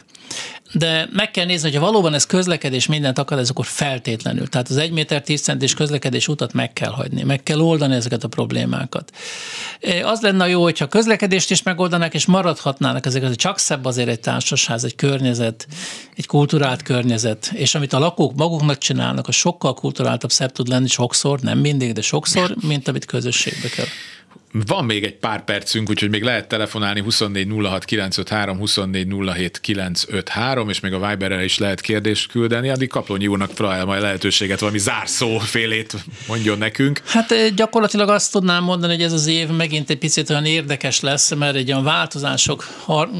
De 0.73 1.09
meg 1.13 1.31
kell 1.31 1.45
nézni, 1.45 1.71
hogy 1.71 1.79
ha 1.79 1.85
valóban 1.85 2.15
ez 2.15 2.27
közlekedés 2.27 2.87
mindent 2.87 3.19
akar, 3.19 3.39
ez 3.39 3.51
akkor 3.51 3.67
feltétlenül. 3.67 4.49
Tehát 4.49 4.69
az 4.69 4.77
1 4.77 4.91
méter 4.91 5.23
10 5.23 5.43
centis 5.43 5.75
közlekedés 5.75 6.29
utat 6.29 6.53
meg 6.53 6.73
kell 6.73 6.91
hagyni, 6.91 7.23
meg 7.23 7.43
kell 7.43 7.61
oldani 7.61 7.95
ezeket 7.95 8.25
a 8.25 8.29
problémákat. 8.29 9.13
Az 10.03 10.21
lenne 10.21 10.49
jó, 10.49 10.63
hogyha 10.63 10.87
közlekedést 10.87 11.51
is 11.51 11.63
megoldanák, 11.63 12.15
és 12.15 12.27
maradhatnának 12.27 13.07
ezek, 13.07 13.35
csak 13.35 13.59
szebb 13.59 13.85
azért 13.85 14.09
egy 14.09 14.21
társasház, 14.21 14.85
egy 14.85 14.95
környezet, 14.95 15.67
egy 16.17 16.27
kulturált 16.27 16.83
környezet, 16.83 17.51
és 17.55 17.75
amit 17.75 17.93
a 17.93 17.99
lakók 17.99 18.35
maguknak 18.35 18.79
csinálnak, 18.79 19.29
az 19.29 19.35
sokkal 19.35 19.75
kulturáltabb, 19.75 20.31
szebb 20.31 20.53
tud 20.53 20.69
lenni 20.69 20.89
sokszor, 20.89 21.41
nem 21.41 21.59
mindig, 21.59 21.93
de 21.93 22.01
sokszor, 22.01 22.55
mint 22.61 22.89
amit 22.89 23.05
közösségbe 23.05 23.69
kell. 23.69 23.87
Van 24.65 24.85
még 24.85 25.05
egy 25.05 25.15
pár 25.15 25.45
percünk, 25.45 25.91
úgyhogy 25.91 26.11
még 26.11 26.23
lehet 26.23 26.49
telefonálni 26.49 27.01
24 27.01 27.49
06 27.63 27.85
953, 27.85 28.59
24 28.59 29.07
07 29.35 29.61
953, 29.61 30.69
és 30.69 30.81
még 30.81 30.93
a 30.93 31.09
Viberre 31.09 31.45
is 31.45 31.59
lehet 31.59 31.81
kérdést 31.81 32.31
küldeni. 32.31 32.69
Addig 32.69 32.89
Kaplonyi 32.89 33.27
úrnak 33.27 33.55
talál 33.55 33.85
majd 33.85 34.03
lehetőséget, 34.03 34.61
valami 34.61 34.79
zárszó 34.79 35.39
félét 35.39 35.95
mondjon 36.29 36.59
nekünk. 36.59 37.01
Hát 37.05 37.33
eh, 37.33 37.49
gyakorlatilag 37.51 38.09
azt 38.09 38.33
tudnám 38.33 38.65
mondani, 38.65 38.93
hogy 38.93 39.03
ez 39.03 39.13
az 39.13 39.27
év 39.27 39.49
megint 39.49 39.91
egy 39.91 39.99
picit 39.99 40.31
olyan 40.31 40.45
érdekes 40.45 41.01
lesz, 41.01 41.35
mert 41.35 41.57
egy 41.57 41.71
olyan 41.71 41.85
változások 41.85 42.65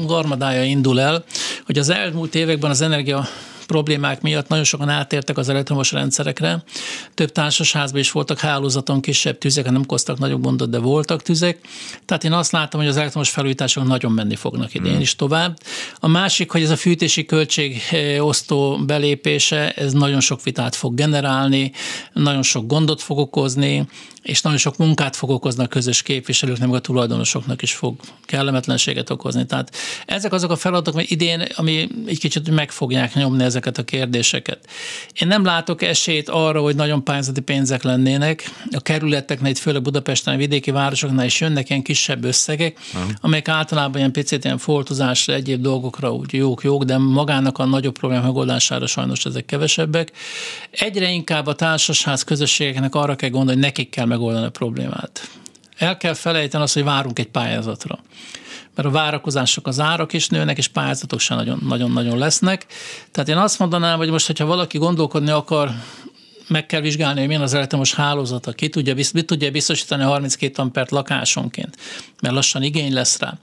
garmadája 0.05 0.63
indul 0.63 0.99
el, 0.99 1.23
hogy 1.65 1.77
az 1.77 1.89
elmúlt 1.89 2.35
években 2.35 2.69
az 2.69 2.81
energia 2.81 3.27
problémák 3.67 4.21
miatt 4.21 4.47
nagyon 4.47 4.65
sokan 4.65 4.89
átértek 4.89 5.37
az 5.37 5.49
elektromos 5.49 5.91
rendszerekre. 5.91 6.63
Több 7.13 7.31
társasházban 7.31 7.99
is 7.99 8.11
voltak 8.11 8.39
hálózaton 8.39 9.01
kisebb 9.01 9.37
tüzek, 9.37 9.65
nem 9.65 9.81
okoztak 9.81 10.19
nagyobb 10.19 10.41
gondot, 10.41 10.69
de 10.69 10.79
voltak 10.79 11.21
tüzek. 11.21 11.59
Tehát 12.05 12.23
én 12.23 12.33
azt 12.33 12.51
látom, 12.51 12.81
hogy 12.81 12.89
az 12.89 12.97
elektromos 12.97 13.29
felújítások 13.29 13.87
nagyon 13.87 14.11
menni 14.11 14.35
fognak 14.35 14.73
idén 14.73 14.91
hmm. 14.91 15.01
is 15.01 15.15
tovább. 15.15 15.57
A 15.99 16.07
másik, 16.07 16.51
hogy 16.51 16.61
ez 16.61 16.69
a 16.69 16.75
fűtési 16.75 17.25
költség 17.25 17.81
eh, 17.91 18.25
osztó 18.25 18.85
belépése, 18.85 19.71
ez 19.71 19.93
nagyon 19.93 20.19
sok 20.19 20.43
vitát 20.43 20.75
fog 20.75 20.95
generálni, 20.95 21.71
nagyon 22.13 22.43
sok 22.43 22.67
gondot 22.67 23.01
fog 23.01 23.17
okozni, 23.17 23.87
és 24.27 24.41
nagyon 24.41 24.59
sok 24.59 24.77
munkát 24.77 25.15
fog 25.15 25.29
okozni 25.29 25.63
a 25.63 25.67
közös 25.67 26.01
képviselőknek, 26.01 26.67
meg 26.67 26.77
a 26.77 26.81
tulajdonosoknak 26.81 27.61
is 27.61 27.73
fog 27.73 27.95
kellemetlenséget 28.25 29.09
okozni. 29.09 29.45
Tehát 29.45 29.75
ezek 30.05 30.33
azok 30.33 30.51
a 30.51 30.55
feladatok, 30.55 30.93
hogy 30.93 31.11
idén, 31.11 31.45
ami 31.55 31.87
egy 32.05 32.19
kicsit 32.19 32.49
meg 32.49 32.71
fogják 32.71 33.13
nyomni 33.13 33.43
ezeket 33.43 33.77
a 33.77 33.83
kérdéseket. 33.83 34.59
Én 35.13 35.27
nem 35.27 35.43
látok 35.43 35.81
esélyt 35.81 36.29
arra, 36.29 36.61
hogy 36.61 36.75
nagyon 36.75 37.03
pályázati 37.03 37.41
pénzek 37.41 37.83
lennének. 37.83 38.51
A 38.71 38.79
kerületeknél, 38.79 39.49
itt 39.49 39.57
főleg 39.57 39.81
Budapesten, 39.81 40.33
a 40.33 40.37
vidéki 40.37 40.71
városoknál 40.71 41.25
is 41.25 41.39
jönnek 41.39 41.69
ilyen 41.69 41.81
kisebb 41.81 42.23
összegek, 42.23 42.79
uh-huh. 42.93 43.11
amelyek 43.21 43.47
általában 43.47 43.97
ilyen 43.97 44.11
picit 44.11 44.43
ilyen 44.43 44.57
foltozásra, 44.57 45.33
egyéb 45.33 45.61
dolgokra 45.61 46.13
úgy 46.13 46.33
jók, 46.33 46.63
jók, 46.63 46.83
de 46.83 46.97
magának 46.97 47.57
a 47.57 47.65
nagyobb 47.65 47.97
probléma 47.97 48.23
megoldására 48.23 48.87
sajnos 48.87 49.25
ezek 49.25 49.45
kevesebbek. 49.45 50.11
Egyre 50.71 51.09
inkább 51.09 51.47
a 51.47 51.55
társasház 51.55 52.23
közösségeknek 52.23 52.95
arra 52.95 53.15
kell 53.15 53.29
gondolni, 53.29 53.53
hogy 53.53 53.61
nekik 53.61 53.89
kell 53.89 54.05
megoldani 54.17 54.45
a 54.45 54.49
problémát. 54.49 55.29
El 55.77 55.97
kell 55.97 56.13
felejteni 56.13 56.63
azt, 56.63 56.73
hogy 56.73 56.83
várunk 56.83 57.19
egy 57.19 57.27
pályázatra. 57.27 57.99
Mert 58.75 58.87
a 58.87 58.91
várakozások 58.91 59.67
az 59.67 59.79
árak 59.79 60.13
is 60.13 60.27
nőnek, 60.27 60.57
és 60.57 60.67
pályázatok 60.67 61.19
sem 61.19 61.57
nagyon-nagyon 61.67 62.17
lesznek. 62.17 62.65
Tehát 63.11 63.29
én 63.29 63.37
azt 63.37 63.59
mondanám, 63.59 63.97
hogy 63.97 64.09
most, 64.09 64.27
hogyha 64.27 64.45
valaki 64.45 64.77
gondolkodni 64.77 65.29
akar, 65.29 65.71
meg 66.47 66.65
kell 66.65 66.81
vizsgálni, 66.81 67.19
hogy 67.19 67.27
milyen 67.27 67.41
az 67.41 67.53
elektromos 67.53 67.93
hálózata, 67.93 68.51
ki 68.51 68.69
tudja, 68.69 68.93
mit 69.13 69.25
tudja 69.25 69.51
biztosítani 69.51 70.03
32 70.03 70.61
ampert 70.61 70.91
lakásonként, 70.91 71.75
mert 72.21 72.35
lassan 72.35 72.63
igény 72.63 72.93
lesz 72.93 73.19
rá 73.19 73.37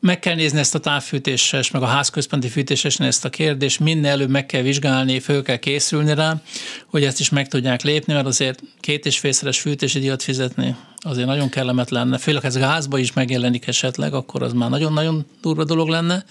meg 0.00 0.18
kell 0.18 0.34
nézni 0.34 0.58
ezt 0.58 0.74
a 0.74 0.78
távfűtéses, 0.78 1.70
meg 1.70 1.82
a 1.82 1.86
házközponti 1.86 2.48
fűtéses 2.48 3.00
ezt 3.00 3.24
a 3.24 3.30
kérdést, 3.30 3.80
minél 3.80 4.10
előbb 4.10 4.30
meg 4.30 4.46
kell 4.46 4.62
vizsgálni, 4.62 5.20
föl 5.20 5.42
kell 5.42 5.56
készülni 5.56 6.14
rá, 6.14 6.42
hogy 6.86 7.04
ezt 7.04 7.20
is 7.20 7.28
meg 7.28 7.48
tudják 7.48 7.82
lépni, 7.82 8.12
mert 8.12 8.26
azért 8.26 8.62
két 8.80 9.06
és 9.06 9.18
félszeres 9.18 9.60
fűtési 9.60 9.98
díjat 9.98 10.22
fizetni 10.22 10.76
azért 11.00 11.26
nagyon 11.26 11.48
kellemetlen 11.48 12.02
lenne, 12.02 12.18
főleg 12.18 12.44
ez 12.44 12.56
gázba 12.56 12.98
is 12.98 13.12
megjelenik 13.12 13.66
esetleg, 13.66 14.14
akkor 14.14 14.42
az 14.42 14.52
már 14.52 14.70
nagyon-nagyon 14.70 15.26
durva 15.40 15.64
dolog 15.64 15.88
lenne. 15.88 16.24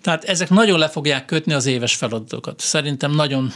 Tehát 0.00 0.24
ezek 0.24 0.50
nagyon 0.50 0.78
le 0.78 0.88
fogják 0.88 1.24
kötni 1.24 1.52
az 1.52 1.66
éves 1.66 1.94
feladatokat. 1.94 2.60
Szerintem 2.60 3.14
nagyon, 3.14 3.52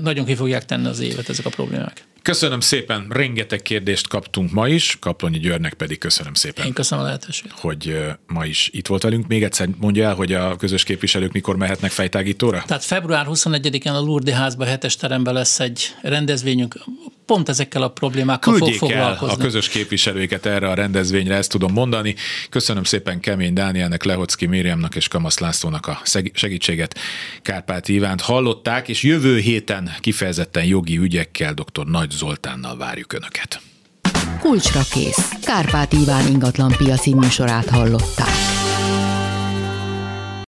nagyon 0.00 0.24
ki 0.24 0.34
fogják 0.34 0.64
tenni 0.64 0.86
az 0.86 1.00
évet 1.00 1.28
ezek 1.28 1.46
a 1.46 1.50
problémák. 1.50 2.04
Köszönöm 2.22 2.60
szépen, 2.60 3.06
rengeteg 3.10 3.62
kérdést 3.62 4.08
kaptunk 4.08 4.50
ma 4.50 4.68
is, 4.68 4.96
Kaplonyi 5.00 5.38
Györnek 5.38 5.74
pedig 5.74 5.98
köszönöm 5.98 6.34
szépen. 6.34 6.66
Én 6.66 6.72
köszönöm 6.72 7.04
a 7.04 7.06
lehetőséget. 7.06 7.58
Hogy 7.58 7.96
ma 8.26 8.44
is 8.44 8.70
itt 8.72 8.86
volt 8.86 9.02
velünk. 9.02 9.26
Még 9.26 9.42
egyszer 9.42 9.68
mondja 9.78 10.08
el, 10.08 10.14
hogy 10.14 10.32
a 10.32 10.56
közös 10.56 10.84
képviselők 10.84 11.32
mikor 11.32 11.56
mehetnek 11.56 11.90
fejtágítóra? 11.90 12.62
Tehát 12.66 12.84
február 12.84 13.26
21-én 13.28 13.92
a 13.92 14.00
Lourdes 14.00 14.34
házba 14.34 14.64
hetes 14.64 14.96
teremben 14.96 15.34
lesz 15.34 15.60
egy 15.60 15.94
rendezvényünk, 16.02 16.78
pont 17.32 17.48
ezekkel 17.48 17.82
a 17.82 17.88
problémákkal 17.88 18.52
Küldjék 18.52 18.78
fog 18.78 18.88
foglalkozni. 18.88 19.34
el 19.34 19.40
a 19.40 19.42
közös 19.42 19.68
képviselőket 19.68 20.46
erre 20.46 20.68
a 20.68 20.74
rendezvényre, 20.74 21.34
ezt 21.34 21.50
tudom 21.50 21.72
mondani. 21.72 22.14
Köszönöm 22.50 22.84
szépen 22.84 23.20
Kemény 23.20 23.52
Dánielnek, 23.52 24.02
Lehocki 24.02 24.46
Mériamnak 24.46 24.94
és 24.94 25.08
Kamasz 25.08 25.38
Lászlónak 25.38 25.86
a 25.86 26.00
segítséget. 26.32 26.98
Kárpát 27.42 27.88
Ivánt 27.88 28.20
hallották, 28.20 28.88
és 28.88 29.02
jövő 29.02 29.38
héten 29.38 29.90
kifejezetten 30.00 30.64
jogi 30.64 30.98
ügyekkel 30.98 31.54
dr. 31.54 31.86
Nagy 31.86 32.10
Zoltánnal 32.10 32.76
várjuk 32.76 33.12
Önöket. 33.12 33.60
Kulcsra 34.40 34.80
kész. 34.90 35.28
Kárpát 35.44 35.92
Iván 35.92 36.26
ingatlan 36.26 36.74
piaci 36.76 37.14
műsorát 37.14 37.68
hallották. 37.68 38.61